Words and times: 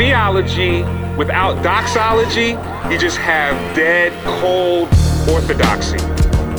theology 0.00 0.82
without 1.18 1.62
doxology, 1.62 2.56
you 2.90 2.98
just 2.98 3.18
have 3.18 3.54
dead, 3.76 4.10
cold 4.40 4.88
orthodoxy, 5.28 5.98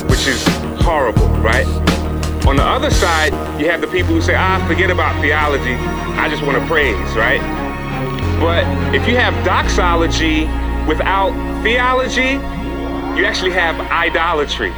which 0.06 0.28
is 0.28 0.46
horrible, 0.80 1.26
right? 1.40 1.66
On 2.46 2.54
the 2.54 2.62
other 2.62 2.92
side, 2.92 3.32
you 3.60 3.68
have 3.68 3.80
the 3.80 3.88
people 3.88 4.14
who 4.14 4.22
say, 4.22 4.36
ah, 4.36 4.64
forget 4.68 4.92
about 4.92 5.20
theology. 5.20 5.74
I 5.74 6.28
just 6.28 6.44
want 6.44 6.56
to 6.56 6.64
praise, 6.68 6.94
right? 7.16 7.40
But 8.38 8.64
if 8.94 9.08
you 9.08 9.16
have 9.16 9.34
doxology 9.44 10.42
without 10.86 11.32
theology, 11.64 12.38
you 13.18 13.24
actually 13.24 13.50
have 13.50 13.74
idolatry. 13.90 14.72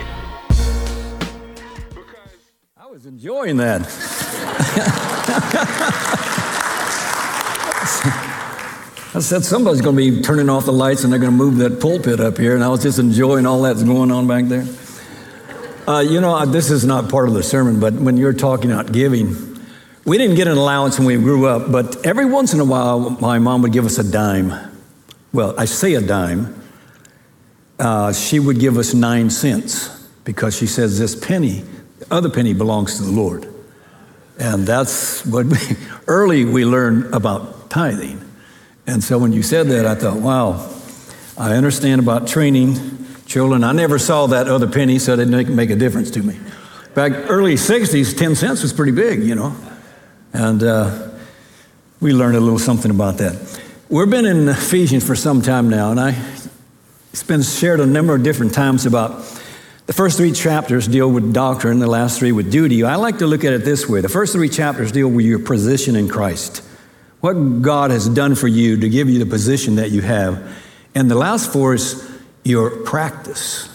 I 2.78 2.86
was 2.90 3.04
enjoying 3.04 3.58
that. 3.58 3.82
I 9.16 9.20
said 9.20 9.44
somebody's 9.44 9.80
going 9.80 9.94
to 9.94 10.10
be 10.10 10.22
turning 10.22 10.48
off 10.48 10.64
the 10.64 10.72
lights 10.72 11.04
and 11.04 11.12
they're 11.12 11.20
going 11.20 11.30
to 11.30 11.36
move 11.36 11.58
that 11.58 11.80
pulpit 11.80 12.18
up 12.18 12.36
here, 12.36 12.56
and 12.56 12.64
I 12.64 12.68
was 12.68 12.82
just 12.82 12.98
enjoying 12.98 13.46
all 13.46 13.62
that's 13.62 13.84
going 13.84 14.10
on 14.10 14.26
back 14.26 14.46
there. 14.46 14.66
Uh, 15.86 16.00
you 16.00 16.20
know, 16.20 16.44
this 16.46 16.68
is 16.68 16.84
not 16.84 17.08
part 17.08 17.28
of 17.28 17.34
the 17.34 17.42
sermon, 17.42 17.78
but 17.78 17.92
when 17.92 18.16
you're 18.16 18.32
talking 18.32 18.72
about 18.72 18.90
giving, 18.90 19.60
we 20.04 20.18
didn't 20.18 20.34
get 20.34 20.48
an 20.48 20.56
allowance 20.56 20.98
when 20.98 21.06
we 21.06 21.16
grew 21.16 21.46
up, 21.46 21.70
but 21.70 22.04
every 22.04 22.24
once 22.24 22.54
in 22.54 22.58
a 22.58 22.64
while, 22.64 23.10
my 23.20 23.38
mom 23.38 23.62
would 23.62 23.72
give 23.72 23.86
us 23.86 23.98
a 23.98 24.10
dime. 24.10 24.52
Well, 25.32 25.54
I 25.56 25.66
say 25.66 25.94
a 25.94 26.00
dime. 26.00 26.60
Uh, 27.78 28.12
she 28.12 28.40
would 28.40 28.58
give 28.58 28.78
us 28.78 28.94
nine 28.94 29.30
cents 29.30 30.08
because 30.24 30.56
she 30.56 30.66
says 30.66 30.98
this 30.98 31.14
penny, 31.14 31.62
the 32.00 32.12
other 32.12 32.30
penny 32.30 32.52
belongs 32.52 32.96
to 32.96 33.04
the 33.04 33.12
Lord. 33.12 33.46
And 34.40 34.66
that's 34.66 35.24
what 35.24 35.46
we, 35.46 35.58
early 36.08 36.44
we 36.44 36.64
learned 36.64 37.14
about 37.14 37.70
tithing. 37.70 38.23
And 38.86 39.02
so 39.02 39.18
when 39.18 39.32
you 39.32 39.42
said 39.42 39.68
that, 39.68 39.86
I 39.86 39.94
thought, 39.94 40.18
wow, 40.18 40.70
I 41.38 41.54
understand 41.54 42.00
about 42.00 42.28
training 42.28 43.06
children. 43.26 43.64
I 43.64 43.72
never 43.72 43.98
saw 43.98 44.26
that 44.26 44.48
other 44.48 44.68
penny, 44.68 44.98
so 44.98 45.14
it 45.14 45.16
didn't 45.16 45.54
make 45.54 45.70
a 45.70 45.76
difference 45.76 46.10
to 46.12 46.22
me. 46.22 46.38
Back 46.94 47.12
early 47.30 47.54
60s, 47.54 48.16
10 48.16 48.34
cents 48.34 48.62
was 48.62 48.72
pretty 48.72 48.92
big, 48.92 49.22
you 49.22 49.34
know. 49.34 49.56
And 50.32 50.62
uh, 50.62 51.10
we 52.00 52.12
learned 52.12 52.36
a 52.36 52.40
little 52.40 52.58
something 52.58 52.90
about 52.90 53.18
that. 53.18 53.60
We've 53.88 54.10
been 54.10 54.26
in 54.26 54.48
Ephesians 54.48 55.06
for 55.06 55.14
some 55.14 55.42
time 55.42 55.68
now, 55.68 55.90
and 55.90 56.00
I 56.00 56.16
it's 57.14 57.22
been 57.22 57.42
shared 57.42 57.78
a 57.78 57.86
number 57.86 58.12
of 58.16 58.24
different 58.24 58.54
times 58.54 58.86
about 58.86 59.22
the 59.86 59.92
first 59.92 60.16
three 60.16 60.32
chapters 60.32 60.88
deal 60.88 61.08
with 61.08 61.32
doctrine, 61.32 61.78
the 61.78 61.86
last 61.86 62.18
three 62.18 62.32
with 62.32 62.50
duty. 62.50 62.82
I 62.82 62.96
like 62.96 63.18
to 63.18 63.28
look 63.28 63.44
at 63.44 63.52
it 63.52 63.64
this 63.64 63.88
way 63.88 64.00
the 64.00 64.08
first 64.08 64.32
three 64.32 64.48
chapters 64.48 64.90
deal 64.90 65.08
with 65.08 65.24
your 65.24 65.38
position 65.38 65.94
in 65.94 66.08
Christ, 66.08 66.62
what 67.24 67.62
God 67.62 67.90
has 67.90 68.06
done 68.06 68.34
for 68.34 68.48
you 68.48 68.78
to 68.78 68.86
give 68.86 69.08
you 69.08 69.18
the 69.18 69.24
position 69.24 69.76
that 69.76 69.90
you 69.90 70.02
have. 70.02 70.54
And 70.94 71.10
the 71.10 71.14
last 71.14 71.50
four 71.50 71.72
is 71.72 72.06
your 72.42 72.68
practice. 72.84 73.66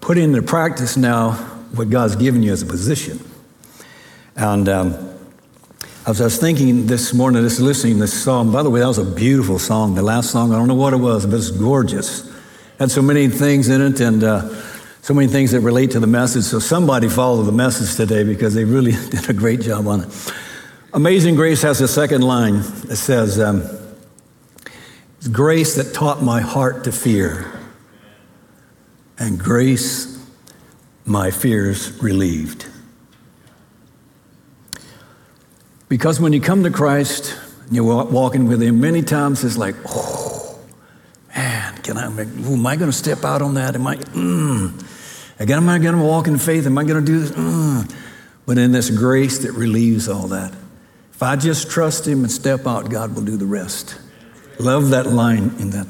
Put 0.00 0.16
into 0.16 0.40
practice 0.40 0.96
now 0.96 1.32
what 1.74 1.90
God's 1.90 2.16
given 2.16 2.42
you 2.42 2.54
as 2.54 2.62
a 2.62 2.66
position. 2.66 3.20
And 4.34 4.66
um, 4.66 5.14
as 6.06 6.22
I 6.22 6.24
was 6.24 6.38
thinking 6.38 6.86
this 6.86 7.12
morning, 7.12 7.42
just 7.42 7.60
listening 7.60 7.96
to 7.96 8.00
this 8.00 8.24
song, 8.24 8.50
by 8.50 8.62
the 8.62 8.70
way, 8.70 8.80
that 8.80 8.86
was 8.86 8.96
a 8.96 9.04
beautiful 9.04 9.58
song. 9.58 9.94
The 9.94 10.00
last 10.00 10.30
song, 10.30 10.54
I 10.54 10.56
don't 10.56 10.68
know 10.68 10.74
what 10.74 10.94
it 10.94 11.00
was, 11.00 11.26
but 11.26 11.34
it's 11.34 11.50
gorgeous. 11.50 12.34
Had 12.78 12.90
so 12.90 13.02
many 13.02 13.28
things 13.28 13.68
in 13.68 13.82
it 13.82 14.00
and 14.00 14.24
uh, 14.24 14.48
so 15.02 15.12
many 15.12 15.28
things 15.28 15.50
that 15.50 15.60
relate 15.60 15.90
to 15.90 16.00
the 16.00 16.06
message. 16.06 16.44
So 16.44 16.60
somebody 16.60 17.10
followed 17.10 17.42
the 17.42 17.52
message 17.52 17.94
today 17.94 18.24
because 18.24 18.54
they 18.54 18.64
really 18.64 18.92
did 19.10 19.28
a 19.28 19.34
great 19.34 19.60
job 19.60 19.86
on 19.86 20.04
it. 20.04 20.32
Amazing 20.96 21.34
Grace 21.34 21.60
has 21.60 21.82
a 21.82 21.88
second 21.88 22.22
line 22.22 22.62
that 22.86 22.96
says, 22.96 23.38
um, 23.38 23.68
grace 25.30 25.74
that 25.74 25.92
taught 25.92 26.22
my 26.22 26.40
heart 26.40 26.84
to 26.84 26.90
fear, 26.90 27.52
and 29.18 29.38
grace 29.38 30.26
my 31.04 31.30
fears 31.30 32.02
relieved. 32.02 32.64
Because 35.90 36.18
when 36.18 36.32
you 36.32 36.40
come 36.40 36.62
to 36.62 36.70
Christ, 36.70 37.36
you're 37.70 38.06
walking 38.06 38.46
with 38.48 38.62
Him, 38.62 38.80
many 38.80 39.02
times 39.02 39.44
it's 39.44 39.58
like, 39.58 39.74
oh, 39.86 40.58
man, 41.36 41.76
can 41.82 41.98
I, 41.98 42.06
am 42.06 42.66
I 42.66 42.74
going 42.76 42.90
to 42.90 42.96
step 42.96 43.22
out 43.22 43.42
on 43.42 43.52
that? 43.52 43.74
Am 43.74 43.86
I, 43.86 43.96
mm, 43.96 45.38
again, 45.38 45.58
am 45.58 45.68
I 45.68 45.78
going 45.78 45.98
to 45.98 46.02
walk 46.02 46.26
in 46.26 46.38
faith? 46.38 46.64
Am 46.64 46.78
I 46.78 46.84
going 46.84 47.04
to 47.04 47.12
do 47.12 47.20
this? 47.20 47.32
Mm. 47.32 47.94
But 48.46 48.56
in 48.56 48.72
this 48.72 48.88
grace 48.88 49.40
that 49.40 49.52
relieves 49.52 50.08
all 50.08 50.28
that, 50.28 50.54
if 51.16 51.22
I 51.22 51.34
just 51.34 51.70
trust 51.70 52.06
Him 52.06 52.24
and 52.24 52.30
step 52.30 52.66
out, 52.66 52.90
God 52.90 53.14
will 53.14 53.24
do 53.24 53.38
the 53.38 53.46
rest. 53.46 53.98
Love 54.58 54.90
that 54.90 55.06
line 55.06 55.54
in 55.58 55.70
that. 55.70 55.86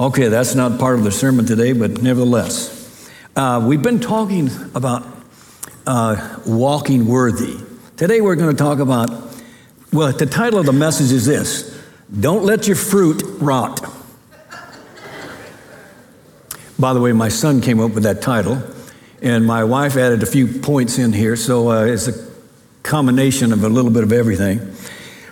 Okay, 0.00 0.28
that's 0.28 0.54
not 0.54 0.80
part 0.80 0.96
of 0.96 1.04
the 1.04 1.12
sermon 1.12 1.44
today, 1.44 1.74
but 1.74 2.00
nevertheless. 2.00 3.10
Uh, 3.36 3.62
we've 3.62 3.82
been 3.82 4.00
talking 4.00 4.48
about 4.74 5.06
uh, 5.86 6.38
walking 6.46 7.06
worthy. 7.06 7.58
Today 7.98 8.22
we're 8.22 8.34
going 8.34 8.50
to 8.50 8.56
talk 8.56 8.78
about, 8.78 9.10
well, 9.92 10.10
the 10.10 10.24
title 10.24 10.58
of 10.58 10.64
the 10.64 10.72
message 10.72 11.12
is 11.12 11.26
this 11.26 11.78
Don't 12.18 12.42
Let 12.42 12.66
Your 12.66 12.76
Fruit 12.76 13.22
Rot. 13.40 13.84
By 16.78 16.94
the 16.94 17.00
way, 17.02 17.12
my 17.12 17.28
son 17.28 17.60
came 17.60 17.78
up 17.78 17.92
with 17.92 18.04
that 18.04 18.22
title, 18.22 18.62
and 19.20 19.44
my 19.44 19.64
wife 19.64 19.98
added 19.98 20.22
a 20.22 20.26
few 20.26 20.46
points 20.60 20.96
in 20.96 21.12
here, 21.12 21.36
so 21.36 21.70
uh, 21.70 21.84
it's 21.84 22.08
a 22.08 22.29
combination 22.82 23.52
of 23.52 23.64
a 23.64 23.68
little 23.68 23.90
bit 23.90 24.02
of 24.02 24.12
everything. 24.12 24.74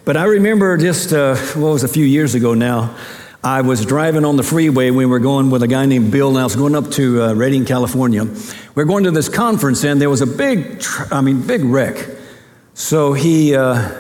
But 0.05 0.17
I 0.17 0.25
remember 0.25 0.77
just, 0.77 1.13
uh, 1.13 1.37
what 1.55 1.73
was 1.73 1.85
a 1.85 1.89
few 1.89 2.05
years 2.05 2.35
ago 2.35 2.55
now, 2.55 2.97
I 3.43 3.61
was 3.61 3.87
driving 3.87 4.25
on 4.25 4.37
the 4.37 4.43
freeway. 4.43 4.91
We 4.91 5.07
were 5.07 5.21
going 5.21 5.51
with 5.51 5.63
a 5.63 5.69
guy 5.69 5.87
named 5.87 6.11
Bill, 6.11 6.31
and 6.31 6.39
I 6.39 6.45
was 6.45 6.57
going 6.57 6.75
up 6.75 6.91
to 6.93 7.23
uh, 7.23 7.35
Redding, 7.35 7.65
California. 7.65 8.25
We 8.75 8.83
are 8.83 8.87
going 8.87 9.05
to 9.05 9.11
this 9.11 9.29
conference, 9.29 9.85
and 9.85 10.01
there 10.01 10.11
was 10.11 10.21
a 10.21 10.27
big, 10.27 10.81
tr- 10.81 11.13
I 11.13 11.21
mean, 11.21 11.47
big 11.47 11.63
wreck. 11.63 12.09
So 12.75 13.13
he 13.13 13.55
uh, 13.55 13.93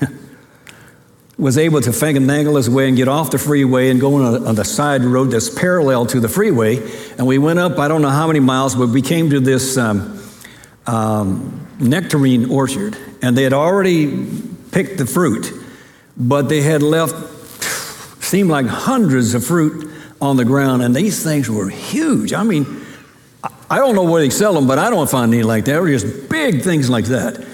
was 1.38 1.56
able 1.56 1.80
to 1.80 1.92
fang 1.92 2.16
and 2.16 2.26
finagle 2.26 2.56
his 2.56 2.68
way 2.68 2.88
and 2.88 2.96
get 2.96 3.08
off 3.08 3.30
the 3.30 3.38
freeway 3.38 3.90
and 3.90 4.00
go 4.00 4.16
on, 4.16 4.34
a, 4.34 4.44
on 4.46 4.54
the 4.56 4.64
side 4.64 5.04
road 5.04 5.30
that's 5.30 5.48
parallel 5.48 6.04
to 6.06 6.20
the 6.20 6.28
freeway. 6.28 6.76
And 7.16 7.26
we 7.26 7.38
went 7.38 7.58
up, 7.58 7.78
I 7.78 7.88
don't 7.88 8.02
know 8.02 8.10
how 8.10 8.26
many 8.26 8.40
miles, 8.40 8.74
but 8.74 8.88
we 8.88 9.00
came 9.00 9.30
to 9.30 9.40
this 9.40 9.78
um, 9.78 10.22
um, 10.86 11.65
nectarine 11.78 12.50
orchard, 12.50 12.96
and 13.22 13.36
they 13.36 13.42
had 13.42 13.52
already 13.52 14.26
picked 14.72 14.98
the 14.98 15.06
fruit, 15.06 15.52
but 16.16 16.48
they 16.48 16.62
had 16.62 16.82
left, 16.82 17.14
seemed 18.22 18.50
like 18.50 18.66
hundreds 18.66 19.34
of 19.34 19.44
fruit 19.44 19.90
on 20.20 20.36
the 20.36 20.44
ground, 20.44 20.82
and 20.82 20.94
these 20.94 21.22
things 21.22 21.50
were 21.50 21.68
huge. 21.68 22.32
I 22.32 22.42
mean, 22.42 22.84
I 23.68 23.78
don't 23.78 23.94
know 23.94 24.04
where 24.04 24.22
they 24.22 24.30
sell 24.30 24.54
them, 24.54 24.66
but 24.66 24.78
I 24.78 24.90
don't 24.90 25.10
find 25.10 25.32
any 25.34 25.42
like 25.42 25.64
that. 25.64 25.72
They're 25.72 25.98
just 25.98 26.28
big 26.28 26.62
things 26.62 26.88
like 26.88 27.06
that. 27.06 27.44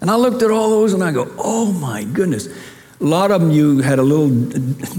And 0.00 0.10
I 0.10 0.16
looked 0.16 0.42
at 0.42 0.50
all 0.50 0.70
those 0.70 0.94
and 0.94 1.04
I 1.04 1.12
go, 1.12 1.30
oh 1.38 1.72
my 1.72 2.04
goodness. 2.04 2.48
A 3.00 3.04
lot 3.04 3.30
of 3.30 3.40
them 3.40 3.50
you 3.50 3.78
had 3.78 3.98
a 3.98 4.02
little 4.02 4.28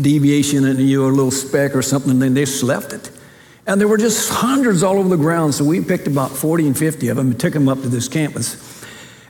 deviation 0.01 0.65
and 0.65 0.79
you 0.79 1.05
a 1.05 1.07
little 1.07 1.31
speck 1.31 1.75
or 1.75 1.81
something, 1.81 2.11
and 2.11 2.21
then 2.21 2.33
they 2.33 2.45
just 2.45 2.63
left 2.63 2.93
it. 2.93 3.11
And 3.67 3.79
there 3.79 3.87
were 3.87 3.97
just 3.97 4.29
hundreds 4.29 4.83
all 4.83 4.97
over 4.97 5.09
the 5.09 5.17
ground. 5.17 5.53
So 5.53 5.63
we 5.63 5.81
picked 5.81 6.07
about 6.07 6.31
40 6.31 6.67
and 6.67 6.77
50 6.77 7.09
of 7.09 7.17
them 7.17 7.31
and 7.31 7.39
took 7.39 7.53
them 7.53 7.69
up 7.69 7.81
to 7.81 7.89
this 7.89 8.07
campus. 8.07 8.85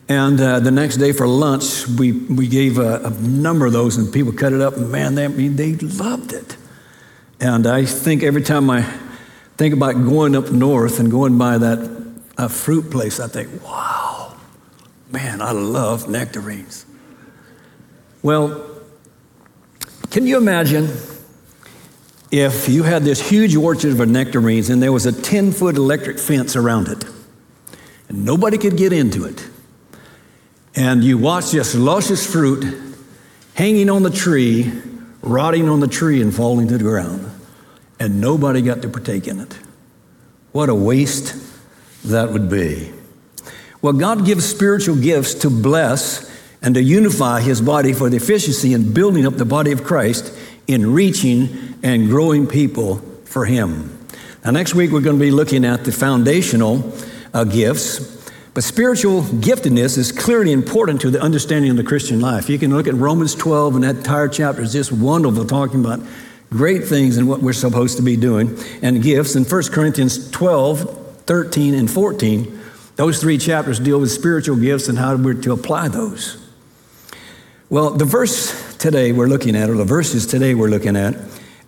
And 0.08 0.40
uh, 0.42 0.60
the 0.60 0.72
next 0.72 0.98
day 0.98 1.12
for 1.12 1.28
lunch, 1.28 1.88
we, 1.88 2.12
we 2.12 2.48
gave 2.48 2.78
a, 2.78 3.02
a, 3.04 3.10
number 3.12 3.66
of 3.66 3.72
those, 3.72 3.96
and 3.96 4.12
people 4.12 4.34
cut 4.34 4.52
it 4.52 4.60
up, 4.60 4.76
and 4.76 4.92
man, 4.92 5.16
they, 5.16 5.28
they 5.28 5.76
loved 5.76 6.34
it. 6.34 6.58
And 7.40 7.66
I 7.66 7.86
think 7.86 8.22
every 8.22 8.42
time 8.42 8.70
I 8.70 8.82
think 9.56 9.74
about 9.74 9.94
going 9.94 10.36
up 10.36 10.52
north 10.52 11.00
and 11.00 11.10
going 11.10 11.38
by 11.38 11.58
that 11.60 12.06
uh, 12.38 12.48
fruit 12.50 12.92
place, 12.92 13.20
I 13.20 13.28
think, 13.28 13.64
wow, 13.64 14.36
man, 15.12 15.42
I 15.42 15.52
love 15.52 16.10
nectarines. 16.10 16.86
Well, 18.22 18.70
can 20.10 20.28
you 20.28 20.38
imagine 20.38 20.90
if 22.32 22.70
you 22.70 22.84
had 22.84 23.04
this 23.04 23.30
huge 23.30 23.56
orchard 23.56 24.00
of 24.00 24.10
nectarines 24.10 24.70
and 24.70 24.82
there 24.82 24.92
was 24.92 25.06
a 25.06 25.12
10 25.12 25.52
foot 25.52 25.76
electric 25.76 26.18
fence 26.18 26.56
around 26.56 26.88
it, 26.88 27.04
and 28.10 28.26
nobody 28.26 28.58
could 28.58 28.78
get 28.78 28.94
into 28.94 29.26
it? 29.26 29.48
and 30.76 31.04
you 31.04 31.18
watch 31.18 31.52
this 31.52 31.76
luscious 31.76 32.26
fruit 32.26 32.66
hanging 33.54 33.90
on 33.90 34.04
the 34.04 34.10
tree, 34.10 34.72
rotting 35.22 35.68
on 35.68 35.80
the 35.80 35.88
tree, 35.88 36.22
and 36.22 36.34
falling 36.34 36.68
to 36.68 36.78
the 36.78 36.84
ground, 36.84 37.30
and 38.00 38.22
nobody 38.22 38.62
got 38.62 38.82
to 38.82 38.90
partake 38.90 39.28
in 39.28 39.40
it. 39.40 39.60
What 40.52 40.70
a 40.70 40.76
waste 40.76 41.36
that 42.06 42.32
would 42.32 42.50
be. 42.50 42.92
Well, 43.82 43.94
God 43.94 44.26
gives 44.26 44.46
spiritual 44.46 44.96
gifts 44.96 45.34
to 45.36 45.50
bless 45.50 46.30
and 46.62 46.76
to 46.76 46.82
unify 46.82 47.42
His 47.42 47.62
body 47.62 47.94
for 47.94 48.10
the 48.10 48.18
efficiency 48.18 48.74
in 48.74 48.94
building 48.94 49.26
up 49.26 49.36
the 49.36 49.46
body 49.46 49.72
of 49.72 49.84
Christ 49.84 50.34
in 50.72 50.94
reaching 50.94 51.76
and 51.84 52.10
growing 52.10 52.48
people 52.48 52.98
for 53.26 53.46
Him. 53.46 53.98
Now, 54.44 54.52
next 54.52 54.74
week 54.74 54.92
we're 54.92 55.02
going 55.02 55.18
to 55.18 55.24
be 55.24 55.32
looking 55.32 55.66
at 55.66 55.86
the 55.86 55.92
foundational 55.92 56.94
uh, 57.34 57.44
gifts. 57.44 58.20
But 58.54 58.66
spiritual 58.66 59.22
giftedness 59.22 59.98
is 59.98 60.12
clearly 60.12 60.52
important 60.52 61.00
to 61.02 61.10
the 61.10 61.22
understanding 61.22 61.72
of 61.72 61.78
the 61.78 61.84
Christian 61.84 62.20
life. 62.20 62.50
You 62.50 62.60
can 62.60 62.76
look 62.76 62.88
at 62.88 62.96
Romans 62.96 63.34
12, 63.34 63.76
and 63.76 63.84
that 63.86 63.98
entire 63.98 64.28
chapter 64.28 64.62
is 64.62 64.74
just 64.74 64.92
wonderful, 64.92 65.46
talking 65.46 65.80
about 65.80 66.02
great 66.50 66.84
things 66.84 67.16
and 67.16 67.30
what 67.30 67.42
we're 67.42 67.54
supposed 67.54 67.96
to 67.96 68.04
be 68.04 68.18
doing 68.18 68.58
and 68.82 69.02
gifts. 69.02 69.36
In 69.36 69.46
1 69.46 69.64
Corinthians 69.72 70.30
12, 70.32 71.24
13, 71.26 71.74
and 71.76 71.90
14, 71.90 72.60
those 72.98 73.22
three 73.22 73.38
chapters 73.38 73.80
deal 73.80 74.02
with 74.02 74.12
spiritual 74.12 74.58
gifts 74.58 74.90
and 74.90 74.98
how 74.98 75.16
we're 75.16 75.34
to 75.34 75.54
apply 75.54 75.88
those. 75.88 76.38
Well, 77.70 77.92
the 77.92 78.04
verse 78.04 78.52
today 78.82 79.12
we're 79.12 79.28
looking 79.28 79.56
at, 79.56 79.70
or 79.70 79.76
the 79.76 79.86
verses 79.86 80.26
today 80.26 80.56
we're 80.56 80.68
looking 80.68 80.96
at, 80.96 81.16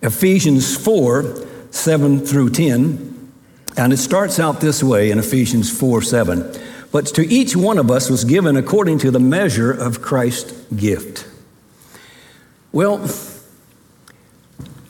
Ephesians 0.02 0.76
4, 0.76 1.46
7 1.70 2.26
through 2.26 2.50
10, 2.50 3.32
and 3.76 3.92
it 3.92 3.98
starts 3.98 4.40
out 4.40 4.60
this 4.60 4.82
way 4.82 5.12
in 5.12 5.20
Ephesians 5.20 5.70
4, 5.78 6.02
7. 6.02 6.52
But 6.90 7.06
to 7.06 7.24
each 7.24 7.54
one 7.54 7.78
of 7.78 7.88
us 7.88 8.10
was 8.10 8.24
given 8.24 8.56
according 8.56 8.98
to 8.98 9.12
the 9.12 9.20
measure 9.20 9.70
of 9.70 10.02
Christ's 10.02 10.52
gift. 10.74 11.28
Well, 12.72 13.08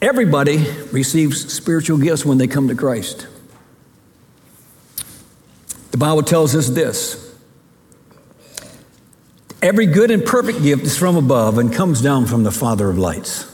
everybody 0.00 0.67
receives 0.93 1.53
spiritual 1.53 1.99
gifts 1.99 2.25
when 2.25 2.38
they 2.38 2.47
come 2.47 2.69
to 2.69 2.75
Christ. 2.75 3.27
The 5.91 5.99
Bible 5.99 6.23
tells 6.23 6.56
us 6.56 6.70
this 6.70 7.24
every 9.64 9.87
good 9.87 10.11
and 10.11 10.25
perfect 10.25 10.62
gift 10.62 10.82
is 10.82 10.96
from 10.96 11.16
above 11.16 11.56
and 11.58 11.72
comes 11.72 12.02
down 12.02 12.26
from 12.26 12.43
the 12.43 12.52
Father 12.52 12.90
of 12.90 12.99
lights. 12.99 13.50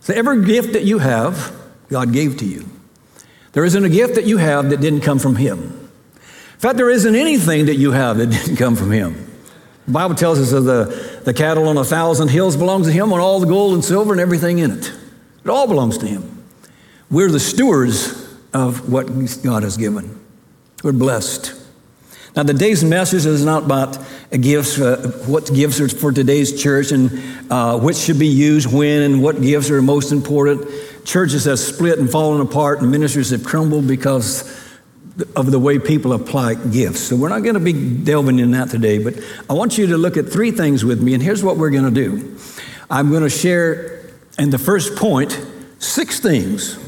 So 0.00 0.12
every 0.12 0.44
gift 0.44 0.72
that 0.72 0.82
you 0.82 0.98
have, 0.98 1.54
God 1.88 2.12
gave 2.12 2.36
to 2.38 2.44
you. 2.44 2.68
There 3.52 3.64
isn't 3.64 3.84
a 3.84 3.88
gift 3.88 4.16
that 4.16 4.24
you 4.24 4.38
have 4.38 4.70
that 4.70 4.80
didn't 4.80 5.00
come 5.00 5.20
from 5.20 5.36
Him. 5.36 5.86
In 6.56 6.60
fact, 6.60 6.78
there 6.78 6.90
isn't 6.90 7.14
anything 7.14 7.66
that 7.66 7.76
you 7.76 7.92
have 7.92 8.16
that 8.16 8.26
didn't 8.30 8.56
come 8.56 8.76
from 8.76 8.90
him. 8.90 9.30
The 9.84 9.92
Bible 9.92 10.14
tells 10.14 10.40
us 10.40 10.50
that 10.50 10.60
the, 10.60 11.20
the 11.24 11.34
cattle 11.34 11.68
on 11.68 11.76
a 11.76 11.84
thousand 11.84 12.28
hills 12.28 12.56
belongs 12.56 12.86
to 12.86 12.92
him, 12.92 13.12
and 13.12 13.20
all 13.20 13.40
the 13.40 13.46
gold 13.46 13.74
and 13.74 13.84
silver 13.84 14.12
and 14.12 14.20
everything 14.20 14.58
in 14.58 14.70
it. 14.72 14.92
It 15.44 15.50
all 15.50 15.68
belongs 15.68 15.98
to 15.98 16.06
him. 16.06 16.44
We're 17.10 17.30
the 17.30 17.38
stewards 17.38 18.26
of 18.54 18.90
what 18.90 19.06
God 19.44 19.62
has 19.62 19.76
given. 19.76 20.18
We're 20.82 20.92
blessed. 20.92 21.54
Now, 22.36 22.42
the 22.42 22.52
day's 22.52 22.84
message 22.84 23.24
is 23.24 23.46
not 23.46 23.64
about 23.64 23.98
gifts, 24.30 24.78
uh, 24.78 25.10
what 25.26 25.50
gifts 25.54 25.80
are 25.80 25.88
for 25.88 26.12
today's 26.12 26.62
church 26.62 26.92
and 26.92 27.10
uh, 27.50 27.78
which 27.78 27.96
should 27.96 28.18
be 28.18 28.26
used 28.26 28.70
when 28.70 29.00
and 29.00 29.22
what 29.22 29.40
gifts 29.40 29.70
are 29.70 29.80
most 29.80 30.12
important. 30.12 30.68
Churches 31.06 31.46
have 31.46 31.58
split 31.58 31.98
and 31.98 32.10
fallen 32.10 32.42
apart, 32.42 32.82
and 32.82 32.90
ministries 32.90 33.30
have 33.30 33.42
crumbled 33.42 33.88
because 33.88 34.44
of 35.34 35.50
the 35.50 35.58
way 35.58 35.78
people 35.78 36.12
apply 36.12 36.56
gifts. 36.56 37.00
So 37.00 37.16
we're 37.16 37.30
not 37.30 37.42
going 37.42 37.54
to 37.54 37.60
be 37.60 37.72
delving 37.72 38.38
in 38.38 38.50
that 38.50 38.68
today, 38.68 39.02
but 39.02 39.14
I 39.48 39.54
want 39.54 39.78
you 39.78 39.86
to 39.86 39.96
look 39.96 40.18
at 40.18 40.28
three 40.28 40.50
things 40.50 40.84
with 40.84 41.02
me, 41.02 41.14
and 41.14 41.22
here's 41.22 41.42
what 41.42 41.56
we're 41.56 41.70
going 41.70 41.84
to 41.84 41.90
do. 41.90 42.36
I'm 42.90 43.08
going 43.08 43.22
to 43.22 43.30
share 43.30 44.10
in 44.38 44.50
the 44.50 44.58
first 44.58 44.94
point 44.94 45.40
six 45.78 46.20
things. 46.20 46.85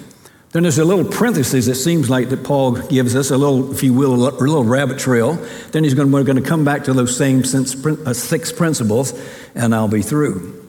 Then 0.53 0.63
there's 0.63 0.79
a 0.79 0.85
little 0.85 1.05
parenthesis 1.05 1.67
that 1.67 1.75
seems 1.75 2.09
like 2.09 2.31
that 2.31 2.43
Paul 2.43 2.73
gives 2.73 3.15
us, 3.15 3.31
a 3.31 3.37
little, 3.37 3.71
if 3.73 3.83
you 3.83 3.93
will, 3.93 4.15
a 4.15 4.17
little 4.17 4.65
rabbit 4.65 4.99
trail. 4.99 5.35
Then 5.73 5.85
he's 5.85 5.93
going 5.93 6.11
we're 6.11 6.25
going 6.25 6.43
to 6.43 6.49
come 6.49 6.65
back 6.65 6.85
to 6.85 6.95
those 6.95 7.15
same 7.15 7.41
uh, 7.41 8.15
six 8.15 8.51
principles, 8.51 9.13
and 9.55 9.75
I'll 9.75 9.89
be 9.89 10.01
through. 10.01 10.69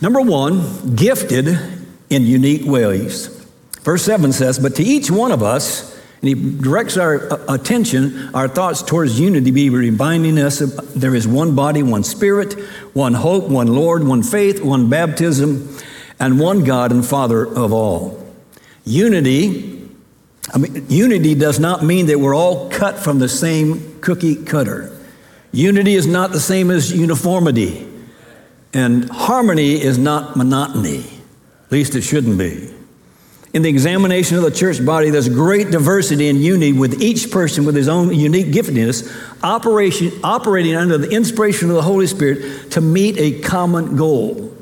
Number 0.00 0.20
one, 0.20 0.96
gifted 0.96 1.46
in 2.10 2.26
unique 2.26 2.66
ways. 2.66 3.28
Verse 3.82 4.02
7 4.02 4.32
says, 4.32 4.58
But 4.58 4.74
to 4.76 4.82
each 4.82 5.12
one 5.12 5.30
of 5.30 5.44
us, 5.44 5.94
and 6.20 6.28
he 6.28 6.34
directs 6.34 6.96
our 6.96 7.32
uh, 7.32 7.54
attention, 7.54 8.34
our 8.34 8.48
thoughts 8.48 8.82
towards 8.82 9.20
unity, 9.20 9.52
be 9.52 9.70
reminding 9.70 10.38
us 10.38 10.58
there 10.58 11.14
is 11.14 11.28
one 11.28 11.54
body, 11.54 11.84
one 11.84 12.02
spirit, 12.02 12.54
one 12.94 13.14
hope, 13.14 13.48
one 13.48 13.68
Lord, 13.68 14.02
one 14.02 14.24
faith, 14.24 14.60
one 14.60 14.90
baptism, 14.90 15.78
and 16.18 16.40
one 16.40 16.64
God 16.64 16.90
and 16.90 17.06
Father 17.06 17.46
of 17.46 17.72
all. 17.72 18.25
Unity, 18.86 19.90
I 20.54 20.58
mean, 20.58 20.86
unity 20.88 21.34
does 21.34 21.58
not 21.58 21.82
mean 21.82 22.06
that 22.06 22.20
we're 22.20 22.36
all 22.36 22.70
cut 22.70 22.98
from 22.98 23.18
the 23.18 23.28
same 23.28 24.00
cookie 24.00 24.36
cutter. 24.36 24.96
Unity 25.52 25.94
is 25.94 26.06
not 26.06 26.30
the 26.30 26.40
same 26.40 26.70
as 26.70 26.92
uniformity. 26.92 27.86
And 28.72 29.10
harmony 29.10 29.82
is 29.82 29.98
not 29.98 30.36
monotony. 30.36 31.04
At 31.64 31.72
least 31.72 31.96
it 31.96 32.02
shouldn't 32.02 32.38
be. 32.38 32.72
In 33.52 33.62
the 33.62 33.68
examination 33.68 34.36
of 34.36 34.44
the 34.44 34.50
church 34.50 34.84
body, 34.84 35.10
there's 35.10 35.30
great 35.30 35.70
diversity 35.70 36.28
and 36.28 36.40
unity 36.40 36.72
with 36.72 37.00
each 37.02 37.30
person 37.30 37.64
with 37.64 37.74
his 37.74 37.88
own 37.88 38.14
unique 38.14 38.48
giftedness, 38.48 39.10
operation, 39.42 40.12
operating 40.22 40.76
under 40.76 40.98
the 40.98 41.08
inspiration 41.08 41.70
of 41.70 41.76
the 41.76 41.82
Holy 41.82 42.06
Spirit 42.06 42.70
to 42.72 42.80
meet 42.80 43.16
a 43.18 43.40
common 43.40 43.96
goal. 43.96 44.55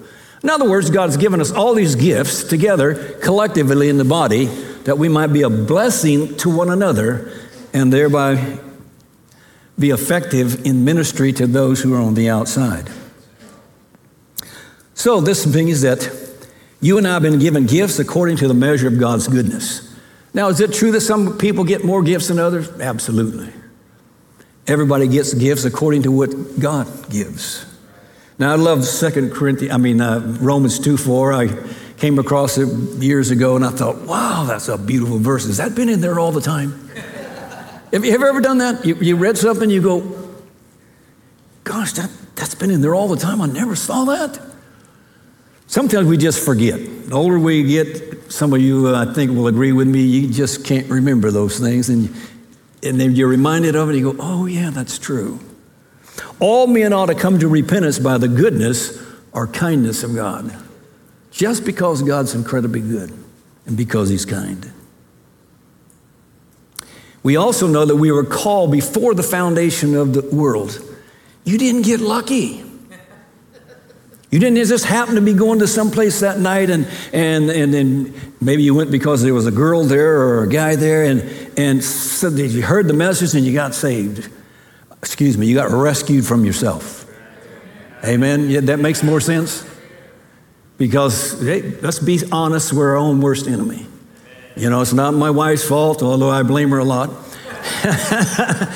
In 0.44 0.50
other 0.50 0.68
words, 0.68 0.90
God 0.90 1.06
has 1.06 1.16
given 1.16 1.40
us 1.40 1.50
all 1.50 1.72
these 1.72 1.94
gifts 1.94 2.44
together 2.44 3.14
collectively 3.22 3.88
in 3.88 3.96
the 3.96 4.04
body 4.04 4.44
that 4.84 4.98
we 4.98 5.08
might 5.08 5.28
be 5.28 5.40
a 5.40 5.48
blessing 5.48 6.36
to 6.36 6.54
one 6.54 6.68
another 6.68 7.32
and 7.72 7.90
thereby 7.90 8.58
be 9.78 9.88
effective 9.88 10.66
in 10.66 10.84
ministry 10.84 11.32
to 11.32 11.46
those 11.46 11.80
who 11.80 11.94
are 11.94 12.00
on 12.00 12.12
the 12.12 12.28
outside. 12.28 12.90
So, 14.92 15.22
this 15.22 15.46
means 15.46 15.80
that 15.80 16.10
you 16.78 16.98
and 16.98 17.08
I 17.08 17.14
have 17.14 17.22
been 17.22 17.38
given 17.38 17.64
gifts 17.64 17.98
according 17.98 18.36
to 18.36 18.46
the 18.46 18.52
measure 18.52 18.86
of 18.86 19.00
God's 19.00 19.26
goodness. 19.26 19.96
Now, 20.34 20.48
is 20.48 20.60
it 20.60 20.74
true 20.74 20.92
that 20.92 21.00
some 21.00 21.38
people 21.38 21.64
get 21.64 21.86
more 21.86 22.02
gifts 22.02 22.28
than 22.28 22.38
others? 22.38 22.68
Absolutely. 22.80 23.50
Everybody 24.66 25.08
gets 25.08 25.32
gifts 25.32 25.64
according 25.64 26.02
to 26.02 26.12
what 26.12 26.60
God 26.60 27.08
gives. 27.08 27.64
Now, 28.38 28.52
I 28.52 28.56
love 28.56 28.84
Second 28.84 29.32
Corinthians, 29.32 29.72
I 29.72 29.76
mean, 29.76 30.00
uh, 30.00 30.20
Romans 30.40 30.78
2 30.80 30.96
4. 30.96 31.32
I 31.32 31.48
came 31.98 32.18
across 32.18 32.58
it 32.58 32.68
years 33.00 33.30
ago 33.30 33.54
and 33.56 33.64
I 33.64 33.70
thought, 33.70 34.02
wow, 34.02 34.44
that's 34.44 34.68
a 34.68 34.76
beautiful 34.76 35.18
verse. 35.18 35.46
Has 35.46 35.58
that 35.58 35.74
been 35.74 35.88
in 35.88 36.00
there 36.00 36.18
all 36.18 36.32
the 36.32 36.40
time? 36.40 36.88
have, 37.92 38.04
you, 38.04 38.12
ever 38.12 38.40
done 38.40 38.58
that? 38.58 38.84
You, 38.84 38.96
you 38.96 39.16
read 39.16 39.38
something, 39.38 39.70
you 39.70 39.80
go, 39.80 40.32
gosh, 41.62 41.92
that, 41.92 42.10
that's 42.34 42.56
been 42.56 42.72
in 42.72 42.80
there 42.80 42.94
all 42.94 43.08
the 43.08 43.16
time. 43.16 43.40
I 43.40 43.46
never 43.46 43.76
saw 43.76 44.04
that. 44.06 44.40
Sometimes 45.68 46.08
we 46.08 46.16
just 46.16 46.44
forget. 46.44 46.80
The 47.08 47.14
older 47.14 47.38
we 47.38 47.62
get, 47.62 48.32
some 48.32 48.52
of 48.52 48.60
you, 48.60 48.88
uh, 48.88 49.06
I 49.08 49.12
think, 49.12 49.30
will 49.30 49.46
agree 49.46 49.72
with 49.72 49.86
me, 49.86 50.02
you 50.02 50.28
just 50.28 50.64
can't 50.64 50.88
remember 50.88 51.30
those 51.30 51.58
things. 51.58 51.88
And, 51.88 52.14
and 52.82 53.00
then 53.00 53.12
you're 53.12 53.28
reminded 53.28 53.76
of 53.76 53.90
it, 53.90 53.96
you 53.96 54.12
go, 54.12 54.16
oh, 54.18 54.46
yeah, 54.46 54.70
that's 54.70 54.98
true. 54.98 55.38
All 56.40 56.66
men 56.66 56.92
ought 56.92 57.06
to 57.06 57.14
come 57.14 57.38
to 57.38 57.48
repentance 57.48 57.98
by 57.98 58.18
the 58.18 58.28
goodness 58.28 59.02
or 59.32 59.46
kindness 59.46 60.02
of 60.02 60.14
God, 60.14 60.56
just 61.30 61.64
because 61.64 62.02
God's 62.02 62.34
incredibly 62.34 62.80
good 62.80 63.12
and 63.66 63.76
because 63.76 64.08
He's 64.08 64.24
kind. 64.24 64.72
We 67.22 67.36
also 67.36 67.66
know 67.66 67.86
that 67.86 67.96
we 67.96 68.12
were 68.12 68.24
called 68.24 68.70
before 68.70 69.14
the 69.14 69.22
foundation 69.22 69.94
of 69.94 70.12
the 70.12 70.22
world. 70.34 70.78
You 71.44 71.58
didn't 71.58 71.82
get 71.82 72.00
lucky. 72.00 72.62
You 74.30 74.40
didn't 74.40 74.62
just 74.66 74.84
happen 74.84 75.14
to 75.14 75.20
be 75.20 75.32
going 75.32 75.60
to 75.60 75.68
some 75.68 75.92
place 75.92 76.20
that 76.20 76.40
night 76.40 76.68
and, 76.68 76.88
and, 77.12 77.48
and 77.50 77.72
then 77.72 78.14
maybe 78.40 78.64
you 78.64 78.74
went 78.74 78.90
because 78.90 79.22
there 79.22 79.32
was 79.32 79.46
a 79.46 79.52
girl 79.52 79.84
there 79.84 80.20
or 80.20 80.42
a 80.42 80.48
guy 80.48 80.74
there 80.74 81.04
and, 81.04 81.22
and 81.56 81.84
so 81.84 82.28
you 82.30 82.60
heard 82.60 82.88
the 82.88 82.94
message 82.94 83.34
and 83.36 83.46
you 83.46 83.54
got 83.54 83.76
saved. 83.76 84.28
Excuse 85.04 85.36
me, 85.36 85.46
you 85.46 85.54
got 85.54 85.70
rescued 85.70 86.24
from 86.24 86.46
yourself. 86.46 87.04
Amen. 88.02 88.48
Yeah, 88.48 88.60
that 88.60 88.78
makes 88.78 89.02
more 89.02 89.20
sense. 89.20 89.62
Because 90.78 91.38
hey, 91.42 91.60
let's 91.82 91.98
be 91.98 92.20
honest, 92.32 92.72
we're 92.72 92.92
our 92.92 92.96
own 92.96 93.20
worst 93.20 93.46
enemy. 93.46 93.86
You 94.56 94.70
know, 94.70 94.80
it's 94.80 94.94
not 94.94 95.12
my 95.12 95.30
wife's 95.30 95.62
fault, 95.62 96.02
although 96.02 96.30
I 96.30 96.42
blame 96.42 96.70
her 96.70 96.78
a 96.78 96.84
lot. 96.84 97.10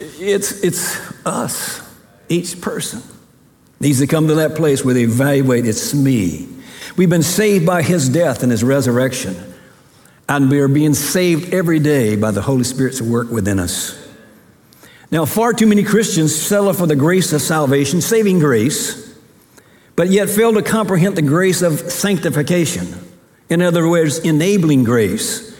it's, 0.00 0.64
it's 0.64 1.26
us, 1.26 1.82
each 2.30 2.58
person 2.62 3.02
needs 3.78 3.98
to 3.98 4.06
come 4.06 4.26
to 4.28 4.36
that 4.36 4.54
place 4.54 4.82
where 4.86 4.94
they 4.94 5.02
evaluate 5.02 5.66
it's 5.66 5.92
me. 5.92 6.48
We've 6.96 7.10
been 7.10 7.22
saved 7.22 7.66
by 7.66 7.82
his 7.82 8.08
death 8.08 8.42
and 8.42 8.50
his 8.50 8.64
resurrection, 8.64 9.36
and 10.30 10.50
we 10.50 10.60
are 10.60 10.68
being 10.68 10.94
saved 10.94 11.52
every 11.52 11.78
day 11.78 12.16
by 12.16 12.30
the 12.30 12.40
Holy 12.40 12.64
Spirit's 12.64 13.02
work 13.02 13.30
within 13.30 13.58
us. 13.58 13.99
Now, 15.10 15.24
far 15.24 15.52
too 15.52 15.66
many 15.66 15.82
Christians 15.82 16.34
settle 16.34 16.72
for 16.72 16.86
the 16.86 16.96
grace 16.96 17.32
of 17.32 17.42
salvation, 17.42 18.00
saving 18.00 18.38
grace, 18.38 19.16
but 19.96 20.08
yet 20.08 20.28
fail 20.28 20.54
to 20.54 20.62
comprehend 20.62 21.16
the 21.16 21.22
grace 21.22 21.62
of 21.62 21.80
sanctification. 21.80 22.94
In 23.48 23.60
other 23.60 23.88
words, 23.88 24.18
enabling 24.18 24.84
grace 24.84 25.50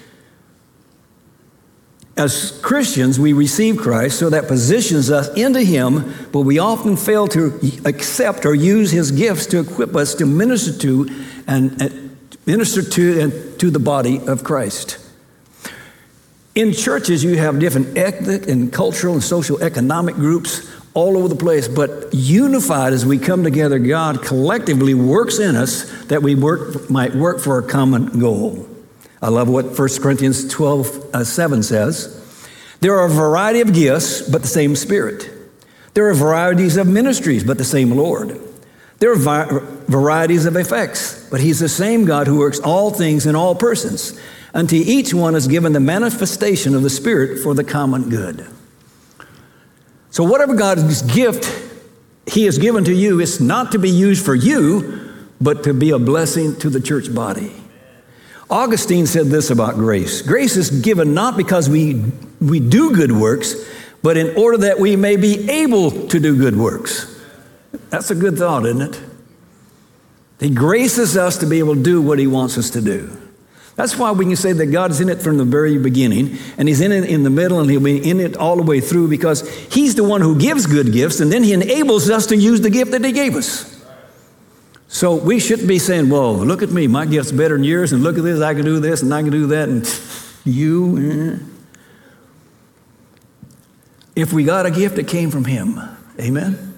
as 2.20 2.60
Christians, 2.60 3.18
we 3.18 3.32
receive 3.32 3.78
Christ, 3.78 4.18
so 4.18 4.28
that 4.28 4.46
positions 4.46 5.10
us 5.10 5.32
into 5.34 5.62
Him, 5.62 6.14
but 6.32 6.40
we 6.40 6.58
often 6.58 6.96
fail 6.96 7.26
to 7.28 7.58
accept 7.86 8.44
or 8.44 8.54
use 8.54 8.90
His 8.90 9.10
gifts 9.10 9.46
to 9.46 9.60
equip 9.60 9.96
us 9.96 10.14
to 10.16 10.26
minister 10.26 10.78
to 10.80 11.08
and, 11.46 12.16
minister 12.44 12.82
to 12.82 13.20
and 13.20 13.60
to 13.60 13.70
the 13.70 13.78
body 13.78 14.20
of 14.26 14.44
Christ. 14.44 14.98
In 16.54 16.72
churches, 16.72 17.22
you 17.22 17.36
have 17.36 17.60
different 17.60 17.96
ethnic 17.96 18.48
and 18.48 18.72
cultural 18.72 19.14
and 19.14 19.22
social 19.22 19.62
economic 19.62 20.16
groups 20.16 20.68
all 20.94 21.16
over 21.16 21.28
the 21.28 21.36
place, 21.36 21.68
but 21.68 22.12
unified 22.12 22.92
as 22.92 23.06
we 23.06 23.18
come 23.18 23.44
together, 23.44 23.78
God 23.78 24.22
collectively 24.22 24.94
works 24.94 25.38
in 25.38 25.54
us 25.54 25.88
that 26.06 26.22
we 26.22 26.34
work, 26.34 26.90
might 26.90 27.14
work 27.14 27.38
for 27.38 27.58
a 27.58 27.62
common 27.62 28.18
goal. 28.18 28.68
I 29.22 29.28
love 29.28 29.48
what 29.48 29.78
1 29.78 29.88
Corinthians 30.00 30.48
12 30.48 31.14
uh, 31.14 31.24
7 31.24 31.62
says. 31.62 32.16
There 32.80 32.98
are 32.98 33.06
a 33.06 33.10
variety 33.10 33.60
of 33.60 33.72
gifts, 33.72 34.22
but 34.28 34.42
the 34.42 34.48
same 34.48 34.74
Spirit. 34.74 35.30
There 35.94 36.08
are 36.08 36.14
varieties 36.14 36.76
of 36.76 36.88
ministries, 36.88 37.44
but 37.44 37.58
the 37.58 37.64
same 37.64 37.92
Lord. 37.92 38.40
There 38.98 39.12
are 39.12 39.16
vi- 39.16 39.48
varieties 39.86 40.46
of 40.46 40.56
effects, 40.56 41.28
but 41.30 41.40
He's 41.40 41.60
the 41.60 41.68
same 41.68 42.06
God 42.06 42.26
who 42.26 42.38
works 42.38 42.58
all 42.58 42.90
things 42.90 43.26
in 43.26 43.36
all 43.36 43.54
persons. 43.54 44.18
Unto 44.52 44.76
each 44.76 45.14
one 45.14 45.34
is 45.34 45.46
given 45.46 45.72
the 45.72 45.80
manifestation 45.80 46.74
of 46.74 46.82
the 46.82 46.90
Spirit 46.90 47.38
for 47.38 47.54
the 47.54 47.64
common 47.64 48.08
good. 48.08 48.46
So, 50.10 50.24
whatever 50.24 50.54
God's 50.54 51.02
gift 51.02 51.68
He 52.26 52.44
has 52.44 52.58
given 52.58 52.84
to 52.84 52.94
you 52.94 53.20
is 53.20 53.40
not 53.40 53.72
to 53.72 53.78
be 53.78 53.90
used 53.90 54.24
for 54.24 54.34
you, 54.34 55.08
but 55.40 55.64
to 55.64 55.74
be 55.74 55.90
a 55.90 55.98
blessing 55.98 56.56
to 56.56 56.70
the 56.70 56.80
church 56.80 57.14
body. 57.14 57.52
Augustine 58.48 59.06
said 59.06 59.26
this 59.26 59.50
about 59.50 59.76
grace 59.76 60.22
grace 60.22 60.56
is 60.56 60.82
given 60.82 61.14
not 61.14 61.36
because 61.36 61.68
we, 61.68 62.04
we 62.40 62.58
do 62.58 62.94
good 62.94 63.12
works, 63.12 63.54
but 64.02 64.16
in 64.16 64.36
order 64.36 64.58
that 64.58 64.80
we 64.80 64.96
may 64.96 65.16
be 65.16 65.48
able 65.48 66.08
to 66.08 66.18
do 66.18 66.36
good 66.36 66.56
works. 66.56 67.16
That's 67.90 68.10
a 68.10 68.14
good 68.16 68.36
thought, 68.36 68.66
isn't 68.66 68.82
it? 68.82 69.00
He 70.40 70.50
graces 70.50 71.16
us 71.16 71.38
to 71.38 71.46
be 71.46 71.58
able 71.58 71.76
to 71.76 71.82
do 71.82 72.02
what 72.02 72.18
He 72.18 72.26
wants 72.26 72.58
us 72.58 72.70
to 72.70 72.80
do. 72.80 73.16
That's 73.76 73.96
why 73.96 74.10
we 74.12 74.26
can 74.26 74.36
say 74.36 74.52
that 74.52 74.66
God's 74.66 75.00
in 75.00 75.08
it 75.08 75.22
from 75.22 75.38
the 75.38 75.44
very 75.44 75.78
beginning, 75.78 76.36
and 76.58 76.68
He's 76.68 76.80
in 76.80 76.92
it 76.92 77.04
in 77.04 77.22
the 77.22 77.30
middle, 77.30 77.60
and 77.60 77.70
He'll 77.70 77.80
be 77.80 77.98
in 77.98 78.20
it 78.20 78.36
all 78.36 78.56
the 78.56 78.62
way 78.62 78.80
through 78.80 79.08
because 79.08 79.48
He's 79.72 79.94
the 79.94 80.04
one 80.04 80.20
who 80.20 80.38
gives 80.38 80.66
good 80.66 80.92
gifts, 80.92 81.20
and 81.20 81.32
then 81.32 81.42
He 81.42 81.52
enables 81.52 82.10
us 82.10 82.26
to 82.26 82.36
use 82.36 82.60
the 82.60 82.70
gift 82.70 82.90
that 82.90 83.04
He 83.04 83.12
gave 83.12 83.36
us. 83.36 83.80
So 84.88 85.14
we 85.14 85.38
shouldn't 85.38 85.68
be 85.68 85.78
saying, 85.78 86.10
well, 86.10 86.34
look 86.34 86.62
at 86.62 86.70
me, 86.70 86.88
my 86.88 87.06
gift's 87.06 87.32
better 87.32 87.56
than 87.56 87.64
yours, 87.64 87.92
and 87.92 88.02
look 88.02 88.18
at 88.18 88.24
this, 88.24 88.40
I 88.40 88.54
can 88.54 88.64
do 88.64 88.80
this, 88.80 89.02
and 89.02 89.14
I 89.14 89.22
can 89.22 89.30
do 89.30 89.46
that, 89.46 89.68
and 89.68 90.00
you. 90.44 91.38
Eh. 91.38 91.46
If 94.16 94.32
we 94.32 94.44
got 94.44 94.66
a 94.66 94.70
gift, 94.70 94.98
it 94.98 95.06
came 95.06 95.30
from 95.30 95.44
Him. 95.44 95.80
Amen? 96.20 96.74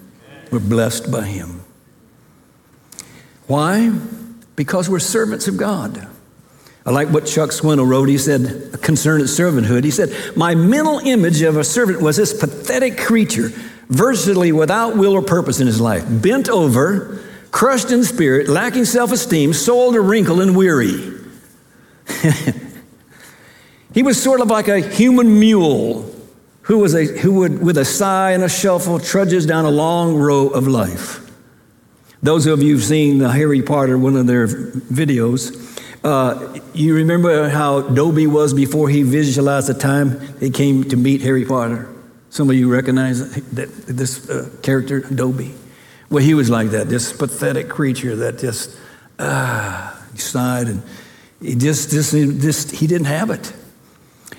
We're 0.50 0.60
blessed 0.60 1.10
by 1.10 1.22
Him. 1.22 1.62
Why? 3.46 3.90
Because 4.54 4.88
we're 4.88 5.00
servants 5.00 5.48
of 5.48 5.56
God. 5.56 6.06
I 6.84 6.90
like 6.90 7.08
what 7.08 7.26
Chuck 7.26 7.50
Swindoll 7.50 7.86
wrote. 7.86 8.08
He 8.08 8.18
said, 8.18 8.80
concerning 8.82 9.26
servanthood, 9.26 9.84
he 9.84 9.90
said, 9.90 10.12
My 10.36 10.54
mental 10.54 10.98
image 10.98 11.42
of 11.42 11.56
a 11.56 11.64
servant 11.64 12.00
was 12.00 12.16
this 12.16 12.38
pathetic 12.38 12.98
creature, 12.98 13.50
virtually 13.88 14.50
without 14.50 14.96
will 14.96 15.12
or 15.12 15.22
purpose 15.22 15.60
in 15.60 15.68
his 15.68 15.80
life, 15.80 16.04
bent 16.08 16.48
over, 16.48 17.20
crushed 17.52 17.92
in 17.92 18.02
spirit, 18.02 18.48
lacking 18.48 18.84
self 18.84 19.12
esteem, 19.12 19.52
soiled 19.52 19.94
or 19.94 20.02
wrinkled 20.02 20.40
and 20.40 20.56
weary. 20.56 21.12
he 23.94 24.02
was 24.02 24.20
sort 24.20 24.40
of 24.40 24.48
like 24.48 24.66
a 24.66 24.80
human 24.80 25.38
mule 25.38 26.12
who, 26.62 26.78
was 26.78 26.94
a, 26.94 27.04
who 27.04 27.34
would, 27.34 27.62
with 27.62 27.78
a 27.78 27.84
sigh 27.84 28.32
and 28.32 28.42
a 28.42 28.48
shuffle, 28.48 28.98
trudges 28.98 29.46
down 29.46 29.64
a 29.64 29.70
long 29.70 30.16
row 30.16 30.48
of 30.48 30.66
life. 30.66 31.20
Those 32.22 32.46
of 32.46 32.62
you 32.62 32.74
who've 32.74 32.84
seen 32.84 33.18
the 33.18 33.30
Harry 33.30 33.62
Potter, 33.62 33.98
one 33.98 34.16
of 34.16 34.26
their 34.26 34.46
videos, 34.46 35.71
uh, 36.04 36.58
you 36.74 36.94
remember 36.94 37.48
how 37.48 37.82
Dobby 37.82 38.26
was 38.26 38.52
before 38.52 38.88
he 38.88 39.02
visualized 39.02 39.68
the 39.68 39.74
time 39.74 40.20
he 40.38 40.50
came 40.50 40.84
to 40.84 40.96
meet 40.96 41.22
Harry 41.22 41.44
Potter? 41.44 41.88
Some 42.30 42.48
of 42.50 42.56
you 42.56 42.72
recognize 42.72 43.34
that, 43.52 43.70
this 43.86 44.28
uh, 44.28 44.50
character, 44.62 45.00
Dobby. 45.00 45.54
Well, 46.10 46.24
he 46.24 46.34
was 46.34 46.50
like 46.50 46.70
that, 46.70 46.88
this 46.88 47.12
pathetic 47.12 47.68
creature 47.68 48.16
that 48.16 48.38
just 48.38 48.70
he 49.18 50.18
sighed 50.18 50.68
and 50.68 50.82
he 51.40 51.54
just, 51.54 51.90
just, 51.90 52.12
just 52.12 52.70
he 52.72 52.86
didn't 52.86 53.06
have 53.06 53.30
it. 53.30 53.52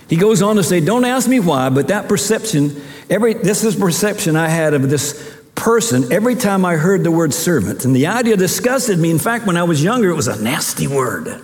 He 0.10 0.16
goes 0.18 0.42
on 0.42 0.58
to 0.58 0.64
say, 0.64 0.80
"Don't 0.80 1.06
ask 1.06 1.28
me 1.28 1.40
why, 1.40 1.70
but 1.70 1.88
that 1.88 2.08
perception, 2.08 2.82
every 3.10 3.34
this 3.34 3.64
is 3.64 3.76
perception 3.76 4.36
I 4.36 4.48
had 4.48 4.74
of 4.74 4.90
this 4.90 5.40
person 5.56 6.12
every 6.12 6.36
time 6.36 6.66
I 6.66 6.76
heard 6.76 7.04
the 7.04 7.12
word 7.12 7.34
servant, 7.34 7.86
and 7.86 7.96
the 7.96 8.08
idea 8.08 8.36
disgusted 8.38 9.00
me. 9.00 9.12
In 9.12 9.20
fact, 9.20 9.48
when 9.48 9.58
I 9.58 9.64
was 9.64 9.84
younger, 9.84 10.10
it 10.10 10.16
was 10.16 10.28
a 10.28 10.42
nasty 10.42 10.88
word." 10.88 11.42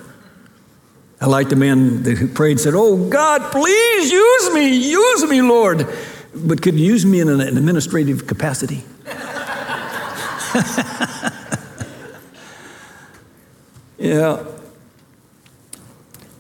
I 1.22 1.26
like 1.26 1.50
the 1.50 1.56
man 1.56 2.04
who 2.06 2.28
prayed 2.28 2.60
said, 2.60 2.74
Oh 2.76 3.10
God, 3.10 3.52
please 3.52 4.12
use 4.12 4.54
me, 4.54 4.76
use 4.76 5.30
me, 5.30 5.42
Lord. 5.42 5.88
But 6.34 6.62
could 6.62 6.76
use 6.76 7.06
me 7.06 7.20
in 7.20 7.28
an 7.28 7.42
administrative 7.42 8.26
capacity? 8.26 8.84
yeah. 13.98 14.46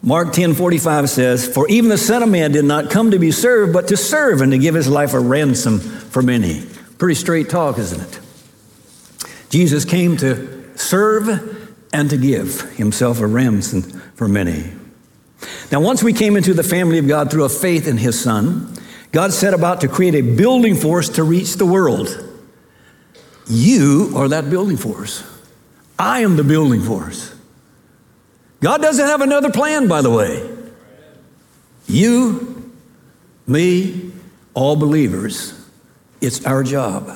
Mark 0.01 0.31
10 0.31 0.53
45 0.53 1.09
says, 1.09 1.53
For 1.53 1.67
even 1.67 1.89
the 1.89 1.97
Son 1.97 2.23
of 2.23 2.29
Man 2.29 2.53
did 2.53 2.63
not 2.63 2.89
come 2.89 3.11
to 3.11 3.19
be 3.19 3.31
served, 3.31 3.73
but 3.73 3.89
to 3.89 3.97
serve 3.97 4.39
and 4.41 4.53
to 4.53 4.57
give 4.57 4.75
his 4.75 4.87
life 4.87 5.13
a 5.13 5.19
ransom 5.19 5.79
for 5.79 6.21
many. 6.21 6.65
Pretty 6.97 7.15
straight 7.15 7.49
talk, 7.49 7.77
isn't 7.77 7.99
it? 7.99 8.19
Jesus 9.49 9.83
came 9.83 10.15
to 10.17 10.77
serve 10.77 11.58
and 11.93 12.09
to 12.09 12.17
give 12.17 12.61
himself 12.71 13.19
a 13.19 13.27
ransom 13.27 13.83
for 14.15 14.27
many. 14.27 14.71
Now, 15.71 15.79
once 15.79 16.03
we 16.03 16.13
came 16.13 16.35
into 16.35 16.53
the 16.53 16.63
family 16.63 16.97
of 16.97 17.07
God 17.07 17.31
through 17.31 17.45
a 17.45 17.49
faith 17.49 17.87
in 17.87 17.97
his 17.97 18.19
Son, 18.19 18.73
God 19.11 19.33
set 19.33 19.53
about 19.53 19.81
to 19.81 19.87
create 19.87 20.15
a 20.15 20.21
building 20.21 20.75
force 20.75 21.09
to 21.09 21.23
reach 21.23 21.55
the 21.55 21.65
world. 21.65 22.25
You 23.47 24.13
are 24.15 24.27
that 24.27 24.49
building 24.49 24.77
force. 24.77 25.23
I 25.97 26.21
am 26.21 26.35
the 26.35 26.43
building 26.43 26.81
force. 26.81 27.33
God 28.61 28.81
doesn't 28.81 29.05
have 29.05 29.21
another 29.21 29.51
plan, 29.51 29.87
by 29.87 30.01
the 30.01 30.09
way. 30.09 30.47
You, 31.87 32.71
me, 33.47 34.11
all 34.53 34.75
believers, 34.75 35.53
it's 36.21 36.45
our 36.45 36.63
job. 36.63 37.09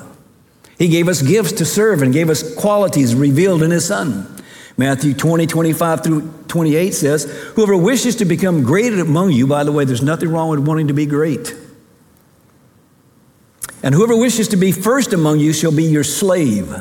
He 0.77 0.87
gave 0.87 1.07
us 1.07 1.21
gifts 1.21 1.51
to 1.53 1.65
serve 1.65 2.01
and 2.01 2.11
gave 2.11 2.29
us 2.29 2.55
qualities 2.55 3.13
revealed 3.13 3.61
in 3.61 3.71
His 3.71 3.85
Son. 3.85 4.32
Matthew 4.77 5.13
20, 5.13 5.45
25 5.45 6.03
through 6.03 6.31
28 6.47 6.93
says, 6.93 7.25
Whoever 7.55 7.77
wishes 7.77 8.15
to 8.17 8.25
become 8.25 8.63
great 8.63 8.93
among 8.93 9.31
you, 9.31 9.45
by 9.45 9.63
the 9.63 9.71
way, 9.71 9.85
there's 9.85 10.01
nothing 10.01 10.29
wrong 10.29 10.49
with 10.49 10.59
wanting 10.59 10.87
to 10.87 10.93
be 10.93 11.05
great. 11.05 11.55
And 13.83 13.93
whoever 13.93 14.15
wishes 14.15 14.47
to 14.49 14.57
be 14.57 14.71
first 14.71 15.13
among 15.13 15.39
you 15.39 15.53
shall 15.53 15.75
be 15.75 15.83
your 15.83 16.03
slave, 16.03 16.73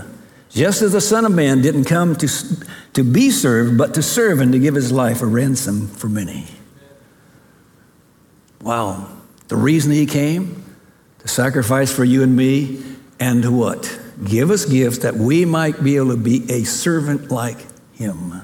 just 0.51 0.83
as 0.83 0.93
the 0.93 1.01
Son 1.01 1.27
of 1.27 1.33
Man 1.33 1.61
didn't 1.61 1.85
come 1.85 2.17
to, 2.17 2.29
to 2.95 3.03
be 3.03 3.31
served, 3.31 3.77
but 3.77 3.93
to 3.95 4.03
serve 4.03 4.41
and 4.41 4.53
to 4.53 4.59
give 4.59 4.75
his 4.75 4.93
life 4.93 5.21
a 5.21 5.27
ransom 5.27 5.89
for 5.89 6.09
many. 6.09 6.47
Wow. 8.63 9.09
The 9.49 9.57
reason 9.57 9.93
he 9.93 10.07
came? 10.07 10.65
To 11.19 11.29
sacrifice 11.29 11.93
for 11.93 12.05
you 12.05 12.23
and 12.23 12.35
me, 12.37 12.83
and 13.21 13.59
what? 13.59 14.01
Give 14.25 14.51
us 14.51 14.65
gifts 14.65 14.99
that 14.99 15.15
we 15.15 15.45
might 15.45 15.83
be 15.83 15.97
able 15.97 16.11
to 16.11 16.17
be 16.17 16.51
a 16.51 16.65
servant 16.65 17.31
like 17.31 17.59
him. 18.03 18.43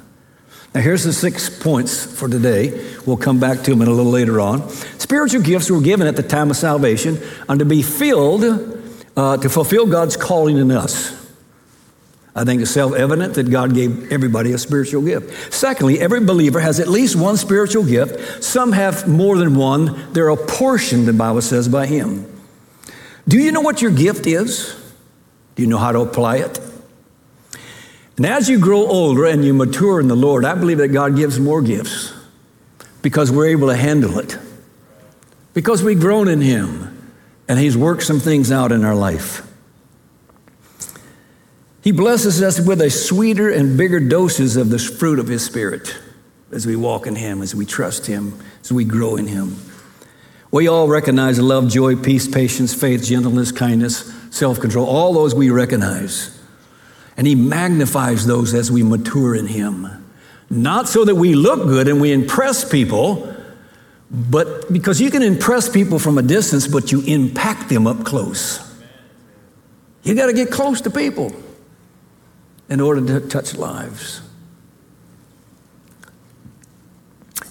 Now, 0.74 0.80
here's 0.80 1.04
the 1.04 1.12
six 1.12 1.48
points 1.48 2.04
for 2.04 2.28
today. 2.28 2.94
We'll 3.06 3.16
come 3.16 3.40
back 3.40 3.62
to 3.64 3.70
them 3.70 3.82
a 3.82 3.86
little 3.86 4.12
later 4.12 4.40
on. 4.40 4.68
Spiritual 4.98 5.42
gifts 5.42 5.70
were 5.70 5.80
given 5.80 6.06
at 6.06 6.16
the 6.16 6.22
time 6.22 6.50
of 6.50 6.56
salvation 6.56 7.18
and 7.48 7.58
to 7.58 7.64
be 7.64 7.82
filled 7.82 8.44
uh, 9.16 9.36
to 9.38 9.48
fulfill 9.48 9.86
God's 9.86 10.16
calling 10.16 10.58
in 10.58 10.70
us. 10.70 11.16
I 12.36 12.44
think 12.44 12.62
it's 12.62 12.70
self 12.70 12.94
evident 12.94 13.34
that 13.34 13.50
God 13.50 13.74
gave 13.74 14.12
everybody 14.12 14.52
a 14.52 14.58
spiritual 14.58 15.02
gift. 15.02 15.52
Secondly, 15.52 15.98
every 15.98 16.20
believer 16.20 16.60
has 16.60 16.78
at 16.78 16.86
least 16.86 17.16
one 17.16 17.36
spiritual 17.36 17.84
gift. 17.84 18.44
Some 18.44 18.70
have 18.72 19.08
more 19.08 19.36
than 19.36 19.56
one. 19.56 20.12
They're 20.12 20.28
apportioned, 20.28 21.08
the 21.08 21.12
Bible 21.12 21.42
says, 21.42 21.68
by 21.68 21.86
Him. 21.86 22.32
Do 23.26 23.38
you 23.38 23.50
know 23.50 23.60
what 23.60 23.82
your 23.82 23.90
gift 23.90 24.26
is? 24.26 24.74
Do 25.56 25.62
you 25.62 25.68
know 25.68 25.78
how 25.78 25.90
to 25.90 26.00
apply 26.00 26.36
it? 26.36 26.60
And 28.18 28.26
as 28.26 28.48
you 28.48 28.58
grow 28.58 28.84
older 28.84 29.26
and 29.26 29.44
you 29.44 29.54
mature 29.54 30.00
in 30.00 30.08
the 30.08 30.16
Lord, 30.16 30.44
I 30.44 30.56
believe 30.56 30.78
that 30.78 30.88
God 30.88 31.14
gives 31.14 31.38
more 31.38 31.62
gifts 31.62 32.12
because 33.00 33.30
we're 33.30 33.46
able 33.46 33.68
to 33.68 33.76
handle 33.76 34.18
it. 34.18 34.36
Because 35.54 35.84
we've 35.84 36.00
grown 36.00 36.26
in 36.26 36.40
Him 36.40 37.12
and 37.46 37.60
He's 37.60 37.76
worked 37.76 38.02
some 38.02 38.18
things 38.18 38.50
out 38.50 38.72
in 38.72 38.84
our 38.84 38.96
life. 38.96 39.46
He 41.80 41.92
blesses 41.92 42.42
us 42.42 42.60
with 42.60 42.80
a 42.82 42.90
sweeter 42.90 43.50
and 43.50 43.78
bigger 43.78 44.00
doses 44.00 44.56
of 44.56 44.68
the 44.68 44.80
fruit 44.80 45.20
of 45.20 45.28
His 45.28 45.44
Spirit 45.44 45.96
as 46.50 46.66
we 46.66 46.74
walk 46.74 47.06
in 47.06 47.14
Him, 47.14 47.40
as 47.40 47.54
we 47.54 47.64
trust 47.64 48.06
Him, 48.06 48.36
as 48.62 48.72
we 48.72 48.84
grow 48.84 49.14
in 49.14 49.28
Him. 49.28 49.56
We 50.50 50.66
all 50.66 50.88
recognize 50.88 51.38
love, 51.38 51.68
joy, 51.68 51.94
peace, 51.94 52.26
patience, 52.26 52.74
faith, 52.74 53.04
gentleness, 53.04 53.52
kindness, 53.52 54.12
self 54.34 54.58
control. 54.58 54.88
All 54.88 55.12
those 55.12 55.36
we 55.36 55.50
recognize. 55.50 56.37
And 57.18 57.26
He 57.26 57.34
magnifies 57.34 58.24
those 58.24 58.54
as 58.54 58.72
we 58.72 58.82
mature 58.82 59.34
in 59.34 59.46
Him. 59.48 59.86
Not 60.48 60.88
so 60.88 61.04
that 61.04 61.16
we 61.16 61.34
look 61.34 61.64
good 61.64 61.86
and 61.86 62.00
we 62.00 62.12
impress 62.12 62.66
people, 62.66 63.34
But 64.10 64.72
because 64.72 65.00
you 65.00 65.10
can 65.10 65.22
impress 65.22 65.68
people 65.68 65.98
from 65.98 66.16
a 66.16 66.22
distance, 66.22 66.66
but 66.66 66.90
you 66.90 67.02
impact 67.02 67.68
them 67.68 67.86
up 67.86 68.04
close. 68.04 68.64
You 70.02 70.14
got 70.14 70.26
to 70.26 70.32
get 70.32 70.50
close 70.50 70.80
to 70.82 70.90
people 70.90 71.32
in 72.68 72.80
order 72.80 73.20
to 73.20 73.28
touch 73.28 73.54
lives. 73.54 74.22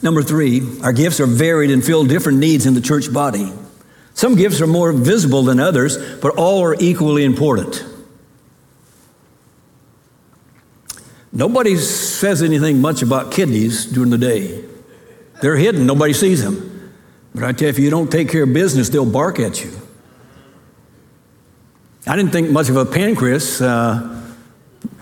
Number 0.02 0.24
three, 0.24 0.62
our 0.82 0.94
gifts 0.94 1.20
are 1.20 1.28
varied 1.28 1.72
and 1.72 1.84
fill 1.84 2.06
different 2.06 2.40
needs 2.40 2.66
in 2.66 2.74
the 2.74 2.82
church 2.82 3.12
body. 3.12 3.52
Some 4.14 4.36
gifts 4.36 4.62
are 4.62 4.68
more 4.68 4.92
visible 4.92 5.44
than 5.44 5.60
others, 5.60 5.98
but 6.18 6.36
all 6.38 6.64
are 6.64 6.76
equally 6.80 7.24
important. 7.24 7.84
Nobody 11.32 11.76
says 11.76 12.42
anything 12.42 12.82
much 12.82 13.02
about 13.02 13.32
kidneys 13.32 13.86
during 13.86 14.10
the 14.10 14.18
day. 14.18 14.64
They're 15.42 15.58
hidden, 15.58 15.86
nobody 15.86 16.14
sees 16.14 16.44
them. 16.44 16.94
But 17.36 17.44
I 17.44 17.52
tell 17.52 17.68
you, 17.68 17.70
if 17.70 17.80
you 17.80 17.90
don't 17.90 18.12
take 18.12 18.30
care 18.30 18.44
of 18.44 18.54
business, 18.54 18.90
they'll 18.90 19.06
bark 19.06 19.40
at 19.40 19.64
you. 19.64 19.72
I 22.08 22.16
didn't 22.16 22.32
think 22.32 22.50
much 22.50 22.70
of 22.70 22.78
a 22.78 22.86
pancreas. 22.86 23.62
Uh, 23.62 24.24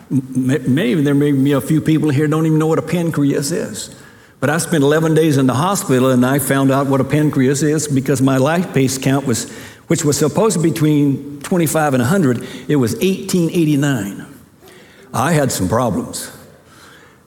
maybe 0.10 1.02
there 1.02 1.16
may 1.16 1.32
be 1.32 1.52
a 1.52 1.62
few 1.62 1.80
people 1.80 2.10
here 2.10 2.28
don't 2.28 2.46
even 2.46 2.60
know 2.60 2.68
what 2.68 2.80
a 2.80 2.82
pancreas 2.82 3.52
is. 3.52 3.96
But 4.40 4.50
I 4.50 4.58
spent 4.58 4.84
11 4.84 5.14
days 5.14 5.38
in 5.38 5.48
the 5.48 5.54
hospital 5.54 6.12
and 6.12 6.26
I 6.26 6.40
found 6.40 6.72
out 6.72 6.88
what 6.88 7.02
a 7.02 7.04
pancreas 7.04 7.64
is 7.64 7.88
because 7.88 8.22
my 8.22 8.38
lipase 8.38 9.02
count 9.02 9.26
was, 9.26 9.52
which 9.88 10.04
was 10.04 10.18
supposed 10.18 10.58
to 10.58 10.64
be 10.64 10.72
between 10.72 11.42
25 11.42 11.94
and 11.94 12.02
100, 12.02 12.44
it 12.68 12.76
was 12.76 12.94
1889. 12.96 14.35
I 15.16 15.32
had 15.32 15.52
some 15.52 15.70
problems. 15.70 16.30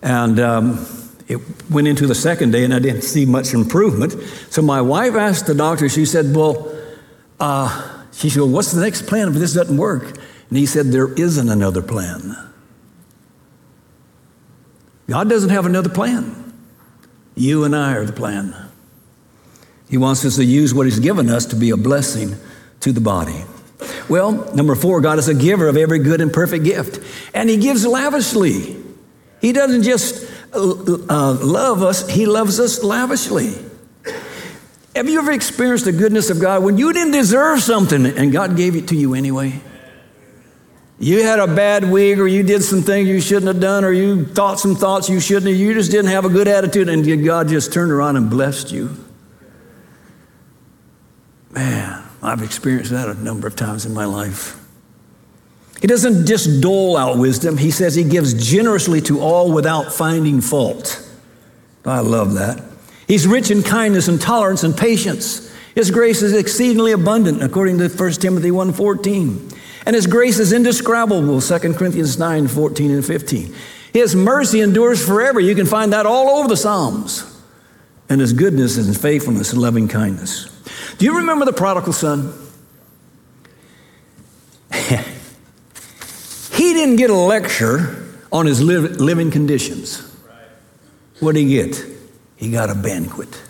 And 0.02 0.38
um, 0.38 0.86
it 1.26 1.40
went 1.70 1.88
into 1.88 2.06
the 2.06 2.14
second 2.14 2.52
day 2.52 2.64
and 2.64 2.74
I 2.74 2.78
didn't 2.78 3.02
see 3.02 3.24
much 3.24 3.54
improvement. 3.54 4.12
So 4.50 4.60
my 4.60 4.82
wife 4.82 5.14
asked 5.14 5.46
the 5.46 5.54
doctor, 5.54 5.88
she 5.88 6.04
said, 6.04 6.36
Well, 6.36 6.70
uh, 7.40 8.04
she 8.12 8.28
said, 8.28 8.40
well, 8.40 8.50
What's 8.50 8.72
the 8.72 8.82
next 8.82 9.06
plan 9.06 9.28
if 9.28 9.34
this 9.34 9.54
doesn't 9.54 9.76
work? 9.76 10.04
And 10.48 10.58
he 10.58 10.66
said, 10.66 10.86
There 10.86 11.12
isn't 11.14 11.48
another 11.48 11.82
plan. 11.82 12.36
God 15.08 15.30
doesn't 15.30 15.50
have 15.50 15.64
another 15.64 15.88
plan. 15.88 16.52
You 17.34 17.64
and 17.64 17.74
I 17.74 17.94
are 17.94 18.04
the 18.04 18.12
plan. 18.12 18.54
He 19.88 19.96
wants 19.96 20.24
us 20.26 20.36
to 20.36 20.44
use 20.44 20.74
what 20.74 20.84
He's 20.84 21.00
given 21.00 21.30
us 21.30 21.46
to 21.46 21.56
be 21.56 21.70
a 21.70 21.76
blessing 21.78 22.36
to 22.80 22.92
the 22.92 23.00
body. 23.00 23.44
Well, 24.08 24.54
number 24.54 24.74
four, 24.74 25.00
God 25.00 25.18
is 25.18 25.28
a 25.28 25.34
giver 25.34 25.68
of 25.68 25.76
every 25.76 25.98
good 25.98 26.20
and 26.20 26.32
perfect 26.32 26.64
gift, 26.64 27.00
and 27.34 27.48
He 27.48 27.56
gives 27.56 27.86
lavishly. 27.86 28.76
He 29.40 29.52
doesn't 29.52 29.82
just 29.82 30.30
uh, 30.52 30.58
uh, 31.08 31.34
love 31.34 31.82
us, 31.82 32.08
He 32.08 32.26
loves 32.26 32.58
us 32.58 32.82
lavishly. 32.82 33.54
Have 34.96 35.08
you 35.08 35.20
ever 35.20 35.30
experienced 35.30 35.84
the 35.84 35.92
goodness 35.92 36.30
of 36.30 36.40
God 36.40 36.64
when 36.64 36.76
you 36.78 36.92
didn't 36.92 37.12
deserve 37.12 37.60
something 37.60 38.04
and 38.04 38.32
God 38.32 38.56
gave 38.56 38.74
it 38.74 38.88
to 38.88 38.96
you 38.96 39.14
anyway? 39.14 39.60
You 41.00 41.22
had 41.22 41.38
a 41.38 41.46
bad 41.46 41.88
week, 41.88 42.18
or 42.18 42.26
you 42.26 42.42
did 42.42 42.64
some 42.64 42.82
things 42.82 43.08
you 43.08 43.20
shouldn't 43.20 43.46
have 43.46 43.60
done, 43.60 43.84
or 43.84 43.92
you 43.92 44.26
thought 44.26 44.58
some 44.58 44.74
thoughts 44.74 45.08
you 45.08 45.20
shouldn't 45.20 45.46
have. 45.46 45.56
You 45.56 45.72
just 45.74 45.92
didn't 45.92 46.10
have 46.10 46.24
a 46.24 46.28
good 46.28 46.48
attitude, 46.48 46.88
and 46.88 47.24
God 47.24 47.48
just 47.48 47.72
turned 47.72 47.92
around 47.92 48.16
and 48.16 48.28
blessed 48.28 48.72
you. 48.72 48.96
Man, 51.50 52.02
I've 52.22 52.42
experienced 52.42 52.90
that 52.90 53.08
a 53.08 53.14
number 53.14 53.46
of 53.46 53.56
times 53.56 53.86
in 53.86 53.94
my 53.94 54.04
life. 54.04 54.58
He 55.80 55.86
doesn't 55.86 56.26
just 56.26 56.60
dole 56.60 56.96
out 56.96 57.18
wisdom, 57.18 57.56
he 57.56 57.70
says 57.70 57.94
he 57.94 58.04
gives 58.04 58.34
generously 58.34 59.00
to 59.02 59.20
all 59.20 59.52
without 59.52 59.92
finding 59.92 60.40
fault. 60.40 61.04
I 61.84 62.00
love 62.00 62.34
that. 62.34 62.62
He's 63.06 63.26
rich 63.26 63.50
in 63.50 63.62
kindness 63.62 64.08
and 64.08 64.20
tolerance 64.20 64.64
and 64.64 64.76
patience. 64.76 65.54
His 65.74 65.90
grace 65.90 66.22
is 66.22 66.34
exceedingly 66.34 66.92
abundant, 66.92 67.42
according 67.42 67.78
to 67.78 67.88
1 67.88 68.12
Timothy 68.12 68.50
1.14. 68.50 69.56
And 69.86 69.94
his 69.94 70.06
grace 70.06 70.38
is 70.38 70.52
indescribable, 70.52 71.40
2 71.40 71.58
Corinthians 71.74 72.18
9, 72.18 72.48
14 72.48 72.90
and 72.90 73.06
15. 73.06 73.54
His 73.92 74.14
mercy 74.14 74.60
endures 74.60 75.04
forever. 75.04 75.40
You 75.40 75.54
can 75.54 75.66
find 75.66 75.92
that 75.92 76.04
all 76.04 76.40
over 76.40 76.48
the 76.48 76.56
Psalms. 76.56 77.24
And 78.10 78.20
his 78.20 78.32
goodness 78.32 78.76
and 78.76 78.98
faithfulness 78.98 79.52
and 79.52 79.62
loving 79.62 79.88
kindness. 79.88 80.57
Do 80.98 81.04
you 81.04 81.18
remember 81.18 81.44
the 81.44 81.52
prodigal 81.52 81.92
son? 81.92 82.32
he 84.72 86.72
didn't 86.72 86.96
get 86.96 87.10
a 87.10 87.14
lecture 87.14 88.08
on 88.30 88.46
his 88.46 88.62
living 88.62 89.30
conditions. 89.30 90.04
What 91.20 91.34
did 91.34 91.42
he 91.42 91.48
get? 91.48 91.84
He 92.36 92.50
got 92.50 92.70
a 92.70 92.74
banquet. 92.74 93.42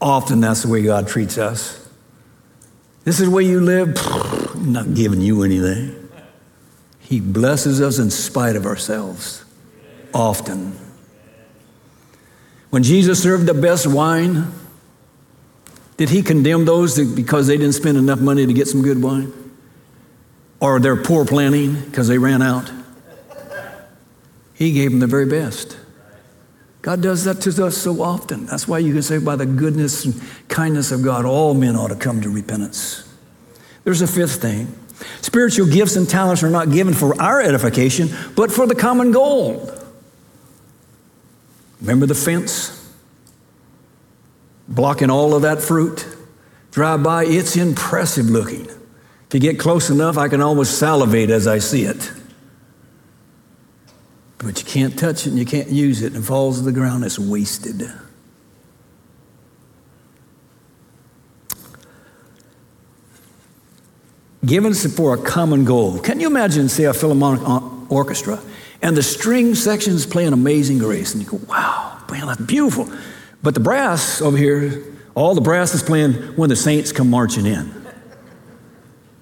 Often 0.00 0.40
that's 0.40 0.62
the 0.62 0.68
way 0.68 0.82
God 0.82 1.06
treats 1.06 1.38
us. 1.38 1.78
This 3.04 3.20
is 3.20 3.28
way 3.28 3.44
you 3.44 3.60
live. 3.60 3.96
I'm 4.54 4.72
not 4.72 4.94
giving 4.94 5.20
you 5.20 5.42
anything. 5.42 5.98
He 7.00 7.20
blesses 7.20 7.80
us 7.80 7.98
in 7.98 8.10
spite 8.10 8.56
of 8.56 8.64
ourselves, 8.64 9.44
often. 10.14 10.76
When 12.70 12.82
Jesus 12.82 13.22
served 13.22 13.46
the 13.46 13.54
best 13.54 13.86
wine, 13.86 14.46
did 16.02 16.10
he 16.10 16.20
condemn 16.20 16.64
those 16.64 16.98
because 17.14 17.46
they 17.46 17.56
didn't 17.56 17.76
spend 17.76 17.96
enough 17.96 18.18
money 18.18 18.44
to 18.44 18.52
get 18.52 18.66
some 18.66 18.82
good 18.82 19.00
wine? 19.00 19.32
Or 20.58 20.80
their 20.80 21.00
poor 21.00 21.24
planning 21.24 21.80
because 21.80 22.08
they 22.08 22.18
ran 22.18 22.42
out? 22.42 22.72
He 24.52 24.72
gave 24.72 24.90
them 24.90 24.98
the 24.98 25.06
very 25.06 25.26
best. 25.26 25.78
God 26.80 27.02
does 27.02 27.22
that 27.22 27.40
to 27.42 27.64
us 27.64 27.78
so 27.78 28.02
often. 28.02 28.46
That's 28.46 28.66
why 28.66 28.80
you 28.80 28.92
can 28.92 29.02
say, 29.02 29.18
by 29.18 29.36
the 29.36 29.46
goodness 29.46 30.04
and 30.04 30.20
kindness 30.48 30.90
of 30.90 31.04
God, 31.04 31.24
all 31.24 31.54
men 31.54 31.76
ought 31.76 31.90
to 31.90 31.94
come 31.94 32.20
to 32.22 32.30
repentance. 32.30 33.08
There's 33.84 34.02
a 34.02 34.08
fifth 34.08 34.42
thing. 34.42 34.76
Spiritual 35.20 35.68
gifts 35.68 35.94
and 35.94 36.10
talents 36.10 36.42
are 36.42 36.50
not 36.50 36.72
given 36.72 36.94
for 36.94 37.14
our 37.22 37.40
edification, 37.40 38.08
but 38.34 38.50
for 38.50 38.66
the 38.66 38.74
common 38.74 39.12
goal. 39.12 39.70
Remember 41.80 42.06
the 42.06 42.16
fence? 42.16 42.81
Blocking 44.72 45.10
all 45.10 45.34
of 45.34 45.42
that 45.42 45.62
fruit? 45.62 46.04
Drive 46.72 47.02
by, 47.02 47.24
it's 47.24 47.56
impressive 47.56 48.28
looking. 48.28 48.66
If 48.66 49.34
you 49.34 49.40
get 49.40 49.58
close 49.58 49.90
enough, 49.90 50.18
I 50.18 50.28
can 50.28 50.40
almost 50.40 50.78
salivate 50.78 51.30
as 51.30 51.46
I 51.46 51.58
see 51.58 51.84
it 51.84 52.10
but 54.42 54.58
you 54.58 54.64
can't 54.64 54.98
touch 54.98 55.26
it 55.26 55.30
and 55.30 55.38
you 55.38 55.46
can't 55.46 55.68
use 55.68 56.02
it 56.02 56.14
and 56.14 56.22
it 56.22 56.26
falls 56.26 56.58
to 56.58 56.64
the 56.64 56.72
ground, 56.72 57.04
it's 57.04 57.18
wasted. 57.18 57.90
Given 64.44 64.74
for 64.74 65.14
a 65.14 65.22
common 65.22 65.64
goal. 65.64 66.00
Can 66.00 66.18
you 66.18 66.26
imagine, 66.26 66.68
say, 66.68 66.84
a 66.84 66.92
Philharmonic 66.92 67.92
orchestra 67.92 68.42
and 68.82 68.96
the 68.96 69.02
string 69.02 69.54
sections 69.54 70.04
play 70.04 70.24
an 70.24 70.32
Amazing 70.32 70.78
Grace? 70.78 71.14
And 71.14 71.22
you 71.22 71.30
go, 71.30 71.40
wow, 71.48 72.02
man, 72.10 72.26
that's 72.26 72.40
beautiful. 72.40 72.90
But 73.42 73.54
the 73.54 73.60
brass 73.60 74.22
over 74.22 74.36
here, 74.36 74.84
all 75.14 75.34
the 75.34 75.40
brass 75.40 75.74
is 75.74 75.82
playing 75.82 76.14
when 76.36 76.48
the 76.48 76.56
saints 76.56 76.92
come 76.92 77.10
marching 77.10 77.46
in. 77.46 77.82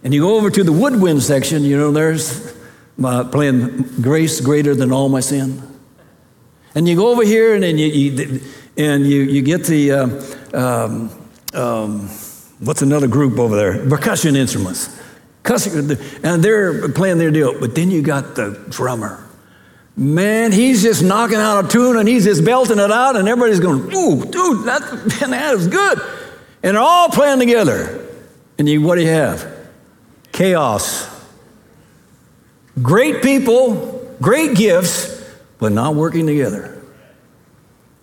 And 0.02 0.14
you 0.14 0.22
go 0.22 0.36
over 0.36 0.50
to 0.50 0.64
the 0.64 0.72
woodwind 0.72 1.22
section, 1.22 1.62
you 1.62 1.76
know, 1.76 1.90
there's 1.90 2.54
playing 2.98 3.82
Grace 4.00 4.40
Greater 4.40 4.74
Than 4.74 4.92
All 4.92 5.08
My 5.08 5.20
Sin. 5.20 5.62
And 6.74 6.88
you 6.88 6.96
go 6.96 7.08
over 7.08 7.24
here 7.24 7.54
and, 7.54 7.62
then 7.62 7.78
you, 7.78 7.86
you, 7.86 8.40
and 8.76 9.06
you, 9.06 9.22
you 9.22 9.42
get 9.42 9.64
the, 9.64 9.92
uh, 9.92 10.06
um, 10.54 11.10
um, 11.52 12.08
what's 12.60 12.82
another 12.82 13.08
group 13.08 13.38
over 13.38 13.56
there? 13.56 13.88
Percussion 13.88 14.36
instruments. 14.36 14.98
And 15.44 16.44
they're 16.44 16.88
playing 16.90 17.18
their 17.18 17.30
deal. 17.30 17.58
But 17.58 17.74
then 17.74 17.90
you 17.90 18.02
got 18.02 18.36
the 18.36 18.64
drummer. 18.68 19.26
Man, 20.00 20.50
he's 20.50 20.82
just 20.82 21.02
knocking 21.02 21.36
out 21.36 21.62
a 21.62 21.68
tune 21.68 21.98
and 21.98 22.08
he's 22.08 22.24
just 22.24 22.42
belting 22.42 22.78
it 22.78 22.90
out, 22.90 23.16
and 23.16 23.28
everybody's 23.28 23.60
going, 23.60 23.82
Ooh, 23.94 24.24
dude, 24.24 24.64
that, 24.64 24.80
man, 25.20 25.30
that 25.30 25.54
is 25.54 25.68
good. 25.68 26.00
And 26.62 26.74
they're 26.74 26.82
all 26.82 27.10
playing 27.10 27.38
together. 27.38 28.08
And 28.58 28.66
you, 28.66 28.80
what 28.80 28.94
do 28.94 29.02
you 29.02 29.08
have? 29.08 29.46
Chaos. 30.32 31.06
Great 32.80 33.22
people, 33.22 34.16
great 34.22 34.56
gifts, 34.56 35.22
but 35.58 35.70
not 35.70 35.94
working 35.94 36.26
together. 36.26 36.82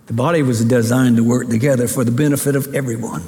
The 0.06 0.12
body 0.12 0.42
was 0.42 0.64
designed 0.64 1.16
to 1.16 1.24
work 1.24 1.48
together 1.48 1.88
for 1.88 2.04
the 2.04 2.12
benefit 2.12 2.54
of 2.54 2.76
everyone, 2.76 3.24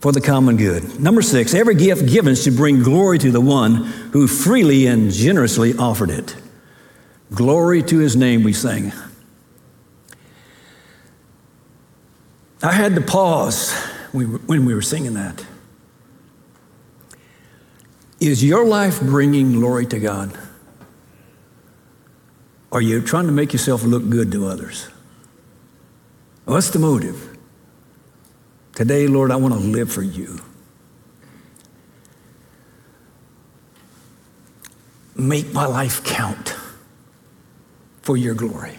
for 0.00 0.12
the 0.12 0.22
common 0.22 0.56
good. 0.56 0.98
Number 0.98 1.20
six, 1.20 1.52
every 1.52 1.74
gift 1.74 2.08
given 2.10 2.34
should 2.34 2.56
bring 2.56 2.82
glory 2.82 3.18
to 3.18 3.30
the 3.30 3.42
one 3.42 3.74
who 4.14 4.26
freely 4.26 4.86
and 4.86 5.12
generously 5.12 5.76
offered 5.76 6.08
it. 6.08 6.34
Glory 7.32 7.82
to 7.82 7.98
his 7.98 8.16
name, 8.16 8.42
we 8.42 8.52
sing. 8.52 8.92
I 12.62 12.72
had 12.72 12.94
to 12.94 13.00
pause 13.00 13.72
when 14.12 14.64
we 14.64 14.74
were 14.74 14.82
singing 14.82 15.14
that. 15.14 15.44
Is 18.20 18.42
your 18.44 18.64
life 18.64 19.00
bringing 19.00 19.52
glory 19.52 19.86
to 19.86 19.98
God? 19.98 20.36
Are 22.72 22.80
you 22.80 23.02
trying 23.02 23.26
to 23.26 23.32
make 23.32 23.52
yourself 23.52 23.82
look 23.84 24.08
good 24.08 24.32
to 24.32 24.46
others? 24.46 24.88
What's 26.44 26.70
the 26.70 26.78
motive? 26.78 27.36
Today, 28.74 29.06
Lord, 29.06 29.30
I 29.30 29.36
want 29.36 29.54
to 29.54 29.60
live 29.60 29.92
for 29.92 30.02
you. 30.02 30.40
Make 35.16 35.52
my 35.52 35.66
life 35.66 36.02
count 36.02 36.54
for 38.04 38.16
your 38.16 38.34
glory. 38.34 38.76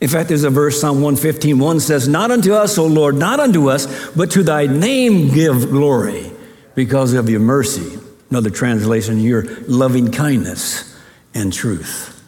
In 0.00 0.08
fact, 0.08 0.30
there's 0.30 0.44
a 0.44 0.50
verse, 0.50 0.80
Psalm 0.80 1.02
115, 1.02 1.58
1 1.58 1.80
says, 1.80 2.08
Not 2.08 2.30
unto 2.30 2.54
us, 2.54 2.78
O 2.78 2.86
Lord, 2.86 3.16
not 3.16 3.38
unto 3.38 3.68
us, 3.68 4.10
but 4.12 4.30
to 4.30 4.42
thy 4.42 4.66
name 4.66 5.32
give 5.32 5.68
glory 5.68 6.32
because 6.74 7.12
of 7.12 7.28
your 7.28 7.40
mercy. 7.40 7.98
Another 8.30 8.48
translation, 8.48 9.20
your 9.20 9.44
loving 9.66 10.10
kindness 10.10 10.98
and 11.34 11.52
truth. 11.52 12.24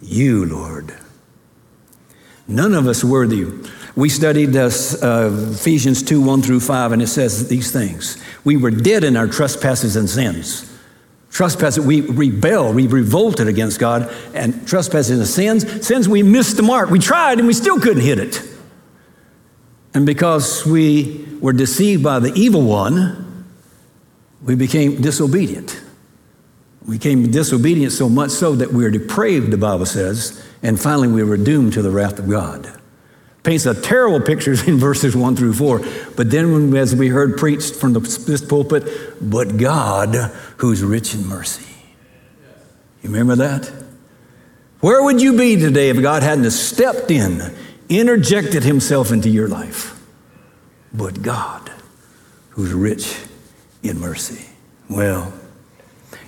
You, 0.00 0.46
Lord. 0.46 0.94
None 2.46 2.74
of 2.74 2.86
us 2.86 3.02
worthy. 3.02 3.44
We 3.96 4.08
studied 4.08 4.52
this, 4.52 5.02
uh, 5.02 5.50
Ephesians 5.52 6.02
2 6.02 6.20
1 6.20 6.42
through 6.42 6.60
5, 6.60 6.92
and 6.92 7.02
it 7.02 7.08
says 7.08 7.48
these 7.48 7.72
things. 7.72 8.22
We 8.44 8.56
were 8.56 8.70
dead 8.70 9.02
in 9.02 9.16
our 9.16 9.26
trespasses 9.26 9.96
and 9.96 10.08
sins 10.08 10.70
Trespasses, 11.34 11.84
we 11.84 12.00
rebelled, 12.02 12.76
we 12.76 12.86
revolted 12.86 13.48
against 13.48 13.80
God, 13.80 14.08
and 14.34 14.68
trespasses 14.68 15.18
and 15.18 15.26
sins. 15.26 15.84
Sins, 15.84 16.08
we 16.08 16.22
missed 16.22 16.56
the 16.56 16.62
mark. 16.62 16.90
We 16.90 17.00
tried 17.00 17.38
and 17.38 17.48
we 17.48 17.54
still 17.54 17.80
couldn't 17.80 18.04
hit 18.04 18.20
it. 18.20 18.40
And 19.94 20.06
because 20.06 20.64
we 20.64 21.26
were 21.40 21.52
deceived 21.52 22.04
by 22.04 22.20
the 22.20 22.32
evil 22.34 22.62
one, 22.62 23.46
we 24.44 24.54
became 24.54 25.02
disobedient. 25.02 25.82
We 26.86 26.98
became 26.98 27.28
disobedient 27.32 27.90
so 27.90 28.08
much 28.08 28.30
so 28.30 28.54
that 28.54 28.72
we 28.72 28.84
are 28.84 28.90
depraved, 28.90 29.50
the 29.50 29.56
Bible 29.56 29.86
says, 29.86 30.40
and 30.62 30.80
finally 30.80 31.08
we 31.08 31.24
were 31.24 31.36
doomed 31.36 31.72
to 31.72 31.82
the 31.82 31.90
wrath 31.90 32.20
of 32.20 32.30
God 32.30 32.80
paints 33.44 33.66
a 33.66 33.80
terrible 33.80 34.20
picture 34.20 34.52
in 34.66 34.78
verses 34.78 35.14
1 35.14 35.36
through 35.36 35.52
4. 35.52 35.80
But 36.16 36.30
then, 36.30 36.74
as 36.74 36.96
we 36.96 37.08
heard 37.08 37.36
preached 37.36 37.76
from 37.76 37.92
the, 37.92 38.00
this 38.00 38.44
pulpit, 38.44 38.84
but 39.20 39.56
God 39.56 40.32
who's 40.56 40.82
rich 40.82 41.14
in 41.14 41.26
mercy. 41.26 41.66
You 43.02 43.10
remember 43.10 43.36
that? 43.36 43.70
Where 44.80 45.02
would 45.02 45.20
you 45.20 45.36
be 45.36 45.56
today 45.56 45.90
if 45.90 46.00
God 46.00 46.22
hadn't 46.22 46.50
stepped 46.50 47.10
in, 47.10 47.54
interjected 47.88 48.64
himself 48.64 49.12
into 49.12 49.28
your 49.28 49.48
life? 49.48 49.98
But 50.92 51.22
God 51.22 51.70
who's 52.50 52.72
rich 52.72 53.16
in 53.82 53.98
mercy. 53.98 54.46
Well, 54.88 55.32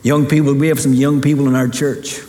young 0.02 0.26
people, 0.26 0.55
we 0.55 0.68
have 0.68 0.81
some 0.81 0.92
young 0.92 1.20
people 1.20 1.48
in 1.48 1.55
our 1.55 1.68
church. 1.68 2.20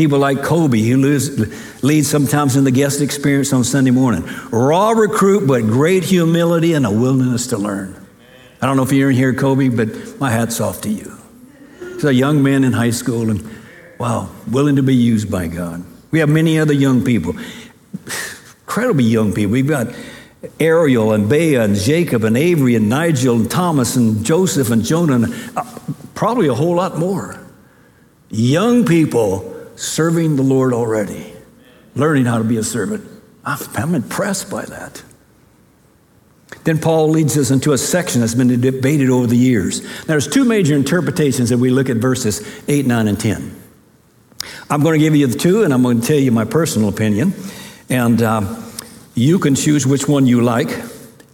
People 0.00 0.18
like 0.18 0.42
Kobe, 0.42 0.80
who 0.80 0.96
leads, 0.96 1.82
leads 1.84 2.08
sometimes 2.08 2.56
in 2.56 2.64
the 2.64 2.70
guest 2.70 3.02
experience 3.02 3.52
on 3.52 3.64
Sunday 3.64 3.90
morning. 3.90 4.24
Raw 4.50 4.92
recruit, 4.92 5.46
but 5.46 5.60
great 5.64 6.04
humility 6.04 6.72
and 6.72 6.86
a 6.86 6.90
willingness 6.90 7.48
to 7.48 7.58
learn. 7.58 7.94
I 8.62 8.66
don't 8.66 8.78
know 8.78 8.82
if 8.82 8.92
you're 8.92 9.10
in 9.10 9.16
here, 9.16 9.34
Kobe, 9.34 9.68
but 9.68 10.18
my 10.18 10.30
hat's 10.30 10.58
off 10.58 10.80
to 10.80 10.88
you. 10.88 11.18
He's 11.80 12.04
a 12.04 12.14
young 12.14 12.42
man 12.42 12.64
in 12.64 12.72
high 12.72 12.92
school 12.92 13.28
and, 13.28 13.46
wow, 13.98 14.30
willing 14.50 14.76
to 14.76 14.82
be 14.82 14.94
used 14.94 15.30
by 15.30 15.48
God. 15.48 15.84
We 16.12 16.20
have 16.20 16.30
many 16.30 16.58
other 16.58 16.72
young 16.72 17.04
people, 17.04 17.36
incredibly 18.60 19.04
young 19.04 19.34
people. 19.34 19.52
We've 19.52 19.68
got 19.68 19.88
Ariel 20.58 21.12
and 21.12 21.28
Bea 21.28 21.56
and 21.56 21.76
Jacob 21.76 22.24
and 22.24 22.38
Avery 22.38 22.74
and 22.74 22.88
Nigel 22.88 23.36
and 23.36 23.50
Thomas 23.50 23.96
and 23.96 24.24
Joseph 24.24 24.70
and 24.70 24.82
Jonah, 24.82 25.16
and 25.16 25.58
uh, 25.58 25.78
probably 26.14 26.48
a 26.48 26.54
whole 26.54 26.76
lot 26.76 26.96
more. 26.96 27.38
Young 28.30 28.86
people 28.86 29.59
serving 29.80 30.36
the 30.36 30.42
Lord 30.42 30.74
already, 30.74 31.32
learning 31.94 32.26
how 32.26 32.36
to 32.36 32.44
be 32.44 32.58
a 32.58 32.62
servant. 32.62 33.08
I'm 33.44 33.94
impressed 33.94 34.50
by 34.50 34.66
that. 34.66 35.02
Then 36.64 36.78
Paul 36.78 37.08
leads 37.08 37.38
us 37.38 37.50
into 37.50 37.72
a 37.72 37.78
section 37.78 38.20
that's 38.20 38.34
been 38.34 38.60
debated 38.60 39.08
over 39.08 39.26
the 39.26 39.36
years. 39.36 39.80
There's 40.04 40.28
two 40.28 40.44
major 40.44 40.74
interpretations 40.74 41.48
that 41.48 41.56
we 41.56 41.70
look 41.70 41.88
at 41.88 41.96
verses 41.96 42.62
8, 42.68 42.86
9, 42.86 43.08
and 43.08 43.18
10. 43.18 43.56
I'm 44.68 44.82
going 44.82 44.98
to 44.98 45.02
give 45.02 45.16
you 45.16 45.26
the 45.26 45.38
two, 45.38 45.64
and 45.64 45.72
I'm 45.72 45.82
going 45.82 46.02
to 46.02 46.06
tell 46.06 46.18
you 46.18 46.30
my 46.30 46.44
personal 46.44 46.90
opinion, 46.90 47.32
and 47.88 48.20
uh, 48.20 48.62
you 49.14 49.38
can 49.38 49.54
choose 49.54 49.86
which 49.86 50.06
one 50.06 50.26
you 50.26 50.42
like. 50.42 50.68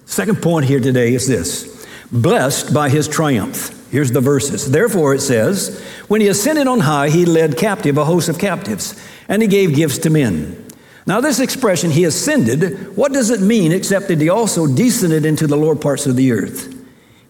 Second 0.05 0.41
point 0.41 0.67
here 0.67 0.81
today 0.81 1.15
is 1.15 1.27
this 1.27 1.85
blessed 2.13 2.73
by 2.73 2.89
his 2.91 3.09
triumph. 3.09 3.76
Here's 3.91 4.13
the 4.13 4.21
verses. 4.21 4.71
Therefore, 4.71 5.15
it 5.15 5.21
says, 5.21 5.81
When 6.09 6.21
he 6.21 6.29
ascended 6.29 6.67
on 6.67 6.81
high, 6.81 7.09
he 7.09 7.25
led 7.25 7.57
captive 7.57 7.99
a 7.99 8.05
host 8.05 8.29
of 8.29 8.39
captives, 8.39 9.01
and 9.29 9.43
he 9.43 9.49
gave 9.49 9.75
gifts 9.75 9.99
to 9.99 10.11
men. 10.11 10.65
Now, 11.07 11.21
this 11.21 11.39
expression, 11.39 11.93
he 11.93 12.05
ascended, 12.05 12.97
what 12.97 13.13
does 13.13 13.31
it 13.31 13.41
mean 13.41 13.71
except 13.71 14.09
that 14.09 14.21
he 14.21 14.29
also 14.29 14.67
descended 14.67 15.25
into 15.25 15.47
the 15.47 15.57
lower 15.57 15.77
parts 15.77 16.07
of 16.07 16.17
the 16.17 16.33
earth? 16.33 16.75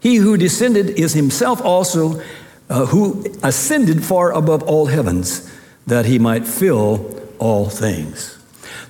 He 0.00 0.16
who 0.16 0.36
descended 0.36 0.90
is 0.90 1.12
himself 1.12 1.60
also 1.60 2.22
uh, 2.70 2.86
who 2.86 3.24
ascended 3.42 4.02
far 4.02 4.32
above 4.32 4.62
all 4.62 4.86
heavens, 4.86 5.52
that 5.86 6.06
he 6.06 6.18
might 6.18 6.46
fill 6.46 7.22
all 7.38 7.68
things. 7.68 8.32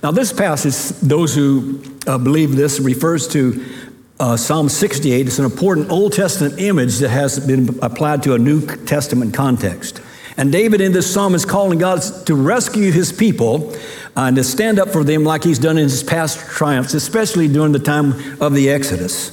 Now, 0.02 0.12
this 0.12 0.32
passage, 0.32 0.96
those 1.00 1.34
who 1.34 1.82
uh, 2.06 2.18
believe 2.18 2.54
this 2.54 2.78
refers 2.78 3.26
to 3.28 3.64
uh, 4.18 4.36
Psalm 4.36 4.68
68 4.68 5.26
is 5.26 5.38
an 5.38 5.44
important 5.44 5.90
Old 5.90 6.12
Testament 6.12 6.58
image 6.58 6.98
that 6.98 7.10
has 7.10 7.38
been 7.38 7.78
applied 7.82 8.22
to 8.22 8.34
a 8.34 8.38
New 8.38 8.66
Testament 8.84 9.34
context. 9.34 10.00
And 10.38 10.52
David 10.52 10.80
in 10.80 10.92
this 10.92 11.12
psalm 11.12 11.34
is 11.34 11.44
calling 11.44 11.78
God 11.78 12.02
to 12.26 12.34
rescue 12.34 12.92
his 12.92 13.12
people 13.12 13.72
uh, 14.16 14.28
and 14.28 14.36
to 14.36 14.44
stand 14.44 14.78
up 14.78 14.90
for 14.90 15.02
them 15.02 15.24
like 15.24 15.44
he's 15.44 15.58
done 15.58 15.78
in 15.78 15.84
his 15.84 16.02
past 16.02 16.38
triumphs, 16.38 16.94
especially 16.94 17.48
during 17.48 17.72
the 17.72 17.78
time 17.78 18.40
of 18.40 18.54
the 18.54 18.70
Exodus. 18.70 19.32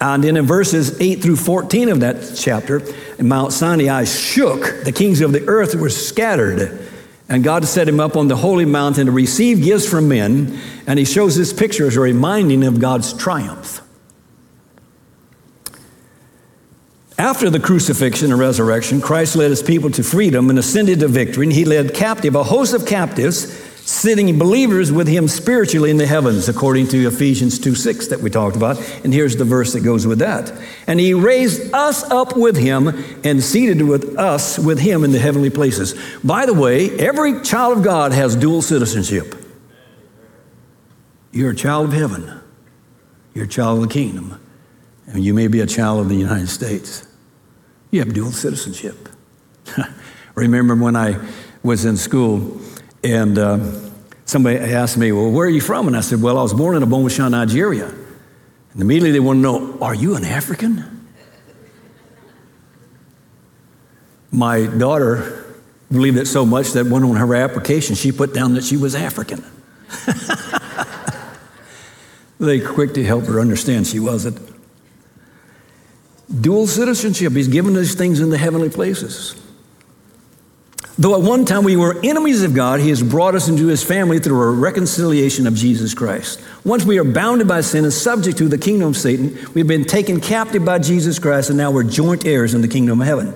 And 0.00 0.22
then 0.22 0.36
in 0.36 0.46
verses 0.46 1.00
8 1.00 1.22
through 1.22 1.36
14 1.36 1.88
of 1.88 2.00
that 2.00 2.34
chapter, 2.36 2.82
Mount 3.20 3.52
Sinai 3.52 4.02
shook, 4.04 4.84
the 4.84 4.90
kings 4.90 5.20
of 5.20 5.30
the 5.30 5.46
earth 5.46 5.76
were 5.76 5.90
scattered. 5.90 6.88
And 7.28 7.44
God 7.44 7.64
set 7.64 7.88
him 7.88 8.00
up 8.00 8.16
on 8.16 8.26
the 8.26 8.36
holy 8.36 8.64
mountain 8.64 9.06
to 9.06 9.12
receive 9.12 9.62
gifts 9.62 9.88
from 9.88 10.08
men. 10.08 10.58
And 10.88 10.98
he 10.98 11.04
shows 11.04 11.36
this 11.36 11.52
picture 11.52 11.86
as 11.86 11.96
a 11.96 12.00
reminding 12.00 12.64
of 12.64 12.80
God's 12.80 13.12
triumph. 13.12 13.80
After 17.22 17.48
the 17.50 17.60
crucifixion 17.60 18.32
and 18.32 18.40
resurrection, 18.40 19.00
Christ 19.00 19.36
led 19.36 19.50
his 19.50 19.62
people 19.62 19.92
to 19.92 20.02
freedom 20.02 20.50
and 20.50 20.58
ascended 20.58 20.98
to 20.98 21.06
victory, 21.06 21.46
and 21.46 21.52
he 21.52 21.64
led 21.64 21.94
captive 21.94 22.34
a 22.34 22.42
host 22.42 22.74
of 22.74 22.84
captives, 22.84 23.56
sitting 23.88 24.40
believers 24.40 24.90
with 24.90 25.06
him 25.06 25.28
spiritually 25.28 25.92
in 25.92 25.98
the 25.98 26.06
heavens, 26.06 26.48
according 26.48 26.88
to 26.88 27.06
Ephesians 27.06 27.60
2 27.60 27.76
6 27.76 28.08
that 28.08 28.18
we 28.18 28.28
talked 28.28 28.56
about. 28.56 28.76
And 29.04 29.14
here's 29.14 29.36
the 29.36 29.44
verse 29.44 29.72
that 29.74 29.84
goes 29.84 30.04
with 30.04 30.18
that. 30.18 30.52
And 30.88 30.98
he 30.98 31.14
raised 31.14 31.72
us 31.72 32.02
up 32.10 32.36
with 32.36 32.56
him 32.56 32.88
and 33.22 33.40
seated 33.40 33.82
with 33.82 34.18
us 34.18 34.58
with 34.58 34.80
him 34.80 35.04
in 35.04 35.12
the 35.12 35.20
heavenly 35.20 35.50
places. 35.50 35.94
By 36.24 36.44
the 36.44 36.54
way, 36.54 36.90
every 36.98 37.40
child 37.42 37.78
of 37.78 37.84
God 37.84 38.10
has 38.10 38.34
dual 38.34 38.62
citizenship. 38.62 39.36
You're 41.30 41.52
a 41.52 41.56
child 41.56 41.86
of 41.86 41.92
heaven, 41.92 42.40
you're 43.32 43.44
a 43.44 43.48
child 43.48 43.80
of 43.80 43.88
the 43.88 43.94
kingdom, 43.94 44.40
and 45.06 45.22
you 45.22 45.34
may 45.34 45.46
be 45.46 45.60
a 45.60 45.66
child 45.66 46.00
of 46.00 46.08
the 46.08 46.16
United 46.16 46.48
States. 46.48 47.06
You 47.92 48.00
have 48.00 48.14
dual 48.14 48.32
citizenship. 48.32 49.10
Remember 50.34 50.74
when 50.74 50.96
I 50.96 51.22
was 51.62 51.84
in 51.84 51.98
school 51.98 52.58
and 53.04 53.38
uh, 53.38 53.58
somebody 54.24 54.56
asked 54.56 54.96
me, 54.96 55.12
Well, 55.12 55.30
where 55.30 55.46
are 55.46 55.50
you 55.50 55.60
from? 55.60 55.88
And 55.88 55.96
I 55.96 56.00
said, 56.00 56.22
Well, 56.22 56.38
I 56.38 56.42
was 56.42 56.54
born 56.54 56.74
in 56.74 56.82
Ogbomosho, 56.82 57.30
Nigeria. 57.30 57.84
And 57.84 58.80
immediately 58.80 59.10
they 59.10 59.20
want 59.20 59.36
to 59.36 59.40
know, 59.42 59.78
Are 59.82 59.94
you 59.94 60.16
an 60.16 60.24
African? 60.24 61.06
My 64.30 64.64
daughter 64.64 65.44
believed 65.90 66.16
it 66.16 66.26
so 66.26 66.46
much 66.46 66.70
that 66.70 66.86
when 66.86 67.04
on 67.04 67.16
her 67.16 67.34
application 67.34 67.94
she 67.94 68.10
put 68.10 68.32
down 68.32 68.54
that 68.54 68.64
she 68.64 68.78
was 68.78 68.94
African. 68.94 69.44
they 72.40 72.58
quick 72.58 72.94
to 72.94 73.04
help 73.04 73.26
her 73.26 73.38
understand 73.38 73.86
she 73.86 74.00
wasn't. 74.00 74.51
Dual 76.42 76.66
citizenship. 76.66 77.32
He's 77.32 77.48
given 77.48 77.76
us 77.76 77.94
things 77.94 78.20
in 78.20 78.28
the 78.28 78.36
heavenly 78.36 78.68
places. 78.68 79.40
Though 80.98 81.14
at 81.14 81.22
one 81.22 81.46
time 81.46 81.64
we 81.64 81.76
were 81.76 81.98
enemies 82.04 82.42
of 82.42 82.52
God, 82.52 82.80
He 82.80 82.90
has 82.90 83.02
brought 83.02 83.34
us 83.34 83.48
into 83.48 83.68
His 83.68 83.82
family 83.82 84.18
through 84.18 84.42
a 84.42 84.50
reconciliation 84.50 85.46
of 85.46 85.54
Jesus 85.54 85.94
Christ. 85.94 86.42
Once 86.64 86.84
we 86.84 86.98
are 86.98 87.04
bounded 87.04 87.48
by 87.48 87.62
sin 87.62 87.84
and 87.84 87.92
subject 87.92 88.36
to 88.38 88.48
the 88.48 88.58
kingdom 88.58 88.88
of 88.88 88.96
Satan, 88.96 89.38
we've 89.54 89.66
been 89.66 89.84
taken 89.86 90.20
captive 90.20 90.64
by 90.64 90.78
Jesus 90.78 91.18
Christ, 91.18 91.48
and 91.48 91.56
now 91.56 91.70
we're 91.70 91.84
joint 91.84 92.26
heirs 92.26 92.54
in 92.54 92.60
the 92.60 92.68
kingdom 92.68 93.00
of 93.00 93.06
heaven. 93.06 93.34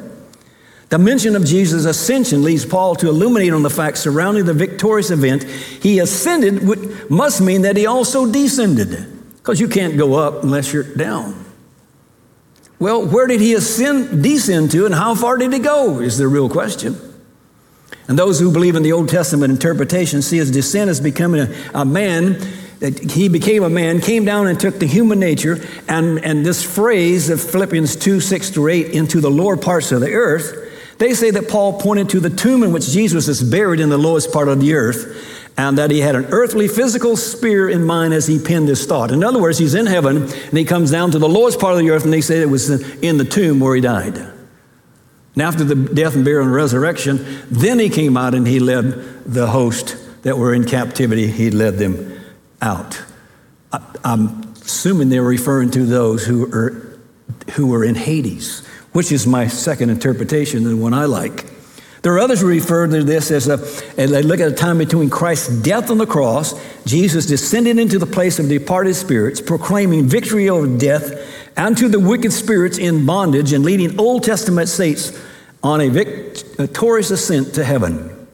The 0.91 0.99
mention 0.99 1.35
of 1.35 1.45
Jesus' 1.45 1.87
ascension 1.87 2.43
leads 2.43 2.67
Paul 2.67 2.95
to 2.97 3.09
illuminate 3.09 3.53
on 3.53 3.63
the 3.63 3.71
fact 3.71 3.99
surrounding 3.99 4.45
the 4.45 4.55
victorious 4.55 5.11
event. 5.11 5.45
He 5.45 5.99
ascended 5.99 6.63
must 7.11 7.41
mean 7.41 7.63
that 7.63 7.77
he 7.77 7.87
also 7.87 8.31
descended, 8.31 9.35
because 9.37 9.61
you 9.61 9.69
can't 9.69 9.97
go 9.97 10.15
up 10.15 10.43
unless 10.43 10.73
you're 10.73 10.83
down. 10.83 11.46
Well, 12.79 13.07
where 13.07 13.27
did 13.27 13.41
he 13.41 13.55
ascend, 13.55 14.23
descend 14.23 14.71
to, 14.73 14.85
and 14.85 14.95
how 14.95 15.15
far 15.15 15.39
did 15.39 15.53
he 15.53 15.59
go? 15.59 16.01
Is 16.01 16.19
the 16.19 16.29
real 16.29 16.49
question. 16.49 16.97
And 18.09 18.19
those 18.19 18.39
who 18.39 18.53
believe 18.53 18.77
in 18.77 18.83
the 18.83 18.93
Old 18.93 19.09
Testament 19.09 19.51
interpretation 19.51 20.23
see 20.23 20.37
his 20.37 20.51
descent 20.51 20.91
as 20.91 21.01
becoming 21.01 21.41
a, 21.41 21.55
a 21.75 21.85
man 21.85 22.39
that 22.79 23.13
he 23.13 23.29
became 23.29 23.63
a 23.63 23.71
man, 23.71 24.01
came 24.01 24.25
down 24.25 24.47
and 24.47 24.61
took 24.61 24.79
the 24.79 24.87
human 24.87 25.19
nature, 25.19 25.67
and, 25.89 26.23
and 26.25 26.45
this 26.45 26.63
phrase 26.63 27.31
of 27.31 27.41
Philippians 27.41 27.97
2 27.97 28.21
6 28.21 28.51
through 28.51 28.69
8 28.69 28.87
into 28.89 29.21
the 29.21 29.31
lower 29.31 29.57
parts 29.57 29.93
of 29.93 30.01
the 30.01 30.13
earth, 30.13 30.63
they 30.99 31.15
say 31.15 31.31
that 31.31 31.49
Paul 31.49 31.81
pointed 31.81 32.11
to 32.11 32.21
the 32.21 32.31
tomb 32.31 32.63
in 32.63 32.73
which 32.73 32.89
Jesus 32.89 33.29
is 33.29 33.43
buried 33.43 33.81
in 33.81 33.89
the 33.89 33.99
lowest 33.99 34.33
part 34.33 34.49
of 34.49 34.61
the 34.61 34.75
earth, 34.75 35.36
and 35.59 35.79
that 35.79 35.91
he 35.91 36.01
had 36.01 36.15
an 36.15 36.27
earthly 36.27 36.69
physical 36.69 37.17
spear 37.17 37.69
in 37.69 37.83
mind 37.85 38.13
as 38.13 38.27
he 38.27 38.39
penned 38.39 38.69
this 38.69 38.85
thought. 38.85 39.11
In 39.11 39.25
other 39.25 39.41
words, 39.41 39.59
he's 39.59 39.75
in 39.75 39.87
heaven, 39.87 40.25
and 40.25 40.59
he 40.59 40.65
comes 40.65 40.91
down 40.91 41.11
to 41.13 41.19
the 41.19 41.29
lowest 41.29 41.59
part 41.59 41.73
of 41.73 41.79
the 41.79 41.91
earth, 41.91 42.05
and 42.05 42.13
they 42.13 42.21
say 42.21 42.41
it 42.41 42.51
was 42.51 42.69
in 43.03 43.17
the 43.17 43.25
tomb 43.25 43.61
where 43.61 43.75
he 43.75 43.81
died. 43.81 44.17
And 44.19 45.43
after 45.43 45.65
the 45.65 45.75
death 45.75 46.15
and 46.15 46.25
burial 46.25 46.45
and 46.45 46.55
resurrection, 46.55 47.25
then 47.51 47.79
he 47.79 47.91
came 47.91 48.17
out 48.17 48.35
and 48.35 48.47
he 48.47 48.59
led 48.59 49.25
the 49.25 49.47
host 49.47 49.97
that 50.23 50.39
were 50.39 50.55
in 50.55 50.65
captivity, 50.65 51.29
he 51.29 51.51
led 51.51 51.79
them 51.79 52.19
out. 52.61 53.01
I, 53.73 53.81
am 54.05 54.55
assuming 54.55 55.09
they're 55.09 55.23
referring 55.23 55.71
to 55.73 55.85
those 55.85 56.25
who 56.27 56.51
are, 56.53 56.99
who 57.53 57.73
are 57.75 57.85
in 57.85 57.95
Hades, 57.95 58.67
which 58.93 59.13
is 59.13 59.27
my 59.27 59.47
second 59.47 59.91
interpretation, 59.91 60.65
the 60.65 60.77
one 60.77 60.95
I 60.95 61.05
like. 61.05 61.45
There 62.07 62.15
are 62.15 62.21
others 62.21 62.41
who 62.41 62.47
refer 62.47 62.87
to 62.87 63.03
this 63.03 63.33
as 63.33 63.49
a, 63.49 63.55
and 64.01 64.13
they 64.13 64.23
look 64.23 64.39
at 64.39 64.47
a 64.47 64.55
time 64.55 64.79
between 64.79 65.11
Christ's 65.11 65.49
death 65.63 65.91
on 65.91 65.99
the 65.99 66.07
cross, 66.07 66.55
Jesus 66.85 67.27
descended 67.27 67.81
into 67.81 67.99
the 67.99 68.07
place 68.07 68.39
of 68.39 68.49
departed 68.49 68.95
spirits, 68.95 69.41
proclaiming 69.41 70.07
victory 70.07 70.49
over 70.49 70.69
death 70.79 71.19
and 71.57 71.77
to 71.77 71.89
the 71.89 71.99
wicked 71.99 72.33
spirits 72.33 72.79
in 72.79 73.07
bondage, 73.07 73.53
and 73.53 73.65
leading 73.65 73.99
Old 73.99 74.23
Testament 74.23 74.69
saints 74.69 75.21
on 75.65 75.81
a 75.81 75.89
victorious 75.89 77.11
ascent 77.11 77.55
to 77.55 77.65
heaven. 77.65 78.29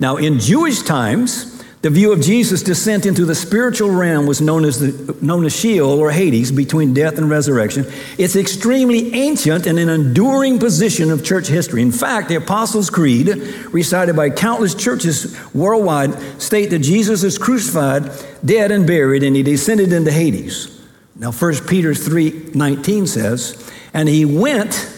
Now, 0.00 0.16
in 0.16 0.40
Jewish 0.40 0.82
times, 0.82 1.53
the 1.84 1.90
view 1.90 2.14
of 2.14 2.22
Jesus' 2.22 2.62
descent 2.62 3.04
into 3.04 3.26
the 3.26 3.34
spiritual 3.34 3.90
realm 3.90 4.24
was 4.24 4.40
known 4.40 4.64
as, 4.64 4.80
the, 4.80 5.22
known 5.22 5.44
as 5.44 5.54
Sheol 5.54 5.98
or 5.98 6.10
Hades, 6.10 6.50
between 6.50 6.94
death 6.94 7.18
and 7.18 7.28
resurrection. 7.28 7.84
It's 8.16 8.36
extremely 8.36 9.12
ancient 9.12 9.66
and 9.66 9.78
an 9.78 9.90
enduring 9.90 10.58
position 10.58 11.10
of 11.10 11.22
church 11.22 11.46
history. 11.46 11.82
In 11.82 11.92
fact, 11.92 12.30
the 12.30 12.36
Apostles' 12.36 12.88
Creed, 12.88 13.28
recited 13.70 14.16
by 14.16 14.30
countless 14.30 14.74
churches 14.74 15.38
worldwide, 15.52 16.14
state 16.40 16.70
that 16.70 16.78
Jesus 16.78 17.22
is 17.22 17.36
crucified, 17.36 18.10
dead, 18.42 18.70
and 18.70 18.86
buried, 18.86 19.22
and 19.22 19.36
he 19.36 19.42
descended 19.42 19.92
into 19.92 20.10
Hades. 20.10 20.80
Now, 21.16 21.32
1 21.32 21.66
Peter 21.66 21.94
3:19 21.94 23.06
says, 23.06 23.56
"And 23.92 24.08
he 24.08 24.24
went 24.24 24.88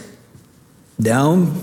down 1.03 1.63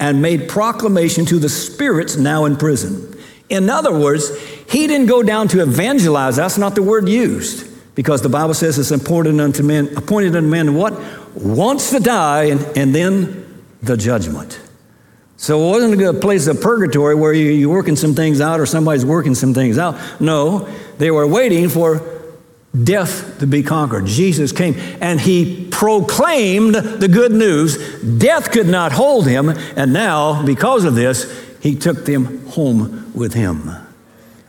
and 0.00 0.20
made 0.20 0.48
proclamation 0.48 1.26
to 1.26 1.38
the 1.38 1.48
spirits 1.48 2.16
now 2.16 2.44
in 2.44 2.56
prison." 2.56 3.14
In 3.48 3.68
other 3.68 3.96
words, 3.96 4.32
he 4.68 4.86
didn't 4.86 5.06
go 5.06 5.22
down 5.22 5.48
to 5.48 5.62
evangelize. 5.62 6.36
That's 6.36 6.58
not 6.58 6.74
the 6.74 6.82
word 6.82 7.08
used. 7.08 7.70
Because 7.94 8.22
the 8.22 8.28
Bible 8.28 8.54
says 8.54 8.78
it's 8.78 8.90
appointed 8.90 9.38
unto 9.38 9.62
men, 9.62 9.96
appointed 9.96 10.34
unto 10.34 10.48
men 10.48 10.74
what? 10.74 11.00
Wants 11.34 11.90
to 11.90 12.00
die 12.00 12.44
and, 12.44 12.60
and 12.76 12.94
then 12.94 13.62
the 13.82 13.96
judgment. 13.96 14.60
So 15.36 15.60
it 15.60 15.70
wasn't 15.70 16.02
a 16.02 16.14
place 16.14 16.46
of 16.46 16.60
purgatory 16.60 17.14
where 17.14 17.32
you, 17.32 17.50
you're 17.50 17.70
working 17.70 17.96
some 17.96 18.14
things 18.14 18.40
out 18.40 18.60
or 18.60 18.66
somebody's 18.66 19.04
working 19.04 19.34
some 19.34 19.52
things 19.52 19.78
out. 19.78 19.98
No, 20.20 20.68
they 20.98 21.10
were 21.10 21.26
waiting 21.26 21.68
for 21.68 22.02
death 22.82 23.38
to 23.38 23.46
be 23.46 23.62
conquered. 23.62 24.06
Jesus 24.06 24.52
came 24.52 24.74
and 25.00 25.20
he 25.20 25.68
proclaimed 25.70 26.74
the 26.74 27.08
good 27.08 27.32
news. 27.32 28.02
Death 28.02 28.50
could 28.50 28.68
not 28.68 28.92
hold 28.92 29.26
him, 29.26 29.50
and 29.76 29.92
now, 29.92 30.44
because 30.44 30.84
of 30.84 30.94
this, 30.94 31.30
he 31.60 31.76
took 31.76 32.04
them 32.04 32.46
home 32.48 33.12
with 33.14 33.34
him. 33.34 33.70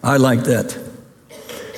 I 0.06 0.18
like 0.18 0.44
that. 0.44 0.80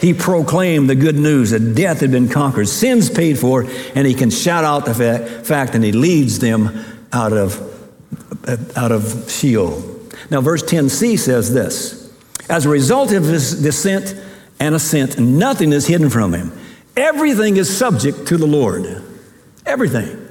He 0.01 0.13
proclaimed 0.13 0.89
the 0.89 0.95
good 0.95 1.15
news 1.15 1.51
that 1.51 1.73
death 1.73 2.01
had 2.01 2.11
been 2.11 2.27
conquered, 2.27 2.67
sins 2.67 3.09
paid 3.09 3.39
for, 3.39 3.65
and 3.95 4.05
he 4.05 4.13
can 4.13 4.29
shout 4.29 4.63
out 4.63 4.85
the 4.85 4.93
fa- 4.93 5.25
fact 5.43 5.73
and 5.73 5.83
he 5.83 5.93
leads 5.93 6.37
them 6.39 6.85
out 7.13 7.33
of, 7.33 7.57
out 8.75 8.91
of 8.91 9.31
Sheol. 9.31 9.81
Now, 10.29 10.41
verse 10.41 10.61
10c 10.61 11.17
says 11.17 11.53
this 11.53 12.13
As 12.49 12.65
a 12.65 12.69
result 12.69 13.13
of 13.13 13.23
his 13.23 13.61
descent 13.61 14.13
and 14.59 14.75
ascent, 14.75 15.17
nothing 15.17 15.71
is 15.71 15.87
hidden 15.87 16.09
from 16.09 16.33
him. 16.33 16.51
Everything 16.97 17.55
is 17.57 17.75
subject 17.75 18.27
to 18.27 18.37
the 18.37 18.45
Lord. 18.45 19.03
Everything. 19.65 20.25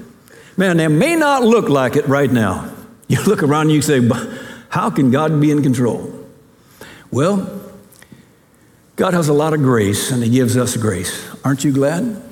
Man, 0.56 0.76
that 0.76 0.88
may 0.88 1.16
not 1.16 1.42
look 1.42 1.68
like 1.68 1.96
it 1.96 2.06
right 2.06 2.30
now. 2.30 2.72
You 3.08 3.22
look 3.24 3.42
around 3.42 3.62
and 3.62 3.72
you 3.72 3.82
say, 3.82 4.06
How 4.68 4.90
can 4.90 5.10
God 5.10 5.40
be 5.40 5.50
in 5.50 5.62
control? 5.62 6.12
Well, 7.10 7.65
God 8.96 9.12
has 9.12 9.28
a 9.28 9.34
lot 9.34 9.52
of 9.52 9.60
grace 9.60 10.10
and 10.10 10.22
He 10.22 10.30
gives 10.30 10.56
us 10.56 10.76
grace. 10.76 11.28
Aren't 11.44 11.64
you 11.64 11.72
glad? 11.72 12.22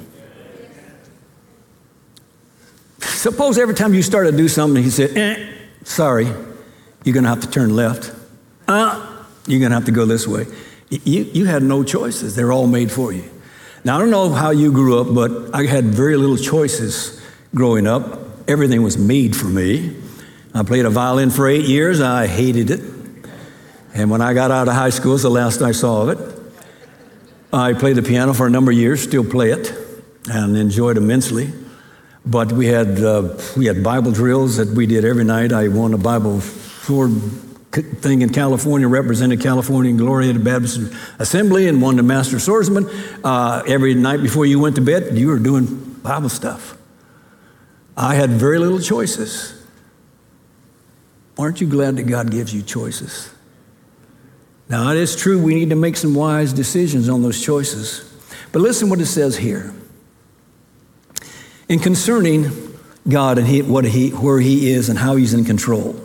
Suppose 3.01 3.59
every 3.59 3.75
time 3.75 3.93
you 3.93 4.03
start 4.03 4.27
to 4.27 4.37
do 4.37 4.49
something, 4.49 4.83
He 4.83 4.91
said, 4.91 5.17
eh, 5.17 5.53
sorry, 5.85 6.25
you're 6.25 7.13
going 7.13 7.25
to 7.25 7.29
have 7.31 7.41
to 7.41 7.51
turn 7.51 7.77
left. 7.77 8.13
Uh, 8.67 9.25
you're 9.47 9.61
going 9.61 9.71
to 9.71 9.77
have 9.77 9.85
to 9.85 9.93
go 9.93 10.07
this 10.07 10.27
way. 10.27 10.47
You, 10.89 11.25
you 11.25 11.45
had 11.45 11.63
no 11.63 11.85
choices, 11.85 12.35
they're 12.35 12.53
all 12.53 12.67
made 12.67 12.91
for 12.91 13.13
you. 13.13 13.31
Now, 13.85 13.97
I 13.97 13.99
don't 13.99 14.11
know 14.11 14.31
how 14.31 14.51
you 14.51 14.73
grew 14.73 14.99
up, 14.99 15.15
but 15.15 15.55
I 15.55 15.67
had 15.67 15.85
very 15.85 16.17
little 16.17 16.39
choices 16.39 17.23
growing 17.55 17.87
up. 17.87 18.21
Everything 18.49 18.83
was 18.83 18.97
made 18.97 19.37
for 19.37 19.47
me. 19.47 19.97
I 20.55 20.63
played 20.63 20.87
a 20.87 20.91
violin 20.91 21.29
for 21.29 21.47
eight 21.47 21.67
years. 21.67 22.01
I 22.01 22.27
hated 22.27 22.71
it. 22.71 22.81
And 23.93 24.11
when 24.11 24.23
I 24.23 24.33
got 24.33 24.51
out 24.51 24.69
of 24.69 24.75
high 24.75 24.91
school, 24.91 25.15
it's 25.15 25.23
the 25.23 25.31
last 25.31 25.61
I 25.61 25.73
saw 25.73 26.03
of 26.03 26.09
it. 26.09 26.34
I 27.55 27.73
played 27.73 27.95
the 27.95 28.03
piano 28.03 28.35
for 28.35 28.49
a 28.49 28.51
number 28.51 28.73
of 28.73 28.77
years, 28.77 29.01
still 29.01 29.25
play 29.25 29.53
it, 29.53 29.73
and 30.29 30.57
enjoyed 30.57 30.97
immensely. 30.97 31.53
But 32.27 32.51
we 32.51 32.67
had, 32.67 33.01
uh, 33.01 33.37
we 33.57 33.67
had 33.67 33.85
Bible 33.85 34.11
drills 34.11 34.57
that 34.57 34.69
we 34.69 34.87
did 34.87 35.05
every 35.05 35.25
night. 35.25 35.53
I 35.53 35.69
won 35.69 35.95
a 35.95 35.99
Bible 35.99 36.41
sword 36.41 37.13
thing 37.71 38.23
in 38.23 38.31
California, 38.31 38.89
represented 38.89 39.41
California 39.41 39.93
in 39.93 39.99
Glorieta 39.99 40.43
Baptist 40.43 40.93
Assembly, 41.21 41.69
and 41.69 41.81
won 41.81 41.97
the 41.97 42.03
Master 42.03 42.41
Swordsman. 42.41 42.89
Uh, 43.23 43.63
every 43.69 43.95
night 43.95 44.21
before 44.21 44.47
you 44.47 44.59
went 44.59 44.75
to 44.77 44.83
bed, 44.83 45.17
you 45.17 45.29
were 45.29 45.39
doing 45.39 45.67
Bible 46.03 46.29
stuff. 46.29 46.77
I 47.97 48.17
had 48.17 48.31
very 48.31 48.59
little 48.59 48.81
choices. 48.81 49.65
Aren't 51.39 51.61
you 51.61 51.69
glad 51.69 51.97
that 51.97 52.05
God 52.05 52.31
gives 52.31 52.55
you 52.55 52.63
choices? 52.63 53.34
Now, 54.69 54.91
it 54.91 54.97
is 54.97 55.15
true 55.15 55.43
we 55.43 55.55
need 55.55 55.71
to 55.71 55.77
make 55.77 55.97
some 55.97 56.15
wise 56.15 56.53
decisions 56.53 57.09
on 57.09 57.23
those 57.23 57.43
choices. 57.43 58.11
But 58.53 58.61
listen 58.61 58.89
what 58.89 59.01
it 59.01 59.07
says 59.07 59.37
here. 59.37 59.75
In 61.69 61.79
concerning 61.79 62.51
God 63.09 63.39
and 63.39 63.47
he, 63.47 63.63
what 63.63 63.85
he, 63.85 64.11
where 64.11 64.41
He 64.41 64.71
is 64.71 64.89
and 64.89 64.99
how 64.99 65.17
He's 65.17 65.35
in 65.35 65.45
control. 65.45 66.01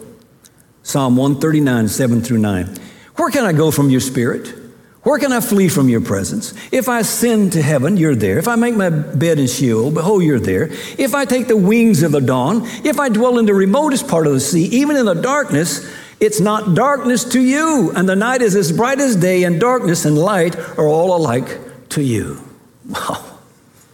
Psalm 0.84 1.16
139, 1.16 1.88
7 1.88 2.22
through 2.22 2.40
9. 2.40 2.76
Where 3.16 3.30
can 3.30 3.46
I 3.46 3.54
go 3.54 3.72
from 3.72 3.90
your 3.90 4.00
spirit? 4.00 4.56
Where 5.04 5.18
can 5.18 5.32
I 5.32 5.40
flee 5.40 5.70
from 5.70 5.88
your 5.88 6.02
presence? 6.02 6.54
If 6.74 6.90
I 6.90 7.00
ascend 7.00 7.54
to 7.54 7.62
heaven, 7.62 7.96
you're 7.96 8.16
there. 8.16 8.38
If 8.38 8.48
I 8.48 8.56
make 8.56 8.76
my 8.76 8.90
bed 8.90 9.40
in 9.40 9.48
Sheol, 9.48 9.92
behold, 9.92 10.24
you're 10.24 10.40
there. 10.40 10.70
If 10.98 11.16
I 11.16 11.26
take 11.26 11.48
the 11.48 11.56
wings 11.56 12.04
of 12.04 12.12
the 12.12 12.20
dawn, 12.20 12.66
if 12.84 13.00
I 13.00 13.08
dwell 13.08 13.40
in 13.40 13.46
the 13.46 13.54
remotest 13.54 14.08
part 14.08 14.28
of 14.28 14.34
the 14.34 14.40
sea, 14.40 14.66
even 14.66 14.98
in 14.98 15.06
the 15.06 15.14
darkness, 15.14 15.90
it's 16.20 16.40
not 16.40 16.76
darkness 16.76 17.24
to 17.26 17.42
you, 17.42 17.92
and 17.96 18.08
the 18.08 18.16
night 18.16 18.42
is 18.42 18.56
as 18.56 18.72
bright 18.72 19.00
as 19.00 19.16
day, 19.16 19.44
and 19.44 19.60
darkness 19.60 20.06
and 20.06 20.18
light 20.18 20.56
are 20.78 20.88
all 20.88 21.16
alike 21.16 21.90
to 21.90 22.04
you. 22.04 22.42
Wow. 22.88 23.38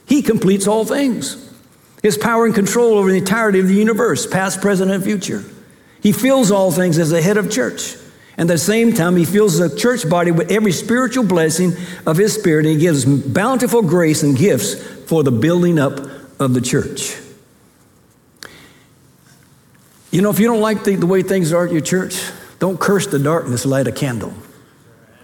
He 0.07 0.21
completes 0.21 0.67
all 0.67 0.85
things. 0.85 1.41
His 2.01 2.17
power 2.17 2.45
and 2.45 2.53
control 2.53 2.97
over 2.97 3.11
the 3.11 3.17
entirety 3.17 3.59
of 3.59 3.67
the 3.67 3.73
universe, 3.73 4.25
past, 4.27 4.61
present, 4.61 4.91
and 4.91 5.03
future. 5.03 5.43
He 6.01 6.11
fills 6.11 6.51
all 6.51 6.71
things 6.71 6.97
as 6.99 7.09
the 7.09 7.21
head 7.21 7.37
of 7.37 7.51
church. 7.51 7.95
And 8.37 8.49
at 8.49 8.53
the 8.53 8.57
same 8.57 8.93
time, 8.93 9.15
he 9.15 9.25
fills 9.25 9.57
the 9.57 9.75
church 9.75 10.07
body 10.09 10.31
with 10.31 10.51
every 10.51 10.71
spiritual 10.71 11.23
blessing 11.23 11.73
of 12.05 12.17
his 12.17 12.33
spirit, 12.33 12.65
and 12.65 12.75
he 12.75 12.81
gives 12.81 13.05
bountiful 13.05 13.81
grace 13.81 14.23
and 14.23 14.37
gifts 14.37 14.75
for 15.07 15.23
the 15.23 15.31
building 15.31 15.79
up 15.79 15.99
of 16.39 16.53
the 16.53 16.61
church. 16.61 17.15
You 20.15 20.21
know, 20.21 20.29
if 20.29 20.39
you 20.39 20.47
don't 20.47 20.61
like 20.61 20.85
the, 20.85 20.95
the 20.95 21.05
way 21.05 21.23
things 21.23 21.51
are 21.51 21.65
at 21.65 21.73
your 21.73 21.81
church, 21.81 22.31
don't 22.59 22.79
curse 22.79 23.05
the 23.05 23.19
darkness, 23.19 23.65
light 23.65 23.85
a 23.85 23.91
candle. 23.91 24.33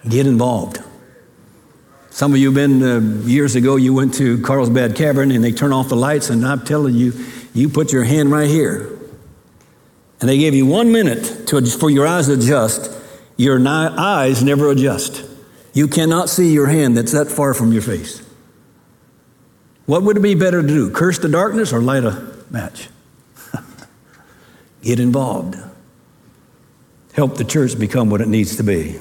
Get 0.05 0.27
involved. 0.27 0.83
Some 2.09 2.33
of 2.33 2.39
you 2.39 2.47
have 2.47 2.55
been, 2.55 2.83
uh, 2.83 2.99
years 3.25 3.55
ago, 3.55 3.77
you 3.77 3.93
went 3.93 4.15
to 4.15 4.41
Carlsbad 4.41 4.97
Cavern 4.97 5.31
and 5.31 5.41
they 5.41 5.53
turn 5.53 5.71
off 5.71 5.87
the 5.87 5.95
lights, 5.95 6.29
and 6.29 6.45
I'm 6.45 6.65
telling 6.65 6.93
you, 6.93 7.13
you 7.53 7.69
put 7.69 7.93
your 7.93 8.03
hand 8.03 8.33
right 8.33 8.49
here. 8.49 8.99
And 10.19 10.29
they 10.29 10.37
gave 10.37 10.53
you 10.53 10.65
one 10.65 10.91
minute 10.91 11.47
to, 11.47 11.65
for 11.65 11.89
your 11.89 12.05
eyes 12.05 12.27
to 12.27 12.33
adjust. 12.33 12.91
Your 13.37 13.59
ni- 13.59 13.69
eyes 13.69 14.43
never 14.43 14.69
adjust. 14.71 15.23
You 15.73 15.87
cannot 15.87 16.27
see 16.27 16.51
your 16.51 16.67
hand 16.67 16.97
that's 16.97 17.13
that 17.13 17.29
far 17.29 17.53
from 17.53 17.71
your 17.71 17.81
face. 17.81 18.21
What 19.85 20.03
would 20.03 20.17
it 20.17 20.19
be 20.19 20.35
better 20.35 20.61
to 20.61 20.67
do? 20.67 20.91
Curse 20.91 21.19
the 21.19 21.29
darkness 21.29 21.71
or 21.71 21.79
light 21.79 22.03
a 22.03 22.43
match? 22.49 22.89
Get 24.81 24.99
involved. 24.99 25.57
Help 27.13 27.37
the 27.37 27.43
church 27.43 27.77
become 27.77 28.09
what 28.09 28.21
it 28.21 28.27
needs 28.27 28.55
to 28.57 28.63
be. 28.63 28.99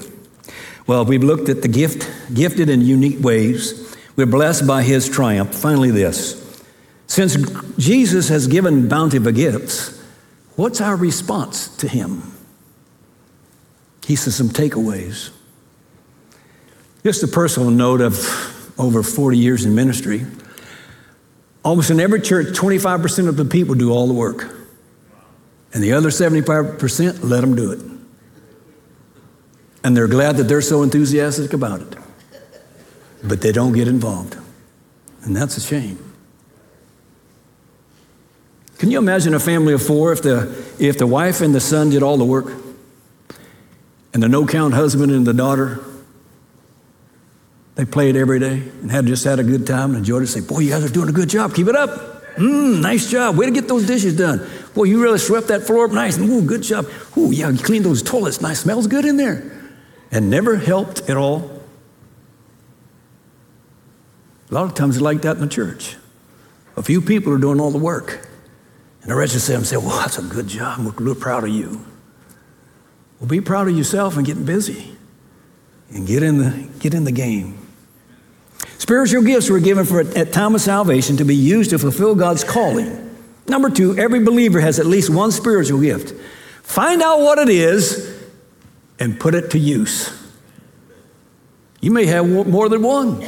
Well, 0.87 1.05
we've 1.05 1.23
looked 1.23 1.49
at 1.49 1.61
the 1.61 1.67
gift, 1.67 2.09
gifted 2.33 2.69
in 2.69 2.81
unique 2.81 3.23
ways. 3.23 3.95
We're 4.15 4.25
blessed 4.25 4.67
by 4.67 4.83
his 4.83 5.07
triumph. 5.07 5.53
Finally, 5.53 5.91
this. 5.91 6.37
Since 7.07 7.37
Jesus 7.77 8.29
has 8.29 8.47
given 8.47 8.87
bountiful 8.87 9.31
gifts, 9.31 10.01
what's 10.55 10.81
our 10.81 10.95
response 10.95 11.67
to 11.77 11.87
him? 11.87 12.23
He 14.05 14.15
says 14.15 14.35
some 14.35 14.49
takeaways. 14.49 15.31
Just 17.03 17.23
a 17.23 17.27
personal 17.27 17.71
note 17.71 18.01
of 18.01 18.79
over 18.79 19.03
40 19.03 19.37
years 19.37 19.65
in 19.65 19.73
ministry. 19.73 20.25
Almost 21.63 21.91
in 21.91 21.99
every 21.99 22.21
church, 22.21 22.47
25% 22.47 23.27
of 23.27 23.37
the 23.37 23.45
people 23.45 23.75
do 23.75 23.91
all 23.91 24.07
the 24.07 24.13
work. 24.13 24.60
And 25.73 25.83
the 25.83 25.93
other 25.93 26.09
75% 26.09 27.23
let 27.23 27.41
them 27.41 27.55
do 27.55 27.71
it. 27.71 27.79
And 29.83 29.95
they're 29.95 30.07
glad 30.07 30.37
that 30.37 30.43
they're 30.43 30.61
so 30.61 30.83
enthusiastic 30.83 31.53
about 31.53 31.81
it. 31.81 31.95
But 33.23 33.41
they 33.41 33.51
don't 33.51 33.73
get 33.73 33.87
involved. 33.87 34.37
And 35.23 35.35
that's 35.35 35.57
a 35.57 35.61
shame. 35.61 36.11
Can 38.77 38.89
you 38.89 38.97
imagine 38.97 39.33
a 39.33 39.39
family 39.39 39.73
of 39.73 39.81
four 39.83 40.11
if 40.11 40.23
the, 40.23 40.49
if 40.79 40.97
the 40.97 41.05
wife 41.05 41.41
and 41.41 41.53
the 41.53 41.59
son 41.59 41.91
did 41.91 42.01
all 42.01 42.17
the 42.17 42.25
work? 42.25 42.51
And 44.13 44.21
the 44.21 44.27
no 44.27 44.45
count 44.45 44.73
husband 44.73 45.11
and 45.11 45.25
the 45.25 45.33
daughter, 45.33 45.79
they 47.75 47.85
played 47.85 48.15
every 48.15 48.39
day 48.39 48.63
and 48.81 48.91
had 48.91 49.05
just 49.05 49.23
had 49.23 49.39
a 49.39 49.43
good 49.43 49.65
time 49.65 49.91
and 49.91 49.99
enjoyed 49.99 50.23
it. 50.23 50.27
Say, 50.27 50.41
boy, 50.41 50.59
you 50.59 50.71
guys 50.71 50.83
are 50.83 50.89
doing 50.89 51.09
a 51.09 51.13
good 51.13 51.29
job. 51.29 51.53
Keep 51.53 51.67
it 51.67 51.75
up. 51.75 51.89
Mmm, 52.35 52.81
nice 52.81 53.09
job. 53.09 53.37
Way 53.37 53.45
to 53.45 53.51
get 53.51 53.67
those 53.67 53.85
dishes 53.85 54.17
done. 54.17 54.47
Boy, 54.73 54.85
you 54.85 55.01
really 55.01 55.17
swept 55.17 55.47
that 55.49 55.63
floor 55.63 55.85
up 55.85 55.91
nice. 55.91 56.17
Ooh, 56.17 56.41
good 56.41 56.63
job. 56.63 56.89
Ooh, 57.17 57.31
yeah, 57.31 57.49
you 57.49 57.61
cleaned 57.61 57.85
those 57.85 58.01
toilets 58.01 58.41
nice. 58.41 58.61
Smells 58.61 58.87
good 58.87 59.05
in 59.05 59.17
there. 59.17 59.51
And 60.11 60.29
never 60.29 60.55
helped 60.57 61.09
at 61.09 61.17
all. 61.17 61.61
A 64.49 64.53
lot 64.53 64.65
of 64.65 64.73
times 64.73 64.97
it's 64.97 65.01
like 65.01 65.21
that 65.21 65.37
in 65.37 65.41
the 65.41 65.47
church. 65.47 65.97
A 66.77 66.83
few 66.83 67.01
people 67.01 67.33
are 67.33 67.37
doing 67.37 67.59
all 67.59 67.71
the 67.71 67.77
work. 67.77 68.27
And 69.01 69.11
the 69.11 69.15
rest 69.15 69.35
of 69.35 69.45
them 69.45 69.63
say, 69.63 69.77
well, 69.77 69.97
that's 69.99 70.17
a 70.17 70.21
good 70.21 70.47
job. 70.47 70.79
We're 70.85 70.91
real 70.91 71.15
proud 71.15 71.43
of 71.43 71.49
you. 71.49 71.85
Well, 73.19 73.27
be 73.27 73.41
proud 73.41 73.67
of 73.67 73.77
yourself 73.77 74.17
and 74.17 74.25
get 74.25 74.45
busy 74.45 74.97
and 75.89 76.07
get 76.07 76.23
in 76.23 76.37
the, 76.37 76.69
get 76.79 76.93
in 76.93 77.03
the 77.03 77.11
game. 77.11 77.57
Spiritual 78.77 79.23
gifts 79.23 79.49
were 79.49 79.59
given 79.59 79.85
for 79.85 80.01
at 80.01 80.33
time 80.33 80.55
of 80.55 80.61
salvation 80.61 81.17
to 81.17 81.25
be 81.25 81.35
used 81.35 81.69
to 81.71 81.79
fulfill 81.79 82.15
God's 82.15 82.43
calling. 82.43 83.10
Number 83.51 83.69
two, 83.69 83.97
every 83.97 84.21
believer 84.21 84.61
has 84.61 84.79
at 84.79 84.85
least 84.85 85.09
one 85.09 85.29
spiritual 85.29 85.81
gift. 85.81 86.13
Find 86.63 87.01
out 87.01 87.19
what 87.19 87.37
it 87.37 87.49
is 87.49 88.17
and 88.97 89.19
put 89.19 89.35
it 89.35 89.51
to 89.51 89.59
use. 89.59 90.09
You 91.81 91.91
may 91.91 92.05
have 92.05 92.25
more 92.29 92.69
than 92.69 92.81
one. 92.81 93.21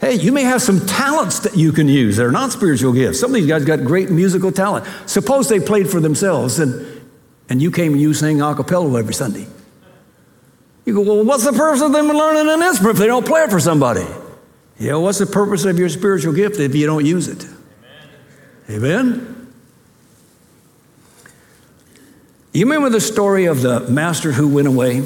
Hey, 0.00 0.14
you 0.14 0.32
may 0.32 0.44
have 0.44 0.62
some 0.62 0.80
talents 0.86 1.40
that 1.40 1.58
you 1.58 1.72
can 1.72 1.88
use. 1.88 2.16
They're 2.16 2.30
not 2.30 2.52
spiritual 2.52 2.94
gifts. 2.94 3.20
Some 3.20 3.32
of 3.32 3.34
these 3.34 3.46
guys 3.46 3.66
got 3.66 3.84
great 3.84 4.10
musical 4.10 4.50
talent. 4.50 4.86
Suppose 5.04 5.50
they 5.50 5.60
played 5.60 5.90
for 5.90 6.00
themselves 6.00 6.58
and, 6.58 7.02
and 7.50 7.60
you 7.60 7.70
came 7.70 7.92
and 7.92 8.00
you 8.00 8.14
sang 8.14 8.40
a 8.40 8.54
cappella 8.54 8.98
every 8.98 9.12
Sunday. 9.12 9.46
You 10.86 10.94
go, 10.94 11.02
well, 11.02 11.22
what's 11.22 11.44
the 11.44 11.52
purpose 11.52 11.82
of 11.82 11.92
them 11.92 12.08
learning 12.08 12.50
an 12.50 12.62
instrument 12.62 12.94
if 12.94 12.98
they 12.98 13.08
don't 13.08 13.26
play 13.26 13.42
it 13.42 13.50
for 13.50 13.60
somebody? 13.60 14.06
Yeah, 14.78 14.94
what's 14.94 15.18
the 15.18 15.26
purpose 15.26 15.66
of 15.66 15.78
your 15.78 15.90
spiritual 15.90 16.32
gift 16.32 16.58
if 16.58 16.74
you 16.74 16.86
don't 16.86 17.04
use 17.04 17.28
it? 17.28 17.46
Amen? 18.70 19.52
You 22.52 22.64
remember 22.64 22.90
the 22.90 23.00
story 23.00 23.46
of 23.46 23.62
the 23.62 23.80
master 23.88 24.32
who 24.32 24.48
went 24.48 24.68
away? 24.68 25.02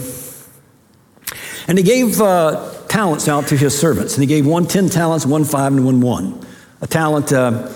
And 1.69 1.79
he 1.79 1.85
gave 1.85 2.21
uh, 2.21 2.73
talents 2.89 3.29
out 3.29 3.49
to 3.49 3.57
his 3.57 3.79
servants. 3.79 4.15
And 4.15 4.23
he 4.23 4.27
gave 4.27 4.47
one 4.47 4.67
ten 4.67 4.89
talents, 4.89 5.27
one 5.27 5.45
five, 5.45 5.73
and 5.73 5.85
one 5.85 6.01
one. 6.01 6.45
A 6.81 6.87
talent 6.87 7.33
uh, 7.33 7.69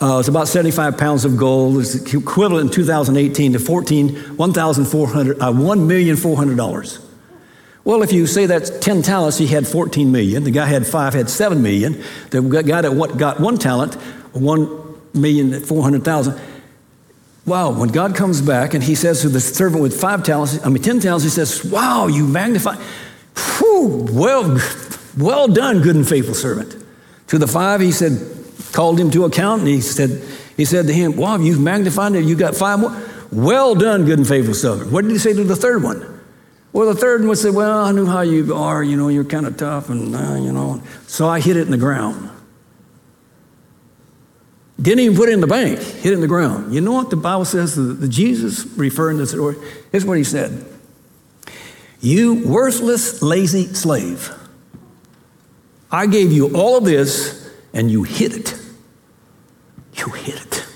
uh, 0.00 0.16
was 0.16 0.28
about 0.28 0.48
75 0.48 0.98
pounds 0.98 1.24
of 1.24 1.36
gold. 1.36 1.78
It's 1.78 1.94
equivalent 2.12 2.68
in 2.68 2.74
2018 2.74 3.54
to 3.54 3.58
14, 3.58 4.08
$1,400, 4.08 5.40
uh, 5.40 5.52
$1,400. 5.52 7.06
Well, 7.84 8.02
if 8.02 8.12
you 8.12 8.26
say 8.26 8.46
that's 8.46 8.70
10 8.70 9.02
talents, 9.02 9.38
he 9.38 9.46
had 9.46 9.66
14 9.66 10.12
million. 10.12 10.44
The 10.44 10.50
guy 10.50 10.66
had 10.66 10.86
five, 10.86 11.14
had 11.14 11.30
7 11.30 11.62
million. 11.62 12.02
The 12.30 12.42
guy 12.42 12.82
that 12.82 13.16
got 13.16 13.40
one 13.40 13.58
talent, 13.58 13.96
1,400,000. 15.14 16.40
Wow, 17.46 17.70
when 17.70 17.88
God 17.88 18.14
comes 18.14 18.40
back 18.40 18.74
and 18.74 18.84
he 18.84 18.94
says 18.94 19.22
to 19.22 19.28
the 19.28 19.40
servant 19.40 19.82
with 19.82 19.98
five 19.98 20.22
talents, 20.22 20.64
I 20.64 20.68
mean 20.68 20.82
10 20.82 21.00
talents, 21.00 21.24
he 21.24 21.30
says, 21.30 21.64
Wow, 21.64 22.06
you 22.06 22.26
magnify. 22.26 22.76
Whew, 23.36 24.06
well, 24.12 24.58
well 25.18 25.48
done, 25.48 25.80
good 25.80 25.96
and 25.96 26.08
faithful 26.08 26.34
servant. 26.34 26.76
To 27.28 27.38
the 27.38 27.46
five, 27.46 27.80
he 27.80 27.92
said, 27.92 28.20
called 28.72 29.00
him 29.00 29.10
to 29.12 29.24
account, 29.24 29.60
and 29.60 29.68
he 29.68 29.80
said, 29.80 30.22
he 30.56 30.64
said 30.64 30.86
to 30.86 30.92
him, 30.92 31.16
Wow, 31.16 31.38
you've 31.38 31.60
magnified 31.60 32.14
it, 32.14 32.24
you 32.24 32.36
got 32.36 32.54
five 32.54 32.78
more. 32.78 32.96
Well 33.32 33.74
done, 33.74 34.04
good 34.04 34.18
and 34.18 34.28
faithful 34.28 34.54
servant. 34.54 34.92
What 34.92 35.02
did 35.02 35.10
he 35.10 35.18
say 35.18 35.32
to 35.32 35.44
the 35.44 35.56
third 35.56 35.82
one? 35.82 36.20
Well, 36.72 36.86
the 36.86 36.94
third 36.94 37.24
one 37.24 37.36
said, 37.36 37.54
Well, 37.54 37.84
I 37.84 37.92
knew 37.92 38.06
how 38.06 38.20
you 38.20 38.54
are, 38.54 38.82
you 38.82 38.96
know, 38.96 39.08
you're 39.08 39.24
kind 39.24 39.46
of 39.46 39.56
tough, 39.56 39.90
and, 39.90 40.14
uh, 40.14 40.34
you 40.34 40.52
know, 40.52 40.82
so 41.06 41.28
I 41.28 41.40
hit 41.40 41.56
it 41.56 41.62
in 41.62 41.70
the 41.70 41.78
ground. 41.78 42.29
Didn't 44.80 45.00
even 45.00 45.16
put 45.16 45.28
it 45.28 45.32
in 45.32 45.40
the 45.40 45.46
bank, 45.46 45.78
hit 45.78 46.12
it 46.12 46.14
in 46.14 46.20
the 46.20 46.28
ground. 46.28 46.72
You 46.72 46.80
know 46.80 46.92
what 46.92 47.10
the 47.10 47.16
Bible 47.16 47.44
says? 47.44 47.76
The, 47.76 47.82
the 47.82 48.08
Jesus 48.08 48.64
referring 48.76 49.18
to 49.18 49.22
this 49.24 49.32
story, 49.32 49.56
here's 49.92 50.04
what 50.04 50.16
he 50.16 50.24
said 50.24 50.64
You 52.00 52.46
worthless, 52.48 53.20
lazy 53.22 53.66
slave. 53.74 54.34
I 55.92 56.06
gave 56.06 56.30
you 56.32 56.56
all 56.56 56.78
of 56.78 56.84
this, 56.84 57.50
and 57.74 57.90
you 57.90 58.04
hid 58.04 58.32
it. 58.32 58.58
You 59.94 60.06
hid 60.12 60.36
it. 60.36 60.66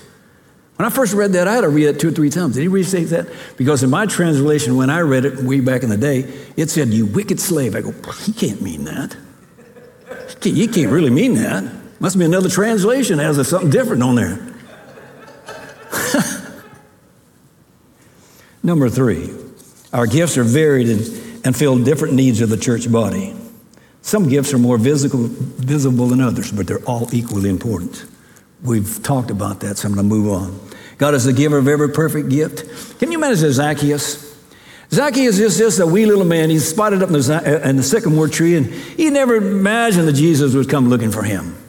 When 0.75 0.85
I 0.85 0.89
first 0.89 1.13
read 1.13 1.31
that, 1.33 1.47
I 1.47 1.53
had 1.53 1.61
to 1.61 1.69
read 1.69 1.87
it 1.87 1.99
two 2.01 2.09
or 2.09 2.11
three 2.11 2.29
times. 2.29 2.55
Did 2.55 2.69
he 2.69 2.83
say 2.83 3.05
that? 3.05 3.27
Because 3.55 3.81
in 3.81 3.89
my 3.89 4.05
translation, 4.05 4.75
when 4.75 4.89
I 4.89 4.99
read 4.99 5.23
it 5.23 5.37
way 5.37 5.61
back 5.61 5.83
in 5.83 5.89
the 5.89 5.97
day, 5.97 6.19
it 6.57 6.69
said, 6.69 6.89
You 6.89 7.05
wicked 7.05 7.39
slave. 7.39 7.75
I 7.75 7.81
go, 7.81 7.93
He 8.23 8.33
can't 8.33 8.61
mean 8.61 8.83
that. 8.83 9.15
He 10.43 10.67
can't 10.67 10.91
really 10.91 11.09
mean 11.09 11.35
that. 11.35 11.84
Must 12.05 12.19
be 12.19 12.25
another 12.25 12.49
translation 12.49 13.17
that 13.17 13.23
has 13.23 13.47
something 13.47 13.71
different 13.71 14.03
on 14.03 14.13
there. 14.13 14.37
Number 18.61 18.89
three, 18.89 19.33
our 19.91 20.05
gifts 20.05 20.37
are 20.37 20.43
varied 20.43 20.87
and, 21.43 21.55
fill 21.57 21.83
different 21.83 22.13
needs 22.13 22.41
of 22.41 22.49
the 22.49 22.57
church 22.57 22.91
body. 22.91 23.35
Some 24.03 24.29
gifts 24.29 24.53
are 24.53 24.59
more 24.59 24.77
visible, 24.77 25.29
visible 25.29 26.05
than 26.05 26.21
others, 26.21 26.51
but 26.51 26.67
they're 26.67 26.85
all 26.85 27.09
equally 27.11 27.49
important. 27.49 28.05
We've 28.61 29.01
talked 29.01 29.31
about 29.31 29.61
that, 29.61 29.79
so 29.79 29.87
I'm 29.87 29.95
going 29.95 30.07
to 30.07 30.15
move 30.15 30.31
on. 30.31 30.59
God 30.99 31.15
is 31.15 31.25
the 31.25 31.33
giver 31.33 31.57
of 31.57 31.67
every 31.67 31.89
perfect 31.89 32.29
gift. 32.29 32.99
Can 32.99 33.11
you 33.11 33.17
imagine 33.17 33.51
Zacchaeus? 33.51 34.37
Zacchaeus 34.91 35.39
is 35.39 35.57
just 35.57 35.79
a 35.79 35.87
wee 35.87 36.05
little 36.05 36.23
man. 36.23 36.51
He's 36.51 36.69
spotted 36.69 37.01
up 37.01 37.09
in 37.09 37.13
the, 37.13 37.63
uh, 37.65 37.67
in 37.67 37.77
the 37.77 37.83
sycamore 37.83 38.27
tree, 38.27 38.57
and 38.57 38.67
he 38.67 39.09
never 39.09 39.33
imagined 39.33 40.07
that 40.07 40.13
Jesus 40.13 40.53
would 40.53 40.69
come 40.69 40.87
looking 40.87 41.09
for 41.09 41.23
him. 41.23 41.63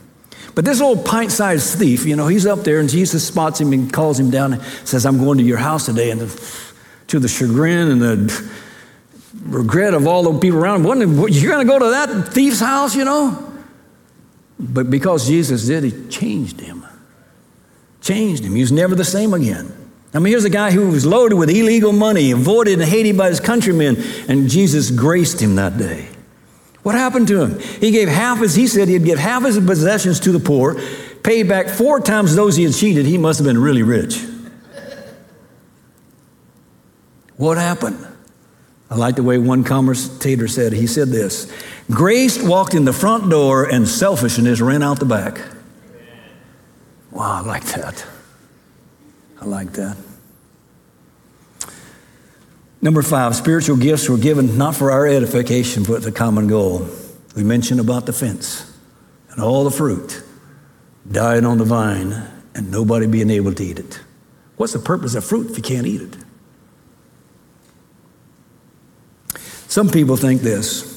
But 0.57 0.65
this 0.65 0.81
old 0.81 1.05
pint 1.05 1.31
sized 1.31 1.79
thief, 1.79 2.07
you 2.07 2.17
know, 2.17 2.29
he's 2.29 2.47
up 2.47 2.61
there, 2.61 2.81
and 2.81 2.89
Jesus 2.89 3.25
spots 3.25 3.61
him 3.61 3.75
and 3.75 3.93
calls 3.93 4.19
him 4.19 4.31
down 4.31 4.55
and 4.55 4.63
says, 4.85 5.05
I'm 5.05 5.19
going 5.19 5.37
to 5.37 5.45
your 5.45 5.59
house 5.59 5.85
today. 5.85 6.11
And 6.11 6.21
to 7.09 7.19
the 7.19 7.29
chagrin 7.29 7.91
and 7.91 8.01
the 8.01 8.51
regret 9.43 9.93
of 9.93 10.07
all 10.07 10.33
the 10.33 10.41
people 10.41 10.59
around 10.59 10.87
him, 10.87 11.19
you're 11.29 11.53
going 11.53 11.67
to 11.67 11.71
go 11.71 11.79
to 11.79 11.91
that 11.91 12.33
thief's 12.33 12.59
house, 12.59 12.97
you 12.97 13.05
know? 13.05 13.53
But 14.59 14.89
because 14.89 15.29
Jesus 15.29 15.67
did, 15.67 15.85
he 15.85 16.09
changed 16.09 16.59
him. 16.59 16.87
Changed 18.01 18.43
him. 18.43 18.55
He 18.55 18.63
was 18.63 18.73
never 18.73 18.95
the 18.95 19.05
same 19.05 19.35
again. 19.35 19.71
I 20.15 20.21
mean, 20.21 20.31
here's 20.31 20.47
a 20.47 20.51
guy 20.51 20.71
who 20.71 20.89
was 20.89 21.05
loaded 21.05 21.35
with 21.35 21.51
illegal 21.51 21.93
money, 21.93 22.31
avoided 22.31 22.81
and 22.81 22.89
hated 22.89 23.19
by 23.19 23.29
his 23.29 23.41
countrymen, 23.41 23.97
and 24.27 24.49
Jesus 24.49 24.91
graced 24.91 25.39
him 25.39 25.57
that 25.57 25.77
day. 25.77 26.09
What 26.87 26.95
happened 26.95 27.27
to 27.27 27.43
him? 27.43 27.59
He 27.81 27.91
gave 27.91 28.09
half 28.09 28.41
as 28.43 28.55
he 28.55 28.69
said 28.69 28.87
he'd 28.87 29.05
give 29.05 29.19
half 29.19 29.43
his 29.43 29.59
possessions 29.59 30.21
to 30.21 30.31
the 30.31 30.39
poor, 30.39 30.81
paid 31.25 31.49
back 31.49 31.69
four 31.69 31.99
times 31.99 32.37
those 32.37 32.55
he 32.55 32.63
had 32.63 32.75
cheated. 32.75 33.07
He 33.07 33.19
must 33.19 33.41
have 33.41 33.45
been 33.45 33.61
really 33.61 33.83
rich. 33.83 34.25
What 37.35 37.59
happened? 37.59 38.07
I 38.89 38.95
like 38.95 39.17
the 39.17 39.25
way 39.25 39.37
one 39.37 39.65
commentator 39.65 40.47
said. 40.47 40.73
He 40.73 40.87
said 40.87 41.09
this 41.09 41.53
Grace 41.91 42.41
walked 42.41 42.73
in 42.73 42.85
the 42.85 42.93
front 42.93 43.31
door 43.31 43.65
and 43.65 43.89
selfishness 43.89 44.61
ran 44.61 44.85
out 44.85 45.01
the 45.01 45.07
back. 45.07 45.41
Wow, 47.11 47.33
I 47.33 47.41
like 47.41 47.65
that. 47.65 48.07
I 49.41 49.45
like 49.45 49.73
that. 49.73 49.97
Number 52.83 53.03
five, 53.03 53.35
spiritual 53.35 53.77
gifts 53.77 54.09
were 54.09 54.19
given 54.19 54.59
not 54.59 54.77
for 54.77 54.91
our 54.91 55.07
edification, 55.07 55.83
but 55.83 56.03
the 56.03 56.13
common 56.13 56.47
goal. 56.47 56.89
We 57.35 57.43
mentioned 57.43 57.81
about 57.81 58.07
the 58.07 58.13
fence 58.13 58.73
and 59.31 59.43
all 59.43 59.65
the 59.65 59.71
fruit 59.71 60.23
dying 61.11 61.45
on 61.45 61.59
the 61.59 61.65
vine 61.65 62.13
and 62.55 62.71
nobody 62.71 63.07
being 63.07 63.31
able 63.31 63.53
to 63.55 63.63
eat 63.65 63.79
it. 63.79 64.01
What's 64.57 64.73
the 64.73 64.79
purpose 64.79 65.15
of 65.15 65.25
fruit 65.25 65.51
if 65.51 65.57
you 65.57 65.63
can't 65.63 65.87
eat 65.87 66.01
it? 66.01 66.17
Some 69.69 69.91
people 69.91 70.17
think 70.17 70.41
this. 70.41 70.93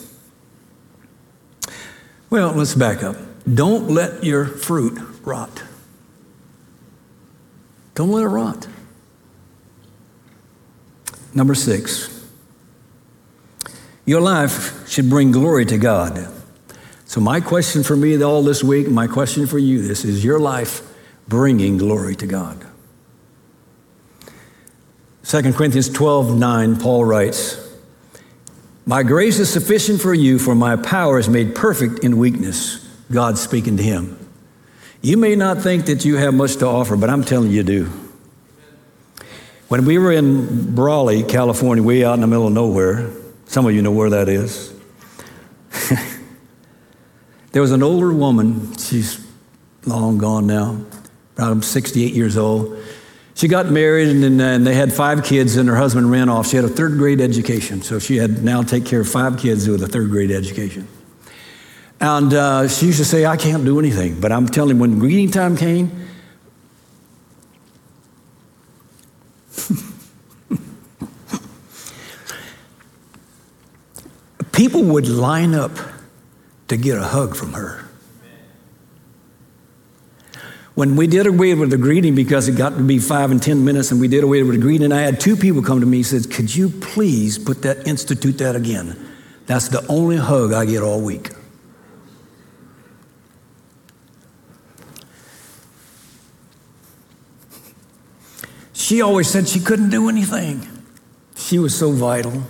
Well, 2.30 2.54
let's 2.54 2.76
back 2.76 3.04
up. 3.04 3.18
Don't 3.52 3.90
let 3.90 4.24
your 4.24 4.46
fruit 4.46 4.98
rot. 5.24 5.64
Don't 7.96 8.12
let 8.12 8.24
it 8.24 8.28
rot. 8.28 8.68
Number 11.34 11.56
six, 11.56 12.28
your 14.06 14.22
life 14.22 14.90
should 14.90 15.10
bring 15.10 15.32
glory 15.32 15.66
to 15.66 15.78
God. 15.78 16.28
So, 17.06 17.20
my 17.20 17.40
question 17.40 17.84
for 17.84 17.96
me 17.96 18.22
all 18.24 18.44
this 18.44 18.64
week, 18.64 18.88
my 18.88 19.08
question 19.08 19.48
for 19.48 19.60
you 19.60 19.88
this 19.88 20.06
is 20.06 20.24
your 20.24 20.40
life 20.40 20.82
bringing 21.28 21.78
glory 21.78 22.16
to 22.16 22.28
God? 22.28 22.66
2 25.24 25.54
Corinthians 25.54 25.90
12 25.90 26.38
9, 26.38 26.80
Paul 26.80 27.06
writes, 27.06 27.72
My 28.86 29.04
grace 29.04 29.38
is 29.38 29.52
sufficient 29.52 30.02
for 30.02 30.14
you, 30.14 30.40
for 30.40 30.56
my 30.56 30.76
power 30.76 31.20
is 31.20 31.30
made 31.30 31.54
perfect 31.54 32.04
in 32.04 32.18
weakness. 32.18 32.88
God 33.12 33.38
speaking 33.38 33.78
to 33.78 33.84
him. 33.84 34.18
You 35.02 35.18
may 35.18 35.36
not 35.36 35.62
think 35.62 35.86
that 35.86 36.04
you 36.04 36.18
have 36.18 36.34
much 36.34 36.58
to 36.58 36.68
offer, 36.68 36.96
but 36.96 37.10
I'm 37.10 37.24
telling 37.24 37.50
you, 37.50 37.58
you 37.58 37.64
do. 37.64 38.09
When 39.70 39.86
we 39.86 40.00
were 40.00 40.12
in 40.12 40.74
Brawley, 40.74 41.22
California, 41.22 41.84
way 41.84 42.04
out 42.04 42.16
in 42.16 42.22
the 42.22 42.28
middle 42.28 42.48
of 42.48 42.54
nowhere, 42.54 43.12
some 43.46 43.68
of 43.68 43.76
you 43.76 43.84
know 43.84 43.92
where 43.92 44.10
that 44.10 44.28
is. 44.28 44.74
there 47.52 47.62
was 47.62 47.72
an 47.72 47.84
older 47.84 48.12
woman, 48.12 48.76
she's 48.78 49.24
long 49.86 50.18
gone 50.18 50.48
now, 50.48 50.84
around 51.38 51.64
68 51.64 52.16
years 52.16 52.36
old. 52.36 52.84
She 53.36 53.48
got 53.48 53.68
married 53.68 54.10
and, 54.10 54.42
and 54.42 54.66
they 54.66 54.74
had 54.74 54.92
five 54.92 55.24
kids, 55.24 55.56
and 55.56 55.70
her 55.70 55.76
husband 55.76 56.10
ran 56.10 56.30
off. 56.30 56.48
She 56.48 56.56
had 56.56 56.66
a 56.66 56.70
third 56.70 56.98
grade 56.98 57.22
education, 57.22 57.84
so 57.84 58.00
she 58.00 58.18
had 58.18 58.44
now 58.44 58.64
take 58.64 58.88
care 58.88 59.02
of 59.02 59.08
five 59.08 59.38
kids 59.38 59.70
with 59.70 59.84
a 59.84 59.88
third 59.88 60.10
grade 60.10 60.32
education. 60.32 60.88
And 62.02 62.34
uh, 62.34 62.68
she 62.68 62.88
used 62.88 62.98
to 62.98 63.06
say, 63.06 63.28
I 63.28 63.38
can't 63.38 63.64
do 63.64 63.78
anything. 63.78 64.20
But 64.20 64.32
I'm 64.32 64.48
telling 64.48 64.78
you, 64.78 64.82
when 64.82 64.98
greeting 64.98 65.30
time 65.30 65.56
came, 65.56 65.92
people 74.60 74.84
would 74.84 75.08
line 75.08 75.56
up 75.56 75.72
to 76.68 76.76
get 76.76 76.98
a 76.98 77.02
hug 77.02 77.34
from 77.34 77.54
her. 77.54 77.82
When 80.76 80.98
we 80.98 81.08
did 81.08 81.28
away 81.28 81.54
with 81.54 81.70
the 81.70 81.78
greeting, 81.78 82.14
because 82.14 82.50
it 82.50 82.58
got 82.58 82.76
to 82.76 82.84
be 82.84 83.00
five 83.00 83.32
and 83.32 83.42
10 83.42 83.64
minutes, 83.64 83.92
and 83.92 84.02
we 84.02 84.10
did 84.10 84.22
away 84.22 84.44
with 84.44 84.56
the 84.56 84.62
greeting, 84.62 84.92
I 84.92 85.00
had 85.00 85.22
two 85.22 85.38
people 85.38 85.62
come 85.62 85.80
to 85.80 85.86
me 85.86 86.00
and 86.00 86.06
said, 86.06 86.30
Could 86.30 86.54
you 86.54 86.68
please 86.68 87.40
put 87.40 87.62
that, 87.62 87.88
institute 87.88 88.38
that 88.40 88.58
again? 88.58 89.00
That's 89.46 89.70
the 89.70 89.88
only 89.88 90.18
hug 90.18 90.52
I 90.52 90.66
get 90.66 90.84
all 90.84 91.00
week. 91.00 91.30
She 98.74 99.02
always 99.02 99.30
said 99.30 99.48
she 99.48 99.62
couldn't 99.62 99.90
do 99.90 100.10
anything. 100.10 100.68
She 101.38 101.60
was 101.60 101.74
so 101.74 101.94
vital. 101.94 102.44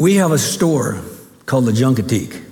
We 0.00 0.14
have 0.14 0.32
a 0.32 0.38
store 0.38 0.98
called 1.44 1.66
the 1.66 1.72
Junkatique, 1.72 2.42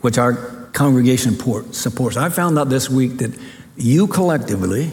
which 0.00 0.18
our 0.18 0.32
congregation 0.72 1.38
supports. 1.72 2.16
I 2.16 2.30
found 2.30 2.58
out 2.58 2.68
this 2.68 2.90
week 2.90 3.18
that 3.18 3.38
you 3.76 4.08
collectively, 4.08 4.90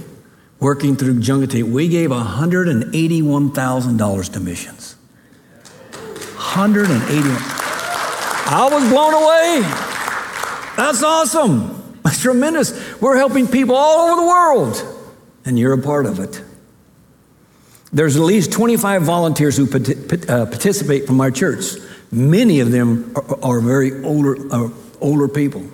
working 0.59 0.95
through 0.95 1.21
Junkatique, 1.21 1.63
we 1.63 1.87
gave 1.87 2.11
$181,000 2.11 4.33
to 4.33 4.39
missions. 4.39 4.95
181. 6.35 7.35
I 8.53 8.69
was 8.71 8.87
blown 8.87 9.15
away. 9.15 9.61
That's 10.77 11.01
awesome. 11.01 11.99
That's 12.03 12.21
tremendous. 12.21 13.01
We're 13.01 13.17
helping 13.17 13.47
people 13.47 13.75
all 13.75 14.07
over 14.07 14.21
the 14.21 14.27
world 14.27 14.83
and 15.45 15.57
you're 15.57 15.73
a 15.73 15.81
part 15.81 16.05
of 16.05 16.19
it. 16.19 16.43
There's 17.93 18.15
at 18.15 18.21
least 18.21 18.51
25 18.53 19.03
volunteers 19.03 19.57
who 19.57 19.65
uh, 19.65 20.45
participate 20.45 21.07
from 21.07 21.19
our 21.19 21.31
church. 21.31 21.63
Many 22.11 22.61
of 22.61 22.71
them 22.71 23.11
are, 23.15 23.43
are 23.43 23.59
very 23.61 24.03
older, 24.03 24.37
uh, 24.53 24.69
older 25.01 25.27
people. 25.27 25.65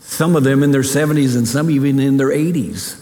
Some 0.00 0.36
of 0.36 0.44
them 0.44 0.62
in 0.62 0.70
their 0.70 0.82
70s 0.82 1.36
and 1.36 1.48
some 1.48 1.70
even 1.70 1.98
in 1.98 2.16
their 2.16 2.28
80s. 2.28 3.00